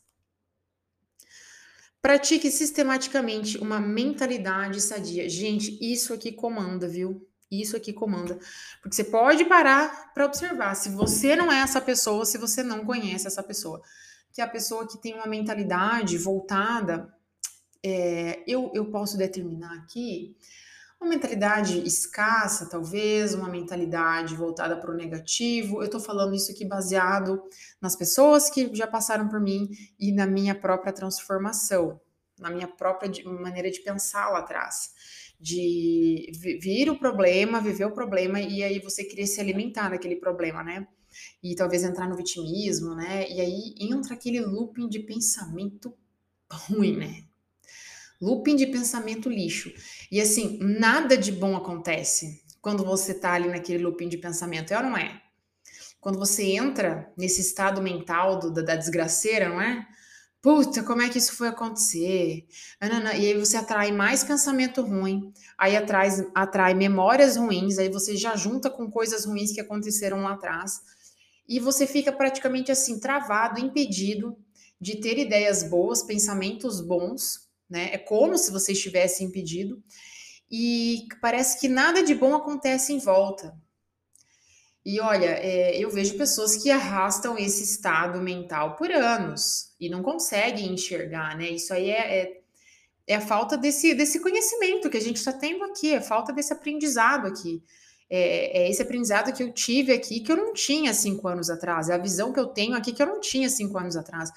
Pratique 2.04 2.52
sistematicamente 2.52 3.58
uma 3.60 3.80
mentalidade 3.80 4.82
sadia. 4.82 5.30
Gente, 5.30 5.78
isso 5.82 6.14
aqui 6.14 6.34
comanda, 6.34 6.86
viu? 6.86 7.26
Isso 7.50 7.78
aqui 7.78 7.94
comanda. 7.94 8.38
Porque 8.82 8.94
você 8.94 9.06
pode 9.06 9.46
parar 9.46 10.12
para 10.14 10.26
observar 10.26 10.76
se 10.76 10.90
você 10.90 11.34
não 11.34 11.50
é 11.50 11.62
essa 11.62 11.80
pessoa, 11.80 12.26
se 12.26 12.38
você 12.38 12.62
não 12.62 12.84
conhece 12.84 13.26
essa 13.26 13.42
pessoa. 13.42 13.82
Que 14.34 14.42
é 14.42 14.44
a 14.44 14.50
pessoa 14.50 14.86
que 14.86 14.98
tem 14.98 15.14
uma 15.14 15.28
mentalidade 15.28 16.18
voltada, 16.18 17.08
é, 17.82 18.44
eu, 18.46 18.70
eu 18.76 18.88
posso 18.92 19.18
determinar 19.18 19.74
aqui, 19.76 20.36
uma 21.04 21.10
mentalidade 21.10 21.86
escassa, 21.86 22.66
talvez, 22.66 23.34
uma 23.34 23.50
mentalidade 23.50 24.36
voltada 24.36 24.78
para 24.78 24.90
o 24.90 24.96
negativo. 24.96 25.82
Eu 25.82 25.86
estou 25.86 26.00
falando 26.00 26.34
isso 26.34 26.52
aqui 26.52 26.66
baseado 26.66 27.44
nas 27.82 27.96
pessoas 27.96 28.50
que 28.50 28.74
já 28.74 28.88
passaram 28.88 29.28
por 29.28 29.40
mim 29.40 29.70
e 30.00 30.14
na 30.14 30.26
minha 30.26 30.56
própria 30.56 30.94
transformação, 30.94 32.00
na 32.40 32.50
minha 32.50 32.68
própria 32.68 33.12
maneira 33.26 33.70
de 33.70 33.82
pensar 33.82 34.30
lá 34.30 34.40
atrás. 34.40 34.94
De 35.38 36.32
vir 36.62 36.90
o 36.90 36.98
problema, 36.98 37.60
viver 37.60 37.86
o 37.86 37.92
problema 37.92 38.40
e 38.40 38.64
aí 38.64 38.80
você 38.80 39.04
querer 39.04 39.28
se 39.28 39.42
alimentar 39.42 39.90
daquele 39.90 40.16
problema, 40.16 40.64
né? 40.64 40.88
E 41.44 41.54
talvez 41.54 41.84
entrar 41.84 42.08
no 42.08 42.16
vitimismo, 42.16 42.96
né? 42.96 43.30
E 43.30 43.42
aí 43.42 43.76
entra 43.78 44.14
aquele 44.14 44.40
looping 44.40 44.88
de 44.88 45.00
pensamento 45.00 45.94
ruim, 46.50 46.96
né? 46.96 47.26
Looping 48.24 48.56
de 48.56 48.68
pensamento 48.68 49.30
lixo. 49.30 49.70
E 50.10 50.22
assim, 50.22 50.58
nada 50.62 51.18
de 51.18 51.30
bom 51.30 51.58
acontece 51.58 52.42
quando 52.62 52.86
você 52.86 53.14
tá 53.14 53.34
ali 53.34 53.50
naquele 53.50 53.84
looping 53.84 54.08
de 54.08 54.18
pensamento, 54.18 54.72
é 54.72 54.78
ou 54.78 54.84
não 54.84 54.98
é? 54.98 55.22
Quando 56.00 56.18
você 56.18 56.44
entra 56.44 57.12
nesse 57.18 57.42
estado 57.42 57.82
mental 57.82 58.40
do, 58.40 58.50
da, 58.50 58.62
da 58.62 58.76
desgraceira, 58.78 59.50
não 59.50 59.60
é? 59.60 59.86
Puta, 60.42 60.84
como 60.84 61.02
é 61.02 61.10
que 61.10 61.18
isso 61.18 61.36
foi 61.36 61.50
acontecer? 61.50 62.48
E 62.82 63.28
aí 63.28 63.38
você 63.38 63.58
atrai 63.58 63.92
mais 63.92 64.24
pensamento 64.24 64.82
ruim, 64.82 65.34
aí 65.58 65.76
atrai, 65.76 66.10
atrai 66.34 66.74
memórias 66.74 67.36
ruins, 67.36 67.78
aí 67.78 67.90
você 67.90 68.16
já 68.16 68.38
junta 68.38 68.70
com 68.70 68.90
coisas 68.90 69.26
ruins 69.26 69.52
que 69.52 69.60
aconteceram 69.60 70.24
lá 70.24 70.34
atrás, 70.34 70.80
e 71.48 71.60
você 71.60 71.86
fica 71.86 72.12
praticamente 72.12 72.72
assim, 72.72 73.00
travado, 73.00 73.60
impedido 73.60 74.38
de 74.80 75.02
ter 75.02 75.18
ideias 75.18 75.64
boas, 75.64 76.04
pensamentos 76.04 76.80
bons, 76.80 77.43
né? 77.70 77.90
É 77.94 77.98
como 77.98 78.38
se 78.38 78.52
você 78.52 78.72
estivesse 78.72 79.24
impedido 79.24 79.82
e 80.52 81.08
parece 81.22 81.60
que 81.60 81.68
nada 81.68 82.04
de 82.04 82.14
bom 82.14 82.36
acontece 82.36 82.94
em 82.94 83.00
volta. 83.00 83.56
E 84.86 85.00
olha, 85.00 85.30
é, 85.30 85.78
eu 85.78 85.90
vejo 85.90 86.18
pessoas 86.18 86.58
que 86.58 86.70
arrastam 86.70 87.38
esse 87.38 87.64
estado 87.64 88.22
mental 88.22 88.76
por 88.76 88.92
anos 88.92 89.74
e 89.80 89.90
não 89.90 90.04
conseguem 90.04 90.74
enxergar, 90.74 91.38
né? 91.38 91.50
Isso 91.50 91.74
aí 91.74 91.90
é, 91.90 92.20
é, 92.20 92.42
é 93.08 93.16
a 93.16 93.22
falta 93.22 93.58
desse, 93.58 93.94
desse 93.96 94.20
conhecimento 94.20 94.90
que 94.90 94.98
a 94.98 95.02
gente 95.02 95.16
está 95.16 95.32
tendo 95.32 95.64
aqui, 95.64 95.94
é 95.94 95.98
a 95.98 96.02
falta 96.02 96.34
desse 96.34 96.52
aprendizado 96.52 97.28
aqui. 97.28 97.64
É, 98.10 98.66
é, 98.66 98.70
esse 98.70 98.82
aprendizado 98.82 99.34
que 99.34 99.42
eu 99.42 99.54
tive 99.54 99.94
aqui 99.94 100.20
que 100.20 100.32
eu 100.32 100.36
não 100.36 100.54
tinha 100.54 100.94
cinco 100.94 101.28
anos 101.30 101.50
atrás, 101.50 101.90
é 101.90 101.94
a 101.94 101.98
visão 101.98 102.34
que 102.34 102.40
eu 102.40 102.48
tenho 102.48 102.76
aqui 102.76 102.92
que 102.92 103.02
eu 103.02 103.08
não 103.08 103.22
tinha 103.22 103.50
cinco 103.50 103.78
anos 103.78 103.96
atrás 103.96 104.30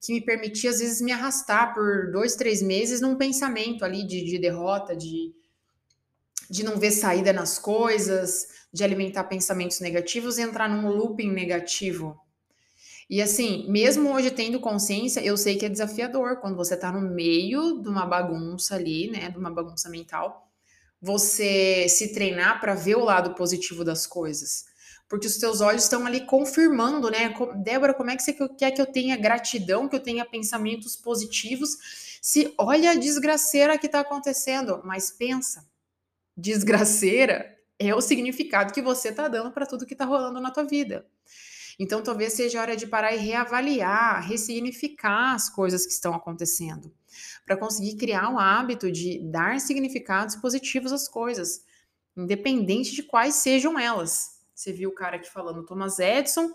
que 0.00 0.12
me 0.12 0.20
permitia, 0.20 0.70
às 0.70 0.78
vezes, 0.78 1.00
me 1.00 1.12
arrastar 1.12 1.74
por 1.74 2.10
dois, 2.12 2.36
três 2.36 2.62
meses 2.62 3.00
num 3.00 3.16
pensamento 3.16 3.84
ali 3.84 4.06
de, 4.06 4.24
de 4.24 4.38
derrota, 4.38 4.94
de, 4.94 5.32
de 6.50 6.62
não 6.62 6.78
ver 6.78 6.90
saída 6.90 7.32
nas 7.32 7.58
coisas, 7.58 8.46
de 8.72 8.84
alimentar 8.84 9.24
pensamentos 9.24 9.80
negativos 9.80 10.36
e 10.36 10.42
entrar 10.42 10.68
num 10.68 10.88
looping 10.88 11.30
negativo. 11.30 12.20
E 13.08 13.20
assim, 13.20 13.70
mesmo 13.70 14.12
hoje 14.12 14.30
tendo 14.30 14.60
consciência, 14.60 15.20
eu 15.20 15.36
sei 15.36 15.56
que 15.56 15.66
é 15.66 15.68
desafiador 15.68 16.40
quando 16.40 16.56
você 16.56 16.76
tá 16.76 16.90
no 16.90 17.00
meio 17.00 17.80
de 17.82 17.88
uma 17.88 18.06
bagunça 18.06 18.74
ali, 18.74 19.10
né, 19.10 19.30
de 19.30 19.38
uma 19.38 19.50
bagunça 19.50 19.88
mental, 19.90 20.50
você 21.00 21.86
se 21.88 22.14
treinar 22.14 22.60
para 22.60 22.74
ver 22.74 22.96
o 22.96 23.04
lado 23.04 23.34
positivo 23.34 23.84
das 23.84 24.06
coisas 24.06 24.64
porque 25.08 25.26
os 25.26 25.36
teus 25.36 25.60
olhos 25.60 25.84
estão 25.84 26.06
ali 26.06 26.26
confirmando, 26.26 27.10
né? 27.10 27.34
Débora, 27.56 27.94
como 27.94 28.10
é 28.10 28.16
que 28.16 28.22
você 28.22 28.32
quer 28.32 28.70
que 28.70 28.80
eu 28.80 28.86
tenha 28.86 29.16
gratidão, 29.16 29.88
que 29.88 29.96
eu 29.96 30.02
tenha 30.02 30.24
pensamentos 30.24 30.96
positivos? 30.96 32.18
Se 32.22 32.54
olha 32.58 32.92
a 32.92 32.94
desgraceira 32.94 33.78
que 33.78 33.86
está 33.86 34.00
acontecendo, 34.00 34.80
mas 34.84 35.10
pensa, 35.10 35.68
desgraceira 36.36 37.54
é 37.78 37.94
o 37.94 38.00
significado 38.00 38.72
que 38.72 38.80
você 38.80 39.08
está 39.08 39.28
dando 39.28 39.52
para 39.52 39.66
tudo 39.66 39.86
que 39.86 39.94
está 39.94 40.04
rolando 40.04 40.40
na 40.40 40.50
tua 40.50 40.64
vida. 40.64 41.06
Então, 41.78 42.02
talvez 42.02 42.32
seja 42.32 42.60
hora 42.60 42.76
de 42.76 42.86
parar 42.86 43.14
e 43.14 43.18
reavaliar, 43.18 44.26
ressignificar 44.26 45.34
as 45.34 45.50
coisas 45.50 45.84
que 45.84 45.92
estão 45.92 46.14
acontecendo, 46.14 46.94
para 47.44 47.56
conseguir 47.56 47.96
criar 47.96 48.28
um 48.28 48.38
hábito 48.38 48.90
de 48.90 49.18
dar 49.24 49.60
significados 49.60 50.36
positivos 50.36 50.92
às 50.92 51.08
coisas, 51.08 51.64
independente 52.16 52.94
de 52.94 53.02
quais 53.02 53.34
sejam 53.36 53.78
elas. 53.78 54.33
Você 54.54 54.72
viu 54.72 54.90
o 54.90 54.94
cara 54.94 55.16
aqui 55.16 55.28
falando, 55.28 55.66
Thomas 55.66 55.98
Edison 55.98 56.52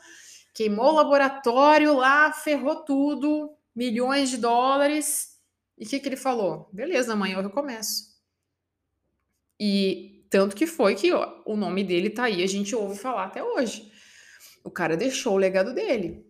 queimou 0.53 0.91
o 0.91 0.95
laboratório 0.95 1.95
lá, 1.95 2.33
ferrou 2.33 2.83
tudo, 2.83 3.55
milhões 3.75 4.29
de 4.29 4.37
dólares. 4.37 5.37
E 5.77 5.85
o 5.85 5.87
que, 5.87 5.99
que 5.99 6.09
ele 6.09 6.17
falou? 6.17 6.69
Beleza, 6.73 7.13
amanhã 7.13 7.37
eu 7.37 7.43
recomeço. 7.43 8.09
E 9.59 10.25
tanto 10.29 10.55
que 10.55 10.67
foi 10.67 10.95
que 10.95 11.11
ó, 11.13 11.41
o 11.45 11.55
nome 11.55 11.83
dele 11.83 12.09
tá 12.09 12.25
aí, 12.25 12.43
a 12.43 12.47
gente 12.47 12.75
ouve 12.75 12.99
falar 12.99 13.25
até 13.25 13.43
hoje. 13.43 13.91
O 14.63 14.69
cara 14.69 14.97
deixou 14.97 15.33
o 15.33 15.37
legado 15.37 15.73
dele. 15.73 16.25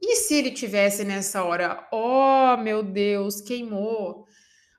E 0.00 0.16
se 0.16 0.34
ele 0.34 0.50
tivesse 0.50 1.04
nessa 1.04 1.44
hora, 1.44 1.88
oh 1.92 2.56
meu 2.56 2.82
Deus, 2.82 3.40
queimou. 3.40 4.26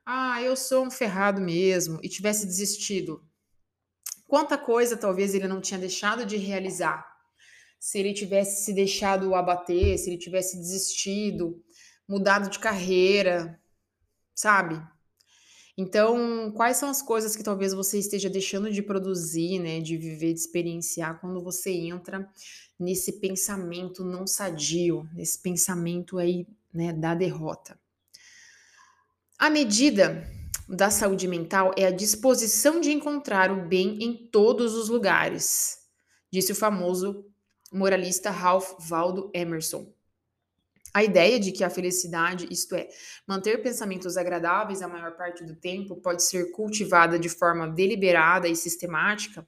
Ah, 0.04 0.42
eu 0.42 0.56
sou 0.56 0.84
um 0.84 0.90
ferrado 0.90 1.40
mesmo, 1.40 2.00
e 2.02 2.08
tivesse 2.08 2.44
desistido, 2.44 3.24
Quanta 4.32 4.56
coisa 4.56 4.96
talvez 4.96 5.34
ele 5.34 5.46
não 5.46 5.60
tinha 5.60 5.78
deixado 5.78 6.24
de 6.24 6.38
realizar. 6.38 7.06
Se 7.78 7.98
ele 7.98 8.14
tivesse 8.14 8.64
se 8.64 8.72
deixado 8.72 9.34
abater, 9.34 9.98
se 9.98 10.08
ele 10.08 10.16
tivesse 10.16 10.56
desistido, 10.56 11.62
mudado 12.08 12.48
de 12.48 12.58
carreira, 12.58 13.60
sabe? 14.34 14.82
Então, 15.76 16.50
quais 16.56 16.78
são 16.78 16.88
as 16.88 17.02
coisas 17.02 17.36
que 17.36 17.42
talvez 17.42 17.74
você 17.74 17.98
esteja 17.98 18.30
deixando 18.30 18.70
de 18.70 18.80
produzir, 18.80 19.58
né, 19.58 19.80
de 19.80 19.98
viver, 19.98 20.32
de 20.32 20.40
experienciar 20.40 21.20
quando 21.20 21.42
você 21.42 21.70
entra 21.70 22.26
nesse 22.80 23.20
pensamento 23.20 24.02
não 24.02 24.26
sadio, 24.26 25.06
nesse 25.12 25.42
pensamento 25.42 26.16
aí, 26.16 26.46
né, 26.72 26.90
da 26.90 27.14
derrota? 27.14 27.78
À 29.38 29.50
medida 29.50 30.26
da 30.68 30.90
saúde 30.90 31.26
mental 31.28 31.72
é 31.76 31.86
a 31.86 31.90
disposição 31.90 32.80
de 32.80 32.90
encontrar 32.90 33.50
o 33.50 33.66
bem 33.66 33.98
em 34.02 34.28
todos 34.30 34.74
os 34.74 34.88
lugares, 34.88 35.78
disse 36.32 36.52
o 36.52 36.56
famoso 36.56 37.26
moralista 37.72 38.30
Ralph 38.30 38.72
Waldo 38.88 39.30
Emerson. 39.34 39.92
A 40.94 41.02
ideia 41.02 41.40
de 41.40 41.52
que 41.52 41.64
a 41.64 41.70
felicidade, 41.70 42.46
isto 42.50 42.74
é, 42.74 42.86
manter 43.26 43.62
pensamentos 43.62 44.18
agradáveis 44.18 44.82
a 44.82 44.88
maior 44.88 45.16
parte 45.16 45.42
do 45.42 45.56
tempo, 45.56 45.96
pode 45.96 46.22
ser 46.22 46.52
cultivada 46.52 47.18
de 47.18 47.30
forma 47.30 47.66
deliberada 47.66 48.46
e 48.46 48.54
sistemática, 48.54 49.46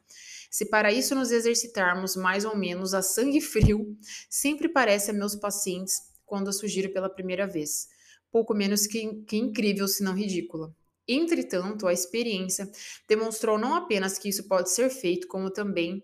se 0.50 0.66
para 0.66 0.92
isso 0.92 1.14
nos 1.14 1.32
exercitarmos 1.32 2.14
mais 2.16 2.44
ou 2.44 2.56
menos 2.56 2.94
a 2.94 3.02
sangue 3.02 3.40
frio, 3.40 3.98
sempre 4.30 4.68
parece 4.68 5.10
a 5.10 5.14
meus 5.14 5.34
pacientes 5.34 6.00
quando 6.24 6.48
a 6.48 6.52
sugiro 6.52 6.92
pela 6.92 7.10
primeira 7.10 7.46
vez. 7.46 7.88
Pouco 8.30 8.54
menos 8.54 8.86
que, 8.86 9.22
que 9.24 9.36
incrível, 9.36 9.88
se 9.88 10.02
não 10.02 10.14
ridícula. 10.14 10.74
Entretanto, 11.06 11.86
a 11.86 11.92
experiência 11.92 12.70
demonstrou 13.08 13.58
não 13.58 13.74
apenas 13.74 14.18
que 14.18 14.28
isso 14.28 14.48
pode 14.48 14.70
ser 14.70 14.88
feito, 14.90 15.28
como 15.28 15.50
também 15.50 16.02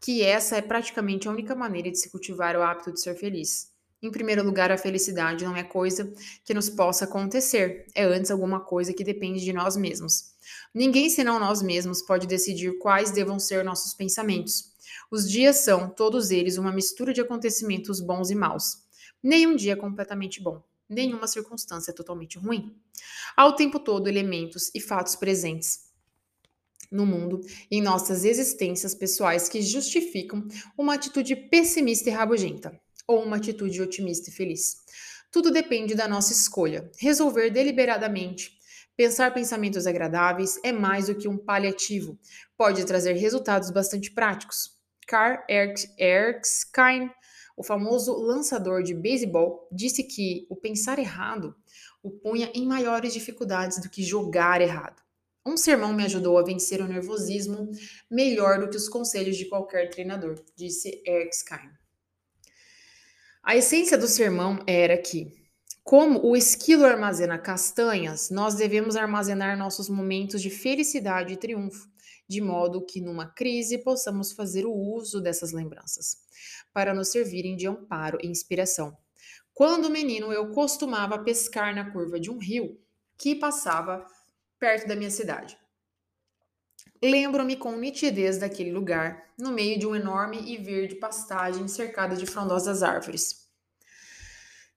que 0.00 0.22
essa 0.22 0.56
é 0.56 0.62
praticamente 0.62 1.28
a 1.28 1.30
única 1.30 1.54
maneira 1.54 1.90
de 1.90 1.98
se 1.98 2.10
cultivar 2.10 2.56
o 2.56 2.62
hábito 2.62 2.92
de 2.92 3.00
ser 3.00 3.14
feliz. 3.14 3.72
Em 4.00 4.12
primeiro 4.12 4.44
lugar, 4.44 4.70
a 4.70 4.78
felicidade 4.78 5.44
não 5.44 5.56
é 5.56 5.64
coisa 5.64 6.12
que 6.44 6.54
nos 6.54 6.70
possa 6.70 7.04
acontecer, 7.04 7.84
é 7.94 8.04
antes 8.04 8.30
alguma 8.30 8.60
coisa 8.60 8.92
que 8.92 9.02
depende 9.02 9.40
de 9.40 9.52
nós 9.52 9.76
mesmos. 9.76 10.34
Ninguém 10.72 11.10
senão 11.10 11.40
nós 11.40 11.60
mesmos 11.60 12.00
pode 12.00 12.26
decidir 12.26 12.78
quais 12.78 13.10
devam 13.10 13.40
ser 13.40 13.64
nossos 13.64 13.94
pensamentos. 13.94 14.72
Os 15.10 15.28
dias 15.28 15.56
são, 15.56 15.90
todos 15.90 16.30
eles, 16.30 16.58
uma 16.58 16.70
mistura 16.70 17.12
de 17.12 17.20
acontecimentos 17.20 18.00
bons 18.00 18.30
e 18.30 18.36
maus. 18.36 18.84
Nenhum 19.20 19.56
dia 19.56 19.72
é 19.72 19.76
completamente 19.76 20.40
bom, 20.40 20.62
nenhuma 20.88 21.26
circunstância 21.26 21.90
é 21.90 21.94
totalmente 21.94 22.38
ruim. 22.38 22.76
Há 23.36 23.46
o 23.46 23.54
tempo 23.54 23.78
todo 23.78 24.08
elementos 24.08 24.70
e 24.74 24.80
fatos 24.80 25.16
presentes 25.16 25.88
no 26.90 27.04
mundo 27.04 27.40
e 27.70 27.76
em 27.76 27.82
nossas 27.82 28.24
existências 28.24 28.94
pessoais 28.94 29.48
que 29.48 29.60
justificam 29.60 30.46
uma 30.76 30.94
atitude 30.94 31.36
pessimista 31.36 32.08
e 32.08 32.12
rabugenta 32.12 32.80
ou 33.06 33.22
uma 33.22 33.36
atitude 33.36 33.80
otimista 33.82 34.30
e 34.30 34.32
feliz. 34.32 34.76
Tudo 35.30 35.50
depende 35.50 35.94
da 35.94 36.08
nossa 36.08 36.32
escolha. 36.32 36.90
Resolver 36.98 37.50
deliberadamente 37.50 38.58
pensar 38.98 39.32
pensamentos 39.32 39.86
agradáveis 39.86 40.58
é 40.64 40.72
mais 40.72 41.06
do 41.06 41.14
que 41.14 41.28
um 41.28 41.38
paliativo, 41.38 42.18
pode 42.56 42.84
trazer 42.84 43.12
resultados 43.12 43.70
bastante 43.70 44.10
práticos. 44.10 44.76
Carl 45.06 45.38
Erskine, 45.48 47.10
o 47.58 47.64
famoso 47.64 48.16
lançador 48.16 48.84
de 48.84 48.94
beisebol, 48.94 49.68
disse 49.72 50.04
que 50.04 50.46
o 50.48 50.54
pensar 50.54 50.96
errado 51.00 51.56
o 52.00 52.08
punha 52.08 52.52
em 52.54 52.64
maiores 52.64 53.12
dificuldades 53.12 53.80
do 53.80 53.90
que 53.90 54.00
jogar 54.00 54.60
errado. 54.60 55.02
Um 55.44 55.56
sermão 55.56 55.92
me 55.92 56.04
ajudou 56.04 56.38
a 56.38 56.44
vencer 56.44 56.80
o 56.80 56.86
nervosismo 56.86 57.68
melhor 58.08 58.60
do 58.60 58.70
que 58.70 58.76
os 58.76 58.88
conselhos 58.88 59.36
de 59.36 59.46
qualquer 59.46 59.90
treinador, 59.90 60.40
disse 60.54 61.02
Erskine. 61.04 61.72
A 63.42 63.56
essência 63.56 63.98
do 63.98 64.06
sermão 64.06 64.60
era 64.64 64.96
que, 64.96 65.32
como 65.82 66.24
o 66.24 66.36
esquilo 66.36 66.84
armazena 66.84 67.38
castanhas, 67.38 68.30
nós 68.30 68.54
devemos 68.54 68.94
armazenar 68.94 69.58
nossos 69.58 69.88
momentos 69.88 70.40
de 70.40 70.50
felicidade 70.50 71.32
e 71.32 71.36
triunfo, 71.36 71.88
de 72.28 72.40
modo 72.40 72.84
que 72.84 73.00
numa 73.00 73.26
crise 73.26 73.78
possamos 73.78 74.32
fazer 74.32 74.66
o 74.66 74.72
uso 74.72 75.20
dessas 75.20 75.52
lembranças, 75.52 76.18
para 76.72 76.92
nos 76.92 77.08
servirem 77.08 77.56
de 77.56 77.66
amparo 77.66 78.18
e 78.22 78.26
inspiração. 78.26 78.96
Quando 79.54 79.90
menino, 79.90 80.32
eu 80.32 80.50
costumava 80.50 81.18
pescar 81.18 81.74
na 81.74 81.90
curva 81.90 82.20
de 82.20 82.30
um 82.30 82.38
rio 82.38 82.78
que 83.16 83.34
passava 83.34 84.06
perto 84.58 84.86
da 84.86 84.94
minha 84.94 85.10
cidade. 85.10 85.58
Lembro-me 87.02 87.56
com 87.56 87.76
nitidez 87.76 88.38
daquele 88.38 88.72
lugar, 88.72 89.32
no 89.38 89.52
meio 89.52 89.78
de 89.78 89.86
uma 89.86 89.96
enorme 89.96 90.52
e 90.52 90.56
verde 90.56 90.96
pastagem 90.96 91.66
cercada 91.68 92.16
de 92.16 92.26
frondosas 92.26 92.82
árvores. 92.82 93.48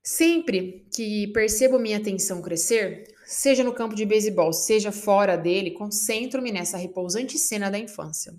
Sempre 0.02 0.86
que 0.92 1.28
percebo 1.28 1.78
minha 1.78 1.98
atenção 1.98 2.42
crescer, 2.42 3.04
seja 3.32 3.64
no 3.64 3.72
campo 3.72 3.94
de 3.94 4.04
beisebol, 4.04 4.52
seja 4.52 4.92
fora 4.92 5.36
dele, 5.36 5.70
concentro-me 5.70 6.52
nessa 6.52 6.76
repousante 6.76 7.38
cena 7.38 7.70
da 7.70 7.78
infância. 7.78 8.34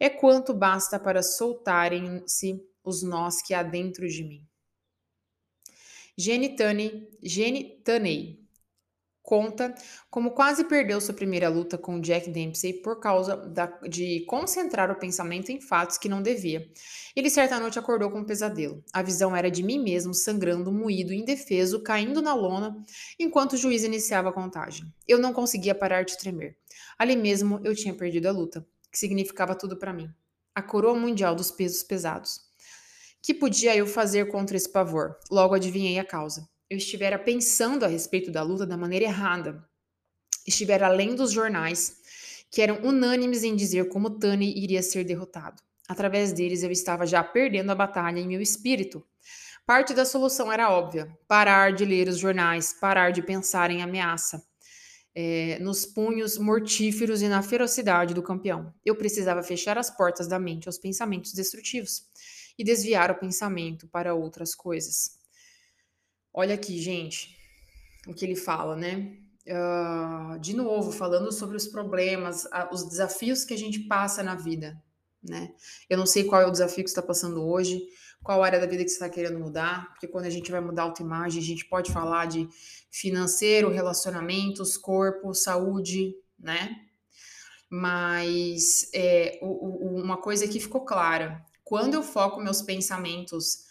É 0.00 0.08
quanto 0.08 0.54
basta 0.54 0.98
para 0.98 1.22
soltarem-se 1.22 2.60
os 2.82 3.02
nós 3.02 3.42
que 3.42 3.52
há 3.52 3.62
dentro 3.62 4.08
de 4.08 4.24
mim. 4.24 4.46
Jenny 6.16 6.56
Tunney, 7.84 8.43
conta 9.24 9.74
como 10.10 10.32
quase 10.32 10.64
perdeu 10.64 11.00
sua 11.00 11.14
primeira 11.14 11.48
luta 11.48 11.78
com 11.78 11.98
Jack 11.98 12.30
Dempsey 12.30 12.74
por 12.74 13.00
causa 13.00 13.34
da, 13.34 13.66
de 13.88 14.22
concentrar 14.26 14.90
o 14.90 14.98
pensamento 14.98 15.50
em 15.50 15.60
fatos 15.60 15.96
que 15.96 16.10
não 16.10 16.22
devia. 16.22 16.70
Ele 17.16 17.30
certa 17.30 17.58
noite 17.58 17.78
acordou 17.78 18.10
com 18.10 18.18
um 18.18 18.24
pesadelo. 18.24 18.84
A 18.92 19.02
visão 19.02 19.34
era 19.34 19.50
de 19.50 19.62
mim 19.62 19.82
mesmo 19.82 20.12
sangrando, 20.12 20.70
moído, 20.70 21.12
indefeso, 21.12 21.82
caindo 21.82 22.20
na 22.20 22.34
lona, 22.34 22.76
enquanto 23.18 23.54
o 23.54 23.56
juiz 23.56 23.82
iniciava 23.82 24.28
a 24.28 24.32
contagem. 24.32 24.84
Eu 25.08 25.18
não 25.18 25.32
conseguia 25.32 25.74
parar 25.74 26.04
de 26.04 26.18
tremer. 26.18 26.58
Ali 26.98 27.16
mesmo 27.16 27.60
eu 27.64 27.74
tinha 27.74 27.94
perdido 27.94 28.28
a 28.28 28.32
luta, 28.32 28.64
que 28.92 28.98
significava 28.98 29.54
tudo 29.54 29.78
para 29.78 29.92
mim. 29.92 30.10
A 30.54 30.62
coroa 30.62 30.94
mundial 30.94 31.34
dos 31.34 31.50
pesos 31.50 31.82
pesados. 31.82 32.40
Que 33.22 33.32
podia 33.32 33.74
eu 33.74 33.86
fazer 33.86 34.26
contra 34.28 34.54
esse 34.54 34.70
pavor? 34.70 35.16
Logo 35.30 35.54
adivinhei 35.54 35.98
a 35.98 36.04
causa 36.04 36.46
eu 36.74 36.78
estivera 36.78 37.18
pensando 37.18 37.84
a 37.84 37.88
respeito 37.88 38.30
da 38.30 38.42
luta 38.42 38.66
da 38.66 38.76
maneira 38.76 39.04
errada, 39.04 39.64
estivera 40.46 40.86
além 40.86 41.14
dos 41.14 41.30
jornais, 41.30 41.96
que 42.50 42.60
eram 42.60 42.82
unânimes 42.82 43.44
em 43.44 43.54
dizer 43.54 43.88
como 43.88 44.10
Tani 44.10 44.52
iria 44.58 44.82
ser 44.82 45.04
derrotado. 45.04 45.62
Através 45.88 46.32
deles 46.32 46.62
eu 46.62 46.70
estava 46.70 47.06
já 47.06 47.22
perdendo 47.22 47.70
a 47.70 47.74
batalha 47.74 48.18
em 48.18 48.26
meu 48.26 48.40
espírito. 48.40 49.04
Parte 49.64 49.94
da 49.94 50.04
solução 50.04 50.52
era 50.52 50.70
óbvia: 50.70 51.16
parar 51.28 51.72
de 51.72 51.84
ler 51.84 52.08
os 52.08 52.18
jornais, 52.18 52.74
parar 52.74 53.12
de 53.12 53.22
pensar 53.22 53.70
em 53.70 53.82
ameaça. 53.82 54.44
É, 55.16 55.60
nos 55.60 55.86
punhos 55.86 56.36
mortíferos 56.36 57.22
e 57.22 57.28
na 57.28 57.40
ferocidade 57.40 58.14
do 58.14 58.22
campeão. 58.22 58.74
Eu 58.84 58.96
precisava 58.96 59.44
fechar 59.44 59.78
as 59.78 59.88
portas 59.88 60.26
da 60.26 60.40
mente 60.40 60.68
aos 60.68 60.76
pensamentos 60.76 61.32
destrutivos 61.32 62.02
e 62.58 62.64
desviar 62.64 63.12
o 63.12 63.18
pensamento 63.20 63.86
para 63.86 64.12
outras 64.12 64.56
coisas. 64.56 65.22
Olha 66.36 66.56
aqui, 66.56 66.80
gente, 66.80 67.38
o 68.08 68.12
que 68.12 68.24
ele 68.24 68.34
fala, 68.34 68.74
né? 68.74 69.16
Uh, 69.46 70.36
de 70.40 70.52
novo, 70.52 70.90
falando 70.90 71.30
sobre 71.30 71.56
os 71.56 71.68
problemas, 71.68 72.44
uh, 72.46 72.72
os 72.72 72.82
desafios 72.88 73.44
que 73.44 73.54
a 73.54 73.56
gente 73.56 73.78
passa 73.80 74.20
na 74.20 74.34
vida, 74.34 74.76
né? 75.22 75.54
Eu 75.88 75.96
não 75.96 76.06
sei 76.06 76.24
qual 76.24 76.42
é 76.42 76.46
o 76.46 76.50
desafio 76.50 76.82
que 76.82 76.90
você 76.90 76.98
está 76.98 77.02
passando 77.02 77.46
hoje, 77.46 77.86
qual 78.20 78.42
área 78.42 78.58
da 78.58 78.66
vida 78.66 78.82
que 78.82 78.88
você 78.88 78.96
está 78.96 79.08
querendo 79.08 79.38
mudar, 79.38 79.90
porque 79.90 80.08
quando 80.08 80.24
a 80.24 80.30
gente 80.30 80.50
vai 80.50 80.60
mudar 80.60 80.82
a 80.82 80.86
autoimagem, 80.86 81.40
a 81.40 81.46
gente 81.46 81.66
pode 81.66 81.92
falar 81.92 82.26
de 82.26 82.48
financeiro, 82.90 83.70
relacionamentos, 83.70 84.76
corpo, 84.76 85.32
saúde, 85.34 86.16
né? 86.36 86.74
Mas 87.70 88.90
é, 88.92 89.38
o, 89.40 89.46
o, 89.46 90.02
uma 90.02 90.16
coisa 90.16 90.48
que 90.48 90.58
ficou 90.58 90.84
clara: 90.84 91.46
quando 91.62 91.94
eu 91.94 92.02
foco 92.02 92.40
meus 92.40 92.60
pensamentos 92.60 93.63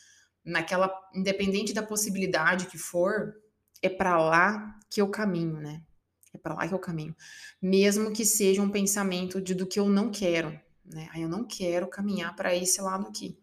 naquela, 0.44 0.91
independente 1.14 1.74
da 1.74 1.84
possibilidade 1.84 2.68
que 2.68 2.78
for, 2.78 3.36
é 3.82 3.89
para 3.89 4.18
lá 4.18 4.80
que 4.89 5.02
eu 5.02 5.08
caminho, 5.08 5.60
né? 5.60 5.82
É 6.34 6.38
para 6.38 6.54
lá 6.54 6.68
que 6.68 6.74
eu 6.74 6.80
caminho. 6.80 7.16
Mesmo 7.62 8.12
que 8.12 8.26
seja 8.26 8.62
um 8.62 8.70
pensamento 8.70 9.41
de 9.41 9.54
do 9.54 9.68
que 9.68 9.80
eu 9.80 9.88
não 9.88 10.10
quero, 10.10 10.60
né? 10.86 11.10
Aí 11.12 11.22
eu 11.22 11.30
não 11.30 11.44
quero 11.44 11.88
caminhar 11.88 12.36
para 12.36 12.56
esse 12.56 12.82
lado 12.82 13.08
aqui. 13.08 13.38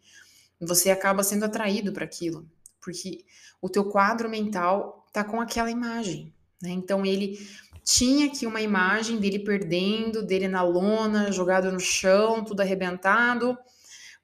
Você 0.60 0.90
acaba 0.90 1.22
sendo 1.22 1.44
atraído 1.44 1.92
para 1.92 2.04
aquilo, 2.04 2.46
porque 2.80 3.24
o 3.60 3.68
teu 3.68 3.84
quadro 3.84 4.28
mental 4.28 5.06
tá 5.12 5.24
com 5.24 5.40
aquela 5.40 5.70
imagem, 5.70 6.34
né? 6.60 6.70
Então 6.70 7.06
ele 7.06 7.38
tinha 7.82 8.26
aqui 8.26 8.46
uma 8.46 8.60
imagem 8.60 9.18
dele 9.18 9.38
perdendo, 9.38 10.22
dele 10.22 10.48
na 10.48 10.62
lona, 10.62 11.32
jogado 11.32 11.72
no 11.72 11.80
chão, 11.80 12.44
tudo 12.44 12.60
arrebentado 12.60 13.56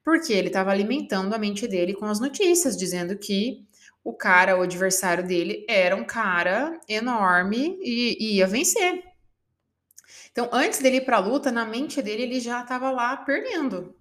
porque 0.07 0.31
ele 0.31 0.47
estava 0.47 0.71
alimentando 0.71 1.35
a 1.35 1.37
mente 1.37 1.67
dele 1.67 1.93
com 1.93 2.05
as 2.05 2.21
notícias, 2.21 2.77
dizendo 2.77 3.17
que 3.17 3.67
o 4.01 4.13
cara, 4.13 4.57
o 4.57 4.61
adversário 4.61 5.27
dele, 5.27 5.65
era 5.67 5.97
um 5.97 6.05
cara 6.05 6.79
enorme 6.87 7.77
e, 7.81 8.15
e 8.17 8.35
ia 8.37 8.47
vencer. 8.47 9.03
Então, 10.31 10.49
antes 10.53 10.79
dele 10.79 10.97
ir 10.97 11.01
para 11.05 11.17
a 11.17 11.19
luta, 11.19 11.51
na 11.51 11.65
mente 11.65 12.01
dele, 12.01 12.23
ele 12.23 12.39
já 12.39 12.61
estava 12.61 12.89
lá 12.89 13.17
perdendo. 13.17 13.93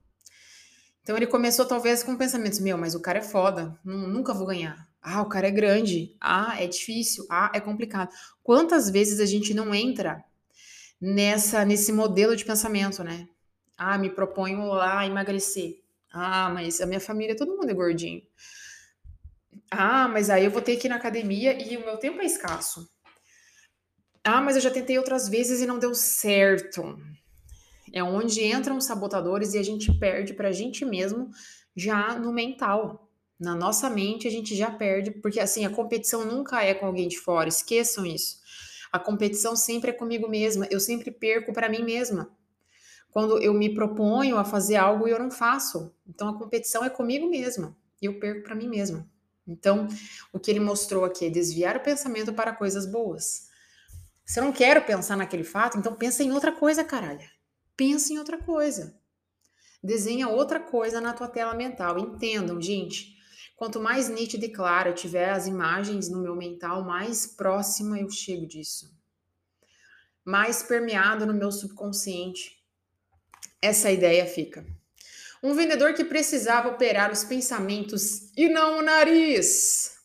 Então, 1.03 1.17
ele 1.17 1.27
começou 1.27 1.67
talvez 1.67 2.05
com 2.05 2.17
pensamentos: 2.17 2.61
meu, 2.61 2.79
mas 2.79 2.95
o 2.95 3.03
cara 3.03 3.19
é 3.19 3.23
foda, 3.23 3.77
nunca 3.85 4.33
vou 4.33 4.47
ganhar. 4.47 4.87
Ah, 5.03 5.23
o 5.23 5.29
cara 5.29 5.49
é 5.49 5.51
grande. 5.51 6.15
Ah, 6.21 6.55
é 6.57 6.69
difícil. 6.69 7.27
Ah, 7.29 7.51
é 7.53 7.59
complicado. 7.59 8.11
Quantas 8.45 8.89
vezes 8.89 9.19
a 9.19 9.27
gente 9.27 9.53
não 9.53 9.75
entra 9.75 10.25
nessa 11.01 11.65
nesse 11.65 11.93
modelo 11.93 12.37
de 12.37 12.45
pensamento, 12.45 13.03
né? 13.03 13.27
Ah, 13.77 13.99
me 13.99 14.09
proponho 14.09 14.67
lá 14.67 15.05
emagrecer. 15.05 15.85
Ah, 16.19 16.49
mas 16.49 16.81
a 16.81 16.87
minha 16.87 16.99
família, 16.99 17.37
todo 17.37 17.55
mundo 17.55 17.71
é 17.71 17.75
gordinho. 17.75 18.23
Ah, 19.71 20.09
mas 20.09 20.31
aí 20.31 20.47
eu 20.47 20.51
vou 20.51 20.63
ter 20.63 20.77
que 20.77 20.87
ir 20.87 20.89
na 20.89 20.97
academia 20.97 21.53
e 21.63 21.77
o 21.77 21.85
meu 21.85 21.99
tempo 21.99 22.23
é 22.23 22.25
escasso. 22.25 22.89
Ah, 24.25 24.41
mas 24.41 24.57
eu 24.57 24.63
já 24.63 24.71
tentei 24.71 24.97
outras 24.97 25.29
vezes 25.29 25.61
e 25.61 25.67
não 25.67 25.79
deu 25.79 25.95
certo. 25.95 26.99
É 27.93 28.03
onde 28.03 28.43
entram 28.43 28.79
os 28.79 28.87
sabotadores 28.87 29.53
e 29.53 29.59
a 29.59 29.63
gente 29.63 29.93
perde 29.99 30.33
para 30.33 30.49
a 30.49 30.53
gente 30.53 30.87
mesmo 30.87 31.29
já 31.77 32.19
no 32.19 32.33
mental. 32.33 33.11
Na 33.39 33.55
nossa 33.55 33.91
mente 33.91 34.27
a 34.27 34.31
gente 34.31 34.57
já 34.57 34.71
perde, 34.71 35.11
porque 35.11 35.39
assim, 35.39 35.67
a 35.67 35.71
competição 35.71 36.25
nunca 36.25 36.65
é 36.65 36.73
com 36.73 36.87
alguém 36.87 37.09
de 37.09 37.19
fora, 37.19 37.51
esqueçam 37.51 38.07
isso. 38.07 38.39
A 38.91 38.99
competição 38.99 39.55
sempre 39.55 39.91
é 39.91 39.93
comigo 39.93 40.27
mesma, 40.27 40.67
eu 40.71 40.81
sempre 40.81 41.11
perco 41.11 41.53
para 41.53 41.69
mim 41.69 41.83
mesma 41.83 42.35
quando 43.17 43.39
eu 43.39 43.55
me 43.55 43.73
proponho 43.73 44.37
a 44.37 44.45
fazer 44.45 44.77
algo 44.77 45.09
e 45.09 45.11
eu 45.11 45.19
não 45.19 45.31
faço. 45.31 45.91
Então 46.07 46.29
a 46.29 46.39
competição 46.39 46.85
é 46.85 46.91
comigo 46.91 47.27
mesma 47.27 47.75
e 47.99 48.05
eu 48.05 48.21
perco 48.21 48.43
para 48.43 48.55
mim 48.55 48.69
mesma. 48.69 49.09
Então, 49.49 49.89
o 50.35 50.39
que 50.39 50.51
ele 50.51 50.61
mostrou 50.61 51.03
aqui 51.03 51.25
é 51.25 51.31
desviar 51.31 51.79
o 51.79 51.81
pensamento 51.81 52.35
para 52.35 52.53
coisas 52.53 52.85
boas. 52.85 53.49
Se 54.23 54.39
eu 54.39 54.45
não 54.45 54.53
quero 54.53 54.85
pensar 54.85 55.17
naquele 55.17 55.45
fato, 55.45 55.79
então 55.79 55.95
pensa 55.95 56.23
em 56.23 56.31
outra 56.31 56.53
coisa, 56.53 56.85
caralho. 56.85 57.27
Pensa 57.75 58.13
em 58.13 58.19
outra 58.19 58.37
coisa. 58.37 59.01
Desenha 59.83 60.29
outra 60.29 60.61
coisa 60.61 61.01
na 61.01 61.15
tua 61.15 61.29
tela 61.29 61.55
mental. 61.55 61.99
Entendam, 61.99 62.61
gente. 62.61 63.17
Quanto 63.57 63.81
mais 63.81 64.11
nítida 64.11 64.45
e 64.45 64.53
clara 64.53 64.93
tiver 64.93 65.31
as 65.31 65.47
imagens 65.47 66.11
no 66.11 66.21
meu 66.21 66.37
mental, 66.37 66.85
mais 66.85 67.27
próxima 67.27 67.99
eu 67.99 68.11
chego 68.11 68.47
disso. 68.47 68.95
Mais 70.23 70.63
permeado 70.63 71.25
no 71.25 71.33
meu 71.33 71.51
subconsciente. 71.51 72.56
Essa 73.61 73.91
ideia 73.91 74.27
fica. 74.27 74.67
Um 75.43 75.55
vendedor 75.55 75.95
que 75.95 76.05
precisava 76.05 76.69
operar 76.69 77.13
os 77.13 77.25
pensamentos 77.25 78.33
e 78.37 78.49
não 78.49 78.79
o 78.79 78.83
nariz. 78.83 79.97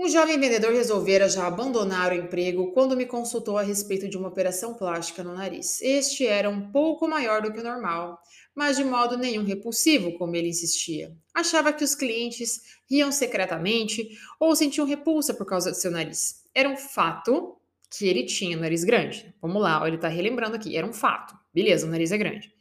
Um 0.00 0.08
jovem 0.08 0.38
vendedor 0.38 0.72
resolvera 0.72 1.28
já 1.28 1.44
abandonar 1.44 2.12
o 2.12 2.14
emprego 2.14 2.70
quando 2.72 2.96
me 2.96 3.04
consultou 3.04 3.58
a 3.58 3.62
respeito 3.62 4.08
de 4.08 4.16
uma 4.16 4.28
operação 4.28 4.74
plástica 4.74 5.24
no 5.24 5.34
nariz. 5.34 5.82
Este 5.82 6.24
era 6.24 6.48
um 6.48 6.70
pouco 6.70 7.08
maior 7.08 7.42
do 7.42 7.52
que 7.52 7.58
o 7.58 7.64
normal, 7.64 8.16
mas 8.54 8.76
de 8.76 8.84
modo 8.84 9.16
nenhum 9.16 9.44
repulsivo, 9.44 10.16
como 10.16 10.36
ele 10.36 10.50
insistia. 10.50 11.12
Achava 11.34 11.72
que 11.72 11.82
os 11.82 11.96
clientes 11.96 12.60
riam 12.88 13.10
secretamente 13.10 14.08
ou 14.38 14.54
sentiam 14.54 14.86
repulsa 14.86 15.34
por 15.34 15.46
causa 15.46 15.72
do 15.72 15.76
seu 15.76 15.90
nariz. 15.90 16.44
Era 16.54 16.68
um 16.68 16.76
fato 16.76 17.56
que 17.90 18.06
ele 18.06 18.24
tinha 18.24 18.56
nariz 18.56 18.84
grande. 18.84 19.34
Vamos 19.42 19.60
lá, 19.60 19.84
ele 19.86 19.96
está 19.96 20.06
relembrando 20.06 20.54
aqui. 20.54 20.76
Era 20.76 20.86
um 20.86 20.92
fato. 20.92 21.34
Beleza, 21.58 21.88
o 21.88 21.90
nariz 21.90 22.12
é 22.12 22.16
grande. 22.16 22.54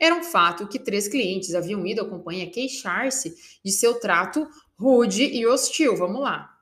Era 0.00 0.12
um 0.12 0.24
fato 0.24 0.66
que 0.66 0.80
três 0.80 1.06
clientes 1.06 1.54
haviam 1.54 1.86
ido 1.86 2.00
à 2.00 2.04
companhia 2.04 2.50
queixar-se 2.50 3.32
de 3.64 3.70
seu 3.70 4.00
trato 4.00 4.44
rude 4.76 5.22
e 5.22 5.46
hostil. 5.46 5.96
Vamos 5.96 6.20
lá. 6.20 6.52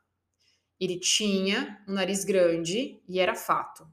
Ele 0.78 1.00
tinha 1.00 1.82
um 1.88 1.94
nariz 1.94 2.24
grande 2.24 3.00
e 3.08 3.18
era 3.18 3.34
fato. 3.34 3.88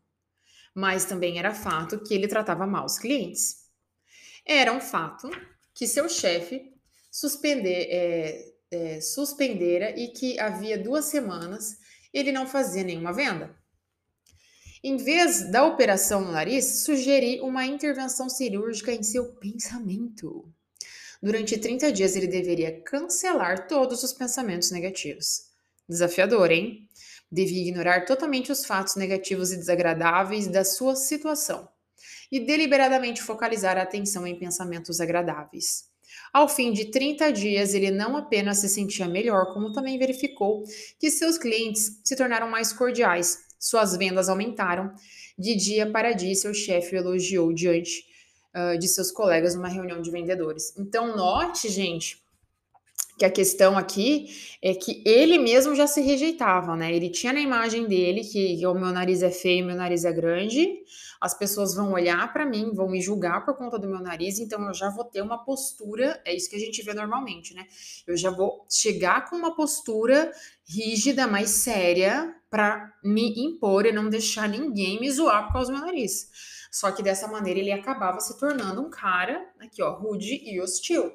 Mas 0.75 1.05
também 1.05 1.39
era 1.39 1.53
fato 1.53 2.03
que 2.03 2.13
ele 2.13 2.27
tratava 2.27 2.67
mal 2.67 2.85
os 2.85 2.99
clientes. 2.99 3.69
Era 4.45 4.73
um 4.73 4.81
fato 4.81 5.29
que 5.73 5.87
seu 5.87 6.09
chefe 6.09 6.73
suspender, 7.09 7.87
é, 7.89 8.55
é, 8.71 8.99
suspendera 8.99 9.97
e 9.97 10.09
que 10.09 10.37
havia 10.37 10.77
duas 10.77 11.05
semanas 11.05 11.77
ele 12.13 12.33
não 12.33 12.45
fazia 12.45 12.83
nenhuma 12.83 13.13
venda. 13.13 13.55
Em 14.87 14.97
vez 14.97 15.49
da 15.49 15.65
operação 15.65 16.21
no 16.21 16.31
nariz, 16.31 16.83
sugeri 16.83 17.41
uma 17.41 17.65
intervenção 17.65 18.29
cirúrgica 18.29 18.91
em 18.91 19.01
seu 19.01 19.33
pensamento. 19.33 20.47
Durante 21.19 21.57
30 21.57 21.91
dias 21.91 22.15
ele 22.15 22.27
deveria 22.27 22.81
cancelar 22.81 23.67
todos 23.67 24.03
os 24.03 24.13
pensamentos 24.13 24.69
negativos. 24.69 25.47
Desafiador, 25.89 26.51
hein? 26.51 26.87
Devia 27.31 27.63
ignorar 27.63 28.05
totalmente 28.05 28.51
os 28.51 28.63
fatos 28.63 28.95
negativos 28.95 29.51
e 29.51 29.57
desagradáveis 29.57 30.45
da 30.45 30.63
sua 30.63 30.95
situação 30.95 31.67
e 32.31 32.39
deliberadamente 32.39 33.23
focalizar 33.23 33.79
a 33.79 33.81
atenção 33.81 34.27
em 34.27 34.37
pensamentos 34.37 35.01
agradáveis. 35.01 35.85
Ao 36.31 36.47
fim 36.47 36.71
de 36.71 36.91
30 36.91 37.31
dias, 37.31 37.73
ele 37.73 37.89
não 37.89 38.15
apenas 38.15 38.59
se 38.59 38.69
sentia 38.69 39.07
melhor, 39.07 39.51
como 39.51 39.71
também 39.71 39.97
verificou 39.97 40.63
que 40.99 41.09
seus 41.09 41.39
clientes 41.39 42.01
se 42.03 42.15
tornaram 42.15 42.47
mais 42.47 42.71
cordiais, 42.71 43.44
suas 43.65 43.97
vendas 43.97 44.29
aumentaram. 44.29 44.93
De 45.37 45.55
dia 45.55 45.91
para 45.91 46.13
dia, 46.13 46.35
seu 46.35 46.53
chefe 46.53 46.95
elogiou 46.95 47.51
diante 47.51 48.05
uh, 48.55 48.77
de 48.77 48.87
seus 48.87 49.11
colegas 49.11 49.55
numa 49.55 49.67
reunião 49.67 50.01
de 50.01 50.11
vendedores. 50.11 50.73
Então, 50.77 51.15
note, 51.15 51.67
gente, 51.67 52.23
que 53.17 53.25
a 53.25 53.29
questão 53.29 53.77
aqui 53.77 54.27
é 54.61 54.73
que 54.73 55.01
ele 55.05 55.37
mesmo 55.37 55.73
já 55.73 55.87
se 55.87 56.01
rejeitava, 56.01 56.75
né? 56.75 56.93
Ele 56.93 57.09
tinha 57.09 57.33
na 57.33 57.39
imagem 57.39 57.87
dele 57.87 58.21
que, 58.23 58.65
o 58.67 58.73
meu 58.73 58.91
nariz 58.91 59.23
é 59.23 59.31
feio, 59.31 59.65
meu 59.65 59.75
nariz 59.75 60.05
é 60.05 60.11
grande, 60.11 60.67
as 61.19 61.33
pessoas 61.37 61.73
vão 61.73 61.93
olhar 61.93 62.31
para 62.33 62.45
mim, 62.45 62.73
vão 62.73 62.89
me 62.89 63.01
julgar 63.01 63.45
por 63.45 63.55
conta 63.55 63.79
do 63.79 63.87
meu 63.87 63.99
nariz, 63.99 64.37
então 64.37 64.61
eu 64.67 64.73
já 64.73 64.89
vou 64.89 65.05
ter 65.05 65.21
uma 65.21 65.43
postura, 65.43 66.21
é 66.25 66.35
isso 66.35 66.49
que 66.49 66.55
a 66.55 66.59
gente 66.59 66.83
vê 66.83 66.93
normalmente, 66.93 67.53
né? 67.53 67.65
Eu 68.05 68.17
já 68.17 68.29
vou 68.29 68.65
chegar 68.69 69.29
com 69.29 69.35
uma 69.37 69.55
postura 69.55 70.31
rígida, 70.67 71.25
mais 71.25 71.49
séria, 71.49 72.35
para 72.55 72.93
me 73.03 73.33
impor 73.37 73.85
e 73.85 73.91
não 73.91 74.09
deixar 74.09 74.47
ninguém 74.47 74.97
me 74.97 75.11
zoar 75.11 75.47
por 75.47 75.51
causa 75.51 75.73
do 75.73 75.77
meu 75.77 75.85
nariz. 75.85 76.29
Só 76.71 76.89
que 76.89 77.03
dessa 77.03 77.27
maneira 77.27 77.59
ele 77.59 77.73
acabava 77.73 78.17
se 78.21 78.39
tornando 78.39 78.81
um 78.81 78.89
cara, 78.89 79.45
aqui 79.59 79.83
ó, 79.83 79.93
rude 79.93 80.41
e 80.41 80.61
hostil. 80.61 81.11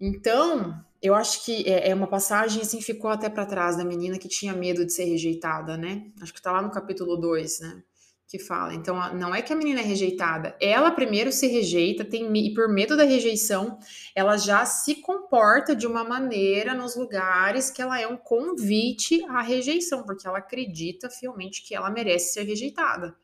Então, 0.00 0.82
eu 1.02 1.14
acho 1.14 1.44
que 1.44 1.68
é, 1.68 1.90
é 1.90 1.94
uma 1.94 2.06
passagem 2.06 2.62
assim, 2.62 2.80
ficou 2.80 3.10
até 3.10 3.28
para 3.28 3.44
trás 3.44 3.76
da 3.76 3.84
menina 3.84 4.18
que 4.18 4.28
tinha 4.28 4.54
medo 4.54 4.82
de 4.86 4.94
ser 4.94 5.04
rejeitada, 5.04 5.76
né? 5.76 6.10
Acho 6.22 6.32
que 6.32 6.40
tá 6.40 6.52
lá 6.52 6.62
no 6.62 6.70
capítulo 6.70 7.18
2, 7.18 7.60
né? 7.60 7.82
Que 8.28 8.38
fala. 8.38 8.74
Então, 8.74 9.14
não 9.14 9.34
é 9.34 9.40
que 9.40 9.54
a 9.54 9.56
menina 9.56 9.80
é 9.80 9.82
rejeitada, 9.82 10.54
ela 10.60 10.90
primeiro 10.90 11.32
se 11.32 11.46
rejeita, 11.46 12.04
tem 12.04 12.30
e 12.36 12.52
por 12.52 12.68
medo 12.68 12.94
da 12.94 13.04
rejeição, 13.04 13.78
ela 14.14 14.36
já 14.36 14.66
se 14.66 14.96
comporta 14.96 15.74
de 15.74 15.86
uma 15.86 16.04
maneira 16.04 16.74
nos 16.74 16.94
lugares 16.94 17.70
que 17.70 17.80
ela 17.80 17.98
é 17.98 18.06
um 18.06 18.18
convite 18.18 19.24
à 19.30 19.40
rejeição, 19.40 20.04
porque 20.04 20.28
ela 20.28 20.38
acredita 20.38 21.08
fielmente 21.08 21.66
que 21.66 21.74
ela 21.74 21.88
merece 21.90 22.34
ser 22.34 22.42
rejeitada. 22.42 23.16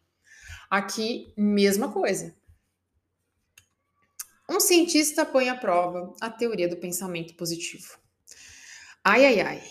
Aqui, 0.70 1.32
mesma 1.36 1.92
coisa. 1.92 2.34
Um 4.48 4.58
cientista 4.58 5.26
põe 5.26 5.50
à 5.50 5.54
prova 5.54 6.14
a 6.18 6.30
teoria 6.30 6.68
do 6.68 6.78
pensamento 6.78 7.34
positivo. 7.34 7.98
Ai, 9.04 9.26
ai, 9.26 9.40
ai. 9.40 9.62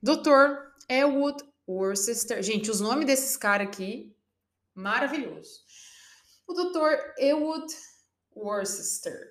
Dr. 0.00 0.72
Elwood 0.88 1.42
Worcester. 1.66 2.42
Gente, 2.42 2.70
os 2.70 2.80
nomes 2.80 3.06
desses 3.06 3.36
caras 3.36 3.66
aqui, 3.66 4.14
maravilhoso. 4.74 5.60
O 6.46 6.54
Dr. 6.54 7.14
Elwood 7.18 7.72
Worcester, 8.34 9.30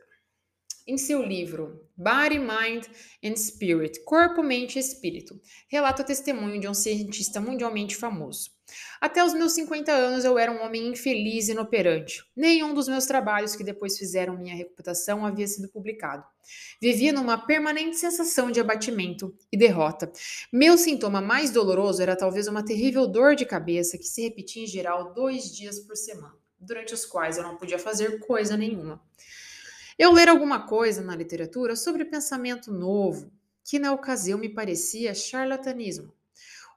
em 0.88 0.98
seu 0.98 1.24
livro 1.24 1.88
Body, 1.96 2.40
Mind 2.40 2.86
and 3.24 3.36
Spirit 3.36 4.04
Corpo, 4.04 4.42
Mente 4.42 4.78
e 4.78 4.80
Espírito, 4.80 5.40
relata 5.68 6.04
o 6.04 6.06
testemunho 6.06 6.60
de 6.60 6.68
um 6.68 6.74
cientista 6.74 7.40
mundialmente 7.40 7.96
famoso. 7.96 8.52
Até 9.00 9.24
os 9.24 9.34
meus 9.34 9.54
50 9.54 9.92
anos 9.92 10.24
eu 10.24 10.38
era 10.38 10.52
um 10.52 10.64
homem 10.64 10.88
infeliz 10.88 11.48
e 11.48 11.52
inoperante. 11.52 12.24
Nenhum 12.36 12.74
dos 12.74 12.88
meus 12.88 13.06
trabalhos 13.06 13.56
que 13.56 13.64
depois 13.64 13.98
fizeram 13.98 14.38
minha 14.38 14.56
reputação 14.56 15.26
havia 15.26 15.48
sido 15.48 15.68
publicado. 15.68 16.24
Vivia 16.82 17.14
numa 17.14 17.38
permanente 17.38 17.98
sensação 17.98 18.52
de 18.52 18.60
abatimento 18.60 19.36
e 19.52 19.58
derrota. 19.58 20.12
Meu 20.52 20.78
sintoma 20.78 21.22
mais 21.22 21.52
doloroso 21.52 22.02
era 22.02 22.16
talvez 22.16 22.48
uma 22.48 22.66
terrível 22.66 23.08
dor 23.08 23.36
de 23.36 23.46
cabeça 23.46 23.98
que 23.98 24.04
se 24.04 24.22
repetia 24.22 24.64
em 24.64 24.68
geral 24.68 25.14
dois 25.14 25.56
dias 25.56 25.80
por 25.80 25.96
semana, 25.96 26.36
durante 26.60 26.94
os 26.94 27.06
quais 27.06 27.38
eu 27.38 27.44
não 27.44 27.58
podia 27.58 27.80
fazer 27.80 28.20
coisa 28.20 28.58
nenhuma. 28.58 29.02
Eu 29.98 30.12
ler 30.12 30.30
alguma 30.30 30.66
coisa 30.66 31.02
na 31.02 31.16
literatura 31.16 31.76
sobre 31.76 32.06
pensamento 32.06 32.72
novo, 32.72 33.32
que 33.64 33.78
na 33.78 33.94
ocasião 33.94 34.40
me 34.40 34.50
parecia 34.50 35.14
charlatanismo, 35.14 36.14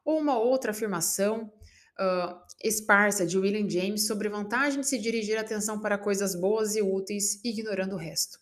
ou 0.04 0.18
uma 0.18 0.38
outra 0.38 0.72
afirmação 0.72 1.50
uh, 1.98 2.38
esparsa 2.62 3.26
de 3.26 3.38
William 3.38 3.68
James 3.68 4.06
sobre 4.06 4.28
a 4.28 4.30
vantagem 4.30 4.80
de 4.80 4.86
se 4.86 4.98
dirigir 4.98 5.36
a 5.38 5.40
atenção 5.40 5.80
para 5.80 5.98
coisas 5.98 6.34
boas 6.34 6.76
e 6.76 6.82
úteis, 6.82 7.40
ignorando 7.44 7.94
o 7.94 7.98
resto. 7.98 8.38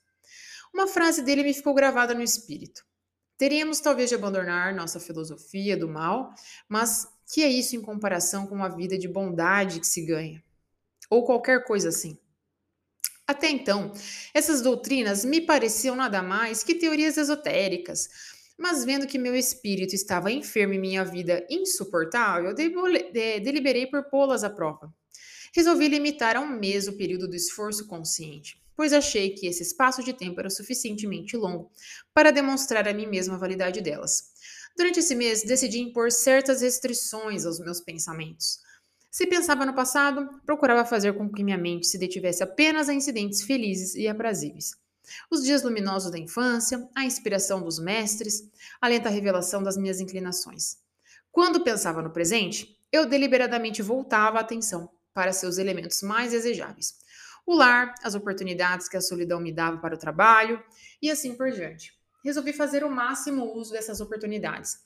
Uma 0.72 0.86
frase 0.86 1.22
dele 1.22 1.42
me 1.42 1.53
ficou 1.53 1.74
gravada 1.74 2.14
no 2.14 2.22
espírito. 2.22 2.84
Teríamos 3.36 3.80
talvez 3.80 4.09
de 4.09 4.14
abandonar 4.14 4.74
nossa 4.74 5.00
filosofia 5.00 5.76
do 5.76 5.88
mal, 5.88 6.32
mas 6.68 7.07
que 7.32 7.42
é 7.42 7.48
isso 7.48 7.74
em 7.74 7.80
comparação 7.80 8.46
com 8.46 8.55
uma 8.55 8.68
vida 8.68 8.96
de 8.96 9.09
bondade 9.09 9.80
que 9.80 9.86
se 9.86 10.03
ganha? 10.05 10.42
Ou 11.11 11.24
qualquer 11.24 11.64
coisa 11.64 11.88
assim. 11.88 12.18
Até 13.26 13.48
então, 13.48 13.92
essas 14.34 14.62
doutrinas 14.62 15.24
me 15.24 15.40
pareciam 15.40 15.96
nada 15.96 16.22
mais 16.22 16.62
que 16.62 16.74
teorias 16.74 17.16
esotéricas, 17.16 18.31
mas 18.62 18.84
vendo 18.84 19.08
que 19.08 19.18
meu 19.18 19.34
espírito 19.34 19.92
estava 19.92 20.30
enfermo 20.30 20.72
e 20.72 20.78
minha 20.78 21.04
vida 21.04 21.44
insuportável, 21.50 22.54
deliberei 22.54 23.88
por 23.88 24.04
pô-las 24.04 24.44
à 24.44 24.48
prova. 24.48 24.94
Resolvi 25.52 25.88
limitar 25.88 26.36
a 26.36 26.40
um 26.40 26.60
mês 26.60 26.86
o 26.86 26.96
período 26.96 27.26
do 27.26 27.34
esforço 27.34 27.88
consciente, 27.88 28.62
pois 28.76 28.92
achei 28.92 29.30
que 29.30 29.48
esse 29.48 29.64
espaço 29.64 30.04
de 30.04 30.12
tempo 30.12 30.38
era 30.38 30.48
suficientemente 30.48 31.36
longo 31.36 31.72
para 32.14 32.30
demonstrar 32.30 32.86
a 32.86 32.94
mim 32.94 33.06
mesma 33.06 33.34
a 33.34 33.38
validade 33.38 33.80
delas. 33.80 34.30
Durante 34.76 35.00
esse 35.00 35.16
mês, 35.16 35.42
decidi 35.42 35.80
impor 35.80 36.12
certas 36.12 36.62
restrições 36.62 37.44
aos 37.44 37.58
meus 37.58 37.80
pensamentos. 37.80 38.60
Se 39.10 39.26
pensava 39.26 39.66
no 39.66 39.74
passado, 39.74 40.40
procurava 40.46 40.84
fazer 40.84 41.14
com 41.14 41.28
que 41.28 41.42
minha 41.42 41.58
mente 41.58 41.88
se 41.88 41.98
detivesse 41.98 42.44
apenas 42.44 42.88
a 42.88 42.94
incidentes 42.94 43.42
felizes 43.42 43.96
e 43.96 44.06
aprazíveis 44.06 44.80
os 45.30 45.42
dias 45.42 45.62
luminosos 45.62 46.10
da 46.10 46.18
infância, 46.18 46.88
a 46.94 47.04
inspiração 47.04 47.62
dos 47.62 47.78
mestres, 47.78 48.50
a 48.80 48.88
lenta 48.88 49.08
revelação 49.08 49.62
das 49.62 49.76
minhas 49.76 50.00
inclinações. 50.00 50.76
Quando 51.30 51.64
pensava 51.64 52.02
no 52.02 52.10
presente, 52.10 52.78
eu 52.92 53.06
deliberadamente 53.06 53.80
voltava 53.80 54.38
a 54.38 54.42
atenção 54.42 54.90
para 55.14 55.32
seus 55.32 55.58
elementos 55.58 56.02
mais 56.02 56.32
desejáveis. 56.32 56.94
O 57.46 57.56
lar, 57.56 57.94
as 58.02 58.14
oportunidades 58.14 58.88
que 58.88 58.96
a 58.96 59.00
solidão 59.00 59.40
me 59.40 59.52
dava 59.52 59.78
para 59.78 59.94
o 59.94 59.98
trabalho 59.98 60.62
e 61.00 61.10
assim 61.10 61.34
por 61.34 61.50
diante. 61.50 61.92
Resolvi 62.24 62.52
fazer 62.52 62.84
o 62.84 62.90
máximo 62.90 63.52
uso 63.56 63.72
dessas 63.72 64.00
oportunidades, 64.00 64.78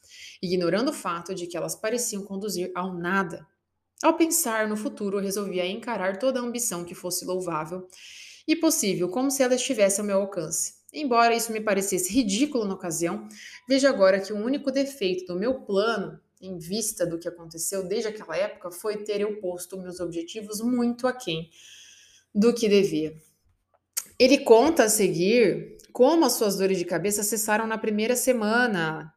ignorando 0.43 0.89
o 0.89 0.95
fato 0.95 1.35
de 1.35 1.47
que 1.47 1.57
elas 1.57 1.75
pareciam 1.75 2.23
conduzir 2.23 2.73
ao 2.75 2.95
nada. 2.95 3.47
Ao 4.03 4.15
pensar 4.15 4.67
no 4.69 4.77
futuro, 4.77 5.19
resolvi 5.19 5.61
encarar 5.61 6.19
toda 6.19 6.41
a 6.41 6.43
ambição 6.43 6.85
que 6.85 6.95
fosse 6.95 7.25
louvável 7.27 7.87
e 8.47 8.55
possível, 8.55 9.09
como 9.09 9.31
se 9.31 9.43
ela 9.43 9.55
estivesse 9.55 10.01
ao 10.01 10.07
meu 10.07 10.21
alcance. 10.21 10.75
Embora 10.93 11.35
isso 11.35 11.53
me 11.53 11.61
parecesse 11.61 12.13
ridículo 12.13 12.65
na 12.65 12.75
ocasião, 12.75 13.29
veja 13.69 13.89
agora 13.89 14.21
que 14.21 14.33
o 14.33 14.37
único 14.37 14.71
defeito 14.71 15.27
do 15.27 15.39
meu 15.39 15.61
plano, 15.61 16.19
em 16.41 16.57
vista 16.57 17.07
do 17.07 17.19
que 17.19 17.29
aconteceu 17.29 17.87
desde 17.87 18.09
aquela 18.09 18.37
época, 18.37 18.71
foi 18.71 18.99
ter 18.99 19.21
eu 19.21 19.41
posto 19.41 19.77
meus 19.77 20.01
objetivos 20.01 20.61
muito 20.61 21.07
aquém 21.07 21.51
do 22.35 22.55
que 22.55 22.69
devia. 22.69 23.15
Ele 24.19 24.39
conta 24.39 24.85
a 24.85 24.89
seguir 24.89 25.77
como 25.93 26.25
as 26.25 26.35
suas 26.35 26.57
dores 26.57 26.79
de 26.79 26.85
cabeça 26.85 27.23
cessaram 27.23 27.67
na 27.67 27.79
primeira 27.79 28.15
semana 28.15 29.13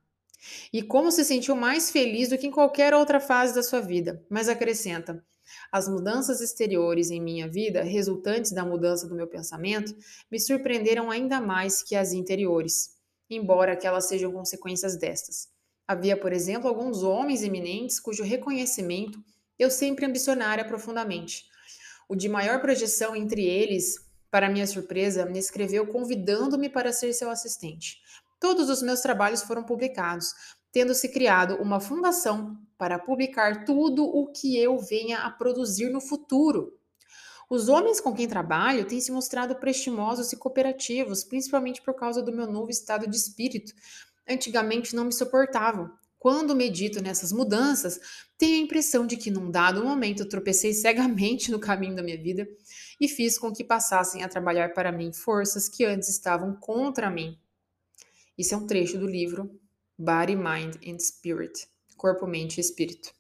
e 0.72 0.82
como 0.82 1.12
se 1.12 1.24
sentiu 1.26 1.56
mais 1.56 1.92
feliz 1.92 2.30
do 2.30 2.38
que 2.38 2.48
em 2.48 2.52
qualquer 2.52 2.94
outra 2.94 3.20
fase 3.20 3.54
da 3.54 3.64
sua 3.64 3.82
vida, 3.82 4.26
mas 4.30 4.50
acrescenta: 4.50 5.24
as 5.72 5.88
mudanças 5.88 6.42
exteriores 6.42 7.12
em 7.12 7.22
minha 7.22 7.48
vida, 7.48 7.84
resultantes 7.84 8.52
da 8.52 8.66
mudança 8.66 9.08
do 9.08 9.16
meu 9.16 9.28
pensamento, 9.28 9.96
me 10.32 10.40
surpreenderam 10.40 11.12
ainda 11.12 11.40
mais 11.40 11.84
que 11.84 11.96
as 11.96 12.14
interiores, 12.14 12.96
embora 13.30 13.74
aquelas 13.74 14.08
sejam 14.08 14.32
consequências 14.32 14.98
destas. 14.98 15.48
Havia, 15.88 16.18
por 16.18 16.34
exemplo, 16.34 16.68
alguns 16.68 17.04
homens 17.04 17.44
eminentes 17.44 18.00
cujo 18.00 18.24
reconhecimento 18.24 19.20
eu 19.58 19.70
sempre 19.70 20.06
ambicionara 20.06 20.64
profundamente. 20.64 21.46
O 22.08 22.16
de 22.16 22.30
maior 22.30 22.62
projeção 22.62 23.16
entre 23.16 23.44
eles, 23.44 23.96
para 24.32 24.50
minha 24.50 24.66
surpresa, 24.66 25.26
me 25.26 25.38
escreveu 25.38 25.86
convidando-me 25.86 26.70
para 26.70 26.94
ser 26.94 27.14
seu 27.14 27.30
assistente. 27.30 27.98
Todos 28.40 28.70
os 28.70 28.82
meus 28.82 29.02
trabalhos 29.02 29.44
foram 29.44 29.64
publicados, 29.64 30.34
tendo-se 30.72 31.10
criado 31.10 31.56
uma 31.56 31.80
fundação 31.80 32.58
para 32.78 33.00
publicar 33.00 33.66
tudo 33.66 34.06
o 34.06 34.32
que 34.32 34.58
eu 34.58 34.78
venha 34.80 35.20
a 35.20 35.30
produzir 35.30 35.90
no 35.90 36.00
futuro. 36.00 36.78
Os 37.50 37.68
homens 37.68 38.00
com 38.00 38.14
quem 38.14 38.28
trabalho 38.28 38.86
têm 38.86 39.02
se 39.02 39.12
mostrado 39.12 39.56
prestimosos 39.56 40.32
e 40.32 40.38
cooperativos, 40.38 41.24
principalmente 41.24 41.82
por 41.82 41.96
causa 41.96 42.22
do 42.22 42.32
meu 42.32 42.46
novo 42.46 42.70
estado 42.70 43.10
de 43.10 43.18
espírito. 43.18 43.74
Antigamente 44.30 44.96
não 44.96 45.06
me 45.06 45.12
suportavam. 45.12 45.92
Quando 46.20 46.56
medito 46.56 47.02
nessas 47.02 47.32
mudanças, 47.32 48.00
tenho 48.38 48.58
a 48.58 48.64
impressão 48.64 49.08
de 49.08 49.18
que 49.18 49.32
num 49.32 49.50
dado 49.50 49.84
momento 49.84 50.28
tropecei 50.28 50.74
cegamente 50.74 51.50
no 51.50 51.60
caminho 51.60 51.96
da 51.96 52.04
minha 52.04 52.22
vida 52.22 52.48
e 53.00 53.08
fiz 53.08 53.38
com 53.40 53.52
que 53.52 53.64
passassem 53.64 54.22
a 54.22 54.30
trabalhar 54.30 54.74
para 54.74 54.92
mim 54.92 55.12
forças 55.12 55.68
que 55.68 55.86
antes 55.86 56.10
estavam 56.10 56.56
contra 56.56 57.10
mim. 57.10 57.40
Isso 58.38 58.54
é 58.54 58.58
um 58.58 58.68
trecho 58.68 59.00
do 59.00 59.08
livro 59.08 59.50
Body, 60.00 60.36
Mind 60.36 60.76
and 60.88 60.98
Spirit 60.98 61.68
Corpo, 61.98 62.26
Mente 62.26 62.58
e 62.58 62.62
Espírito. 62.62 63.12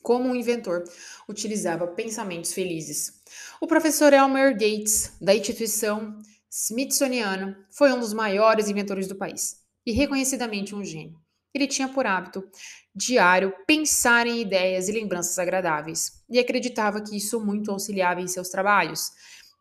Como 0.00 0.28
um 0.28 0.36
inventor 0.36 0.84
utilizava 1.28 1.88
pensamentos 1.88 2.52
felizes. 2.52 3.20
O 3.60 3.66
professor 3.66 4.12
Elmer 4.12 4.52
Gates, 4.52 5.16
da 5.20 5.34
instituição 5.34 6.16
Smithsoniana, 6.48 7.58
foi 7.70 7.92
um 7.92 7.98
dos 7.98 8.12
maiores 8.12 8.68
inventores 8.68 9.08
do 9.08 9.16
país 9.16 9.60
e 9.84 9.90
reconhecidamente 9.90 10.72
um 10.72 10.84
gênio. 10.84 11.20
Ele 11.52 11.66
tinha 11.66 11.88
por 11.88 12.06
hábito 12.06 12.48
diário 12.94 13.52
pensar 13.66 14.26
em 14.26 14.40
ideias 14.40 14.88
e 14.88 14.92
lembranças 14.92 15.36
agradáveis 15.38 16.22
e 16.30 16.38
acreditava 16.38 17.00
que 17.00 17.16
isso 17.16 17.44
muito 17.44 17.72
auxiliava 17.72 18.20
em 18.20 18.28
seus 18.28 18.48
trabalhos. 18.48 19.10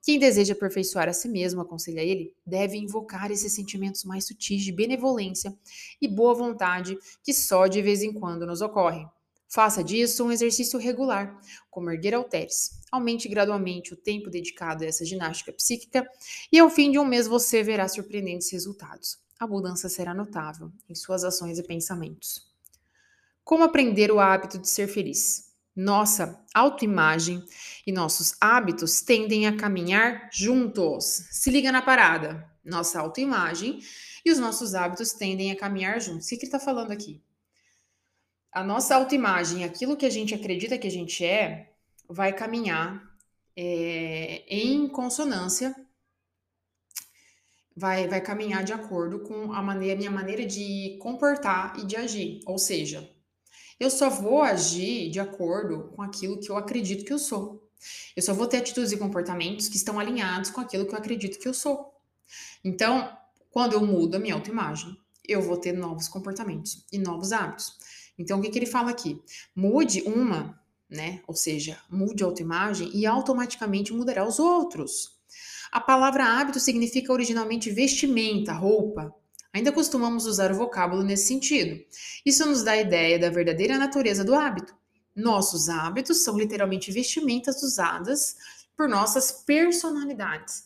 Quem 0.01 0.17
deseja 0.17 0.53
aperfeiçoar 0.53 1.07
a 1.07 1.13
si 1.13 1.29
mesmo, 1.29 1.61
aconselha 1.61 2.01
ele, 2.01 2.35
deve 2.45 2.75
invocar 2.75 3.29
esses 3.29 3.53
sentimentos 3.53 4.03
mais 4.03 4.25
sutis 4.25 4.63
de 4.63 4.71
benevolência 4.71 5.55
e 6.01 6.07
boa 6.07 6.33
vontade 6.33 6.97
que 7.23 7.33
só 7.33 7.67
de 7.67 7.81
vez 7.81 8.01
em 8.01 8.11
quando 8.11 8.45
nos 8.45 8.61
ocorrem. 8.61 9.07
Faça 9.47 9.83
disso 9.83 10.23
um 10.23 10.31
exercício 10.31 10.79
regular, 10.79 11.37
como 11.69 11.91
erguer 11.91 12.15
halteres. 12.15 12.79
Aumente 12.89 13.27
gradualmente 13.27 13.93
o 13.93 13.97
tempo 13.97 14.29
dedicado 14.29 14.83
a 14.83 14.87
essa 14.87 15.05
ginástica 15.05 15.51
psíquica 15.51 16.09
e 16.51 16.57
ao 16.57 16.69
fim 16.69 16.89
de 16.89 16.97
um 16.97 17.05
mês 17.05 17.27
você 17.27 17.61
verá 17.61 17.87
surpreendentes 17.87 18.49
resultados. 18.49 19.19
A 19.37 19.45
mudança 19.45 19.89
será 19.89 20.13
notável 20.13 20.71
em 20.89 20.95
suas 20.95 21.23
ações 21.23 21.59
e 21.59 21.63
pensamentos. 21.63 22.49
Como 23.43 23.63
aprender 23.63 24.09
o 24.09 24.19
hábito 24.19 24.57
de 24.57 24.69
ser 24.69 24.87
feliz? 24.87 25.50
Nossa 25.75 26.43
autoimagem 26.53 27.43
e 27.87 27.91
nossos 27.91 28.35
hábitos 28.41 29.01
tendem 29.01 29.47
a 29.47 29.55
caminhar 29.55 30.29
juntos. 30.31 31.27
Se 31.31 31.49
liga 31.49 31.71
na 31.71 31.81
parada. 31.81 32.49
Nossa 32.63 32.99
autoimagem 32.99 33.79
e 34.25 34.31
os 34.31 34.37
nossos 34.37 34.75
hábitos 34.75 35.13
tendem 35.13 35.51
a 35.51 35.55
caminhar 35.55 35.99
juntos. 35.99 36.25
O 36.25 36.29
que, 36.29 36.35
ele 36.35 36.43
está 36.43 36.59
falando 36.59 36.91
aqui? 36.91 37.23
A 38.51 38.63
nossa 38.63 38.95
autoimagem, 38.95 39.63
aquilo 39.63 39.97
que 39.97 40.05
a 40.05 40.09
gente 40.09 40.35
acredita 40.35 40.77
que 40.77 40.87
a 40.87 40.91
gente 40.91 41.23
é, 41.23 41.73
vai 42.07 42.33
caminhar 42.33 43.01
é, 43.55 44.43
em 44.47 44.87
consonância, 44.89 45.73
vai, 47.75 48.07
vai 48.07 48.21
caminhar 48.21 48.63
de 48.63 48.73
acordo 48.73 49.21
com 49.21 49.53
a 49.53 49.61
maneira, 49.61 49.97
minha 49.97 50.11
maneira 50.11 50.45
de 50.45 50.97
comportar 51.01 51.79
e 51.79 51.85
de 51.85 51.95
agir. 51.95 52.41
Ou 52.45 52.57
seja, 52.57 53.09
eu 53.81 53.89
só 53.89 54.11
vou 54.11 54.43
agir 54.43 55.09
de 55.09 55.19
acordo 55.19 55.91
com 55.95 56.03
aquilo 56.03 56.39
que 56.39 56.51
eu 56.51 56.55
acredito 56.55 57.03
que 57.03 57.11
eu 57.11 57.17
sou. 57.17 57.67
Eu 58.15 58.21
só 58.21 58.31
vou 58.31 58.45
ter 58.45 58.57
atitudes 58.57 58.91
e 58.91 58.97
comportamentos 58.97 59.67
que 59.67 59.75
estão 59.75 59.99
alinhados 59.99 60.51
com 60.51 60.61
aquilo 60.61 60.85
que 60.85 60.93
eu 60.93 60.99
acredito 60.99 61.39
que 61.39 61.47
eu 61.47 61.53
sou. 61.53 61.91
Então, 62.63 63.11
quando 63.49 63.73
eu 63.73 63.83
mudo 63.83 64.15
a 64.15 64.19
minha 64.19 64.35
autoimagem, 64.35 64.95
eu 65.27 65.41
vou 65.41 65.57
ter 65.57 65.71
novos 65.71 66.07
comportamentos 66.07 66.85
e 66.91 66.99
novos 66.99 67.31
hábitos. 67.31 67.75
Então, 68.19 68.37
o 68.37 68.41
que, 68.43 68.51
que 68.51 68.59
ele 68.59 68.67
fala 68.67 68.91
aqui? 68.91 69.19
Mude 69.55 70.03
uma, 70.03 70.61
né? 70.87 71.23
Ou 71.25 71.33
seja, 71.33 71.79
mude 71.89 72.23
a 72.23 72.27
autoimagem 72.27 72.91
e 72.93 73.07
automaticamente 73.07 73.93
mudará 73.93 74.27
os 74.27 74.37
outros. 74.37 75.19
A 75.71 75.79
palavra 75.79 76.23
hábito 76.23 76.59
significa 76.59 77.11
originalmente 77.11 77.71
vestimenta, 77.71 78.53
roupa. 78.53 79.11
Ainda 79.53 79.71
costumamos 79.71 80.25
usar 80.25 80.51
o 80.51 80.55
vocábulo 80.55 81.03
nesse 81.03 81.27
sentido. 81.27 81.83
Isso 82.25 82.45
nos 82.45 82.63
dá 82.63 82.71
a 82.71 82.81
ideia 82.81 83.19
da 83.19 83.29
verdadeira 83.29 83.77
natureza 83.77 84.23
do 84.23 84.33
hábito. 84.33 84.73
Nossos 85.15 85.67
hábitos 85.67 86.23
são 86.23 86.37
literalmente 86.37 86.91
vestimentas 86.91 87.61
usadas 87.61 88.37
por 88.77 88.87
nossas 88.87 89.31
personalidades. 89.31 90.63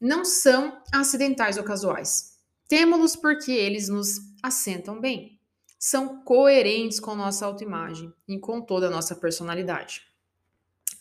Não 0.00 0.24
são 0.24 0.80
acidentais 0.92 1.56
ou 1.56 1.64
casuais. 1.64 2.38
Temos-los 2.68 3.16
porque 3.16 3.50
eles 3.50 3.88
nos 3.88 4.20
assentam 4.42 5.00
bem. 5.00 5.40
São 5.78 6.22
coerentes 6.22 7.00
com 7.00 7.14
nossa 7.14 7.46
autoimagem 7.46 8.12
e 8.28 8.38
com 8.38 8.60
toda 8.60 8.88
a 8.88 8.90
nossa 8.90 9.16
personalidade. 9.16 10.02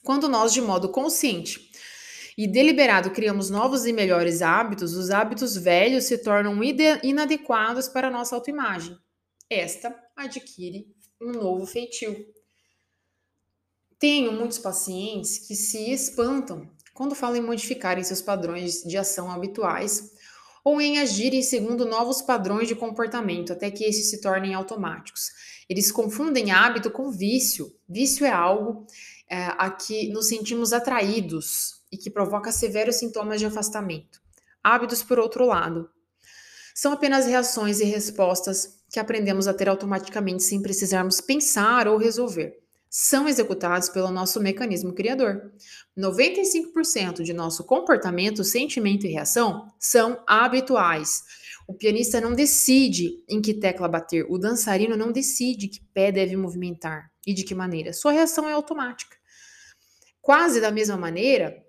Quando 0.03 0.30
nós, 0.30 0.53
de 0.53 0.61
modo 0.61 0.89
consciente, 0.89 1.69
e 2.38 2.48
deliberado 2.48 3.10
criamos 3.10 3.50
novos 3.50 3.86
e 3.86 3.92
melhores 3.92 4.44
hábitos, 4.44 4.94
os 4.94 5.10
hábitos 5.10 5.58
velhos 5.58 6.04
se 6.04 6.20
tornam 6.20 6.60
inadequados 7.04 7.88
para 7.88 8.10
a 8.10 8.12
nossa 8.12 8.36
autoimagem. 8.36 8.96
Esta 9.50 9.96
adquire 10.16 10.94
um 11.20 11.32
novo 11.32 11.66
feitio. 11.66 12.28
Tenho 13.98 14.32
muitos 14.32 14.60
pacientes 14.60 15.40
que 15.40 15.56
se 15.56 15.92
espantam 15.92 16.70
quando 16.94 17.16
falam 17.16 17.38
em 17.38 17.42
modificarem 17.42 18.04
seus 18.04 18.22
padrões 18.22 18.84
de 18.84 18.98
ação 18.98 19.32
habituais 19.32 20.12
ou 20.64 20.82
em 20.82 21.00
agirem 21.00 21.42
segundo 21.42 21.86
novos 21.86 22.22
padrões 22.22 22.68
de 22.68 22.76
comportamento, 22.76 23.54
até 23.54 23.72
que 23.72 23.86
esses 23.86 24.10
se 24.10 24.20
tornem 24.20 24.54
automáticos. 24.54 25.32
Eles 25.70 25.92
confundem 25.92 26.52
hábito 26.52 26.92
com 26.92 27.10
vício. 27.10 27.74
Vício 27.88 28.26
é 28.26 28.32
algo 28.32 28.86
é, 29.30 29.46
a 29.58 29.70
que 29.72 30.10
nos 30.10 30.28
sentimos 30.28 30.74
atraídos, 30.74 31.76
e 31.92 31.98
que 31.98 32.10
provoca 32.10 32.52
severos 32.52 32.96
sintomas 32.96 33.40
de 33.40 33.46
afastamento. 33.46 34.22
Hábitos, 34.64 35.04
por 35.04 35.20
outro 35.20 35.46
lado, 35.46 35.90
são 36.76 36.92
apenas 36.92 37.26
reações 37.26 37.80
e 37.80 37.86
respostas 37.86 38.78
que 38.92 39.00
aprendemos 39.00 39.48
a 39.48 39.54
ter 39.54 39.68
automaticamente 39.68 40.44
sem 40.44 40.62
precisarmos 40.62 41.20
pensar 41.20 41.88
ou 41.88 41.98
resolver. 41.98 42.60
São 42.90 43.28
executados 43.28 43.90
pelo 43.90 44.12
nosso 44.12 44.40
mecanismo 44.40 44.94
criador. 44.94 45.52
95% 45.98 47.22
de 47.22 47.34
nosso 47.34 47.64
comportamento, 47.64 48.44
sentimento 48.44 49.06
e 49.06 49.12
reação 49.12 49.68
são 49.80 50.24
habituais. 50.26 51.24
O 51.68 51.74
pianista 51.74 52.22
não 52.22 52.34
decide 52.34 53.24
em 53.28 53.42
que 53.42 53.54
tecla 53.54 53.90
bater, 53.90 54.26
o 54.30 54.38
dançarino 54.38 54.96
não 54.96 55.12
decide 55.12 55.68
que 55.68 55.82
pé 55.94 56.12
deve 56.12 56.38
movimentar 56.38 57.12
e 57.26 57.34
de 57.34 57.44
que 57.44 57.54
maneira. 57.54 57.92
Sua 57.92 58.14
reação 58.14 58.48
é 58.48 58.54
automática. 58.54 59.18
Quase 60.22 60.62
da 60.62 60.72
mesma 60.72 60.96
maneira, 60.96 61.62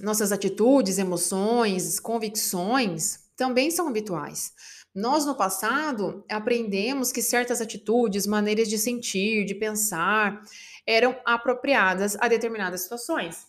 nossas 0.00 0.32
atitudes, 0.32 0.98
emoções, 0.98 2.00
convicções 2.00 3.20
também 3.36 3.70
são 3.70 3.88
habituais. 3.88 4.52
Nós, 4.94 5.26
no 5.26 5.34
passado, 5.34 6.24
aprendemos 6.30 7.10
que 7.10 7.20
certas 7.20 7.60
atitudes, 7.60 8.26
maneiras 8.26 8.68
de 8.68 8.78
sentir, 8.78 9.44
de 9.44 9.54
pensar, 9.54 10.40
eram 10.86 11.16
apropriadas 11.24 12.16
a 12.20 12.28
determinadas 12.28 12.82
situações. 12.82 13.46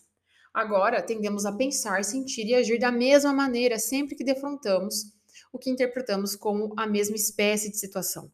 Agora, 0.52 1.02
tendemos 1.02 1.46
a 1.46 1.52
pensar, 1.52 2.02
sentir 2.04 2.46
e 2.46 2.54
agir 2.54 2.78
da 2.78 2.90
mesma 2.90 3.32
maneira 3.32 3.78
sempre 3.78 4.16
que 4.16 4.24
defrontamos 4.24 5.12
o 5.52 5.58
que 5.58 5.70
interpretamos 5.70 6.34
como 6.34 6.74
a 6.76 6.86
mesma 6.86 7.14
espécie 7.14 7.70
de 7.70 7.78
situação. 7.78 8.30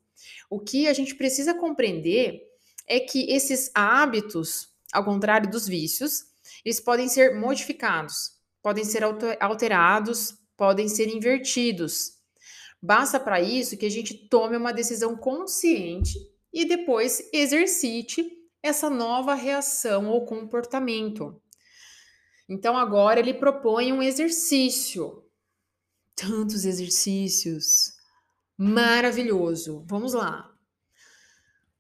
O 0.49 0.59
que 0.59 0.89
a 0.89 0.93
gente 0.93 1.15
precisa 1.15 1.53
compreender 1.53 2.41
é 2.87 3.01
que 3.01 3.31
esses 3.31 3.71
hábitos, 3.75 4.69
ao 4.93 5.05
contrário 5.05 5.51
dos 5.51 5.67
vícios, 5.67 6.32
eles 6.65 6.81
podem 6.81 7.09
ser 7.09 7.35
modificados, 7.35 8.33
podem 8.63 8.85
ser 8.85 9.03
alterados 9.41 10.43
podem 10.63 10.89
ser 10.89 11.09
invertidos. 11.09 12.13
Basta 12.81 13.19
para 13.19 13.41
isso 13.41 13.77
que 13.77 13.87
a 13.87 13.91
gente 13.91 14.29
tome 14.29 14.57
uma 14.57 14.73
decisão 14.73 15.17
consciente 15.17 16.17
e 16.53 16.65
depois 16.65 17.29
exercite 17.33 18.31
essa 18.63 18.89
nova 18.89 19.35
reação 19.35 20.09
ou 20.09 20.25
comportamento. 20.25 21.43
Então 22.49 22.77
agora 22.77 23.19
ele 23.19 23.35
propõe 23.35 23.93
um 23.93 24.01
exercício. 24.01 25.25
Tantos 26.15 26.65
exercícios. 26.65 27.95
Maravilhoso. 28.57 29.85
Vamos 29.89 30.13
lá. 30.13 30.49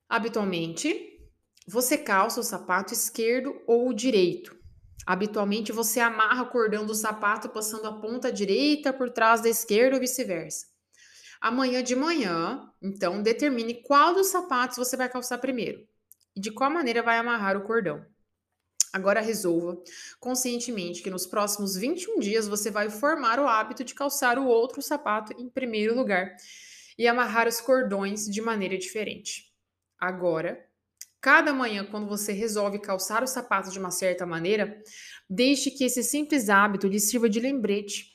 Habitualmente, 0.08 1.20
você 1.68 1.96
calça 1.96 2.40
o 2.40 2.44
sapato 2.44 2.92
esquerdo 2.92 3.62
ou 3.66 3.92
direito. 3.92 4.61
Habitualmente, 5.06 5.72
você 5.72 6.00
amarra 6.00 6.42
o 6.42 6.50
cordão 6.50 6.86
do 6.86 6.94
sapato 6.94 7.48
passando 7.48 7.86
a 7.86 8.00
ponta 8.00 8.32
direita 8.32 8.92
por 8.92 9.10
trás 9.10 9.40
da 9.40 9.48
esquerda 9.48 9.96
ou 9.96 10.00
vice-versa. 10.00 10.66
Amanhã 11.40 11.82
de 11.82 11.96
manhã, 11.96 12.70
então, 12.80 13.20
determine 13.20 13.82
qual 13.82 14.14
dos 14.14 14.28
sapatos 14.28 14.76
você 14.76 14.96
vai 14.96 15.08
calçar 15.08 15.38
primeiro 15.38 15.84
e 16.36 16.40
de 16.40 16.52
qual 16.52 16.70
maneira 16.70 17.02
vai 17.02 17.18
amarrar 17.18 17.56
o 17.56 17.62
cordão. 17.62 18.06
Agora 18.92 19.20
resolva 19.20 19.82
conscientemente 20.20 21.02
que 21.02 21.10
nos 21.10 21.26
próximos 21.26 21.74
21 21.74 22.20
dias 22.20 22.46
você 22.46 22.70
vai 22.70 22.90
formar 22.90 23.40
o 23.40 23.48
hábito 23.48 23.82
de 23.82 23.94
calçar 23.94 24.38
o 24.38 24.46
outro 24.46 24.82
sapato 24.82 25.32
em 25.40 25.48
primeiro 25.48 25.94
lugar 25.96 26.36
e 26.98 27.08
amarrar 27.08 27.48
os 27.48 27.60
cordões 27.60 28.26
de 28.26 28.40
maneira 28.42 28.76
diferente. 28.76 29.50
Agora, 29.98 30.62
cada 31.22 31.54
manhã, 31.54 31.86
quando 31.86 32.08
você 32.08 32.32
resolve 32.32 32.80
calçar 32.80 33.22
o 33.22 33.28
sapato 33.28 33.70
de 33.70 33.78
uma 33.78 33.92
certa 33.92 34.26
maneira, 34.26 34.82
deixe 35.30 35.70
que 35.70 35.84
esse 35.84 36.02
simples 36.02 36.48
hábito 36.48 36.88
lhe 36.88 36.98
sirva 36.98 37.30
de 37.30 37.38
lembrete 37.38 38.10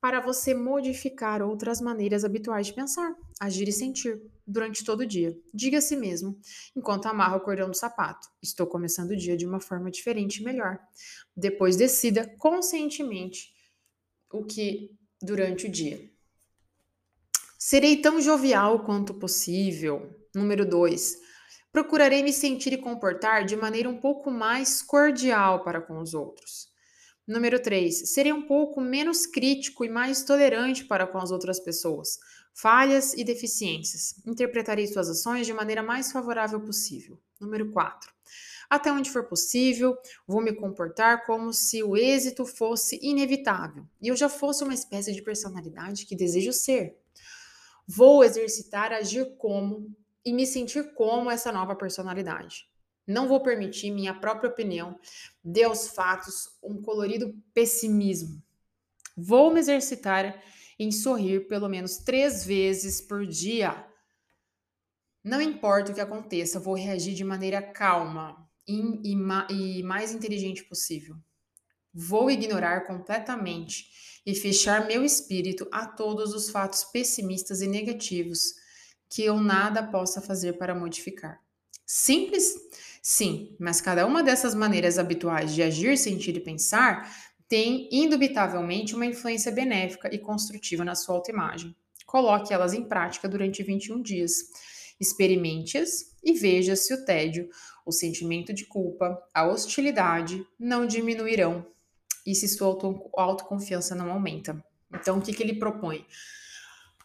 para 0.00 0.20
você 0.20 0.54
modificar 0.54 1.42
outras 1.42 1.80
maneiras 1.80 2.24
habituais 2.24 2.68
de 2.68 2.72
pensar, 2.72 3.12
agir 3.40 3.66
e 3.66 3.72
sentir 3.72 4.22
durante 4.46 4.84
todo 4.84 5.00
o 5.00 5.06
dia. 5.06 5.36
Diga 5.52 5.78
a 5.78 5.80
si 5.80 5.96
mesmo, 5.96 6.38
enquanto 6.76 7.06
amarra 7.06 7.36
o 7.36 7.40
cordão 7.40 7.68
do 7.68 7.76
sapato: 7.76 8.28
Estou 8.40 8.66
começando 8.68 9.10
o 9.10 9.16
dia 9.16 9.36
de 9.36 9.44
uma 9.44 9.58
forma 9.58 9.90
diferente 9.90 10.36
e 10.36 10.44
melhor. 10.44 10.78
Depois 11.36 11.74
decida 11.74 12.32
conscientemente 12.38 13.52
o 14.32 14.44
que 14.44 14.96
durante 15.20 15.66
o 15.66 15.70
dia. 15.70 16.08
Serei 17.58 17.96
tão 17.96 18.20
jovial 18.20 18.84
quanto 18.84 19.14
possível. 19.14 20.14
Número 20.32 20.64
2. 20.64 21.25
Procurarei 21.72 22.22
me 22.22 22.32
sentir 22.32 22.72
e 22.72 22.78
comportar 22.78 23.44
de 23.44 23.56
maneira 23.56 23.88
um 23.88 23.98
pouco 23.98 24.30
mais 24.30 24.82
cordial 24.82 25.62
para 25.62 25.80
com 25.80 25.98
os 25.98 26.14
outros. 26.14 26.68
Número 27.26 27.60
3. 27.60 28.08
Serei 28.08 28.32
um 28.32 28.46
pouco 28.46 28.80
menos 28.80 29.26
crítico 29.26 29.84
e 29.84 29.88
mais 29.88 30.22
tolerante 30.22 30.84
para 30.84 31.06
com 31.06 31.18
as 31.18 31.32
outras 31.32 31.58
pessoas. 31.58 32.18
Falhas 32.54 33.14
e 33.14 33.24
deficiências. 33.24 34.14
Interpretarei 34.24 34.86
suas 34.86 35.08
ações 35.08 35.44
de 35.44 35.52
maneira 35.52 35.82
mais 35.82 36.12
favorável 36.12 36.60
possível. 36.60 37.18
Número 37.40 37.70
4. 37.72 38.14
Até 38.70 38.92
onde 38.92 39.10
for 39.10 39.24
possível, 39.24 39.96
vou 40.26 40.40
me 40.40 40.52
comportar 40.52 41.24
como 41.24 41.52
se 41.52 41.82
o 41.82 41.96
êxito 41.96 42.44
fosse 42.44 42.98
inevitável 43.02 43.84
e 44.00 44.08
eu 44.08 44.16
já 44.16 44.28
fosse 44.28 44.64
uma 44.64 44.74
espécie 44.74 45.12
de 45.12 45.22
personalidade 45.22 46.06
que 46.06 46.16
desejo 46.16 46.52
ser. 46.52 46.96
Vou 47.86 48.24
exercitar 48.24 48.92
agir 48.92 49.36
como 49.36 49.94
e 50.26 50.32
me 50.32 50.44
sentir 50.44 50.92
como 50.94 51.30
essa 51.30 51.52
nova 51.52 51.76
personalidade. 51.76 52.66
Não 53.06 53.28
vou 53.28 53.40
permitir 53.40 53.92
minha 53.92 54.12
própria 54.12 54.50
opinião 54.50 54.98
dê 55.42 55.62
aos 55.62 55.86
fatos 55.86 56.58
um 56.60 56.82
colorido 56.82 57.32
pessimismo. 57.54 58.42
Vou 59.16 59.52
me 59.52 59.60
exercitar 59.60 60.42
em 60.76 60.90
sorrir 60.90 61.46
pelo 61.46 61.68
menos 61.68 61.98
três 61.98 62.44
vezes 62.44 63.00
por 63.00 63.24
dia. 63.24 63.86
Não 65.22 65.40
importa 65.40 65.92
o 65.92 65.94
que 65.94 66.00
aconteça, 66.00 66.58
vou 66.58 66.74
reagir 66.74 67.14
de 67.14 67.22
maneira 67.22 67.62
calma 67.62 68.36
e, 68.66 69.12
e, 69.12 69.78
e 69.78 69.82
mais 69.84 70.12
inteligente 70.12 70.64
possível. 70.64 71.16
Vou 71.94 72.28
ignorar 72.28 72.84
completamente 72.84 74.20
e 74.26 74.34
fechar 74.34 74.88
meu 74.88 75.04
espírito 75.04 75.68
a 75.70 75.86
todos 75.86 76.34
os 76.34 76.50
fatos 76.50 76.82
pessimistas 76.82 77.62
e 77.62 77.68
negativos 77.68 78.65
que 79.08 79.24
eu 79.24 79.40
nada 79.40 79.82
possa 79.82 80.20
fazer 80.20 80.54
para 80.54 80.74
modificar. 80.74 81.40
Simples? 81.84 82.54
Sim, 83.02 83.54
mas 83.58 83.80
cada 83.80 84.04
uma 84.04 84.22
dessas 84.22 84.54
maneiras 84.54 84.98
habituais 84.98 85.54
de 85.54 85.62
agir, 85.62 85.96
sentir 85.96 86.36
e 86.36 86.40
pensar 86.40 87.08
tem 87.48 87.88
indubitavelmente 87.92 88.94
uma 88.94 89.06
influência 89.06 89.52
benéfica 89.52 90.12
e 90.12 90.18
construtiva 90.18 90.84
na 90.84 90.96
sua 90.96 91.14
autoimagem. 91.14 91.74
Coloque 92.04 92.52
elas 92.52 92.72
em 92.72 92.84
prática 92.84 93.28
durante 93.28 93.62
21 93.62 94.02
dias. 94.02 94.50
Experimente-as 94.98 96.16
e 96.24 96.32
veja 96.32 96.74
se 96.74 96.92
o 96.92 97.04
tédio, 97.04 97.48
o 97.84 97.92
sentimento 97.92 98.52
de 98.52 98.66
culpa, 98.66 99.22
a 99.32 99.46
hostilidade 99.46 100.44
não 100.58 100.86
diminuirão 100.86 101.64
e 102.26 102.34
se 102.34 102.48
sua 102.48 102.66
auto 102.66 103.08
autoconfiança 103.16 103.94
não 103.94 104.10
aumenta. 104.10 104.64
Então, 104.92 105.18
o 105.18 105.22
que, 105.22 105.32
que 105.32 105.42
ele 105.42 105.54
propõe? 105.54 106.04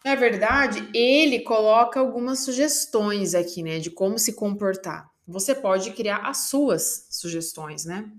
Na 0.04 0.14
verdade, 0.14 0.88
ele 0.92 1.40
coloca 1.40 2.00
algumas 2.00 2.40
sugestões 2.40 3.34
aqui, 3.34 3.62
né, 3.62 3.78
de 3.78 3.90
como 3.90 4.18
se 4.18 4.32
comportar 4.34 5.12
você 5.26 5.54
pode 5.54 5.92
criar 5.92 6.28
as 6.28 6.48
suas 6.48 7.06
sugestões, 7.10 7.84
né? 7.84 8.10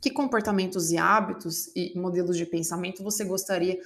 Que 0.00 0.10
comportamentos 0.10 0.90
e 0.90 0.96
hábitos 0.96 1.68
e 1.74 1.92
modelos 1.96 2.36
de 2.36 2.46
pensamento 2.46 3.02
você 3.02 3.24
gostaria 3.24 3.78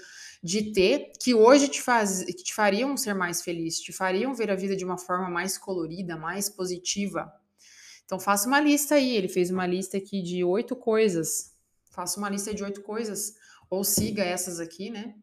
de 0.42 0.72
ter 0.72 1.12
que 1.20 1.34
hoje 1.34 1.68
te, 1.68 1.82
faz, 1.82 2.24
que 2.24 2.42
te 2.42 2.54
fariam 2.54 2.96
ser 2.96 3.14
mais 3.14 3.42
feliz, 3.42 3.78
te 3.78 3.92
fariam 3.92 4.34
ver 4.34 4.50
a 4.50 4.54
vida 4.54 4.74
de 4.74 4.84
uma 4.84 4.96
forma 4.96 5.28
mais 5.28 5.58
colorida, 5.58 6.16
mais 6.16 6.48
positiva? 6.48 7.30
Então 8.04 8.18
faça 8.18 8.48
uma 8.48 8.60
lista 8.60 8.94
aí. 8.94 9.16
Ele 9.16 9.28
fez 9.28 9.50
uma 9.50 9.66
lista 9.66 9.96
aqui 9.96 10.22
de 10.22 10.42
oito 10.42 10.74
coisas. 10.74 11.54
Faça 11.90 12.18
uma 12.18 12.30
lista 12.30 12.54
de 12.54 12.62
oito 12.62 12.82
coisas 12.82 13.34
ou 13.68 13.84
siga 13.84 14.22
essas 14.22 14.60
aqui, 14.60 14.90
né? 14.90 15.14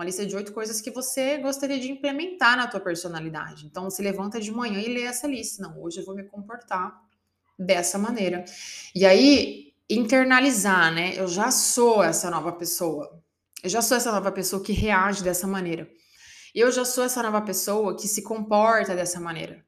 Uma 0.00 0.06
lista 0.06 0.24
de 0.24 0.34
oito 0.34 0.54
coisas 0.54 0.80
que 0.80 0.90
você 0.90 1.36
gostaria 1.36 1.78
de 1.78 1.92
implementar 1.92 2.56
na 2.56 2.66
tua 2.66 2.80
personalidade. 2.80 3.66
Então, 3.66 3.90
se 3.90 4.00
levanta 4.00 4.40
de 4.40 4.50
manhã 4.50 4.80
e 4.80 4.88
lê 4.88 5.02
essa 5.02 5.26
lista. 5.26 5.62
Não, 5.62 5.78
hoje 5.82 6.00
eu 6.00 6.06
vou 6.06 6.14
me 6.14 6.24
comportar 6.24 6.98
dessa 7.58 7.98
maneira. 7.98 8.42
E 8.94 9.04
aí, 9.04 9.74
internalizar, 9.90 10.90
né? 10.90 11.12
Eu 11.14 11.28
já 11.28 11.50
sou 11.50 12.02
essa 12.02 12.30
nova 12.30 12.50
pessoa. 12.52 13.22
Eu 13.62 13.68
já 13.68 13.82
sou 13.82 13.94
essa 13.94 14.10
nova 14.10 14.32
pessoa 14.32 14.62
que 14.62 14.72
reage 14.72 15.22
dessa 15.22 15.46
maneira. 15.46 15.86
Eu 16.54 16.72
já 16.72 16.86
sou 16.86 17.04
essa 17.04 17.22
nova 17.22 17.42
pessoa 17.42 17.94
que 17.94 18.08
se 18.08 18.22
comporta 18.22 18.96
dessa 18.96 19.20
maneira. 19.20 19.62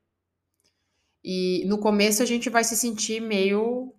E 1.22 1.62
no 1.66 1.76
começo 1.76 2.22
a 2.22 2.26
gente 2.26 2.48
vai 2.48 2.64
se 2.64 2.74
sentir 2.74 3.20
meio 3.20 3.94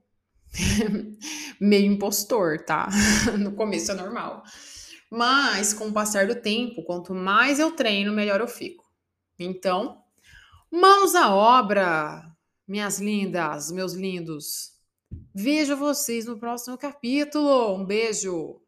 meio 1.62 1.92
impostor, 1.92 2.66
tá? 2.66 2.90
no 3.38 3.52
começo 3.52 3.92
é 3.92 3.96
normal. 3.96 4.44
Mas 5.16 5.76
com 5.76 5.90
o 5.90 5.94
passar 5.94 6.26
do 6.26 6.34
tempo, 6.34 6.84
quanto 6.84 7.14
mais 7.14 7.60
eu 7.60 7.70
treino, 7.76 8.12
melhor 8.12 8.40
eu 8.40 8.48
fico. 8.48 8.84
Então, 9.38 10.02
mãos 10.72 11.14
à 11.14 11.32
obra, 11.32 12.26
minhas 12.68 13.00
lindas, 13.00 13.72
meus 13.72 13.94
lindos. 13.94 14.72
Vejo 15.32 15.78
vocês 15.78 16.26
no 16.26 16.40
próximo 16.40 16.80
capítulo. 16.80 17.76
Um 17.76 17.86
beijo. 17.86 18.60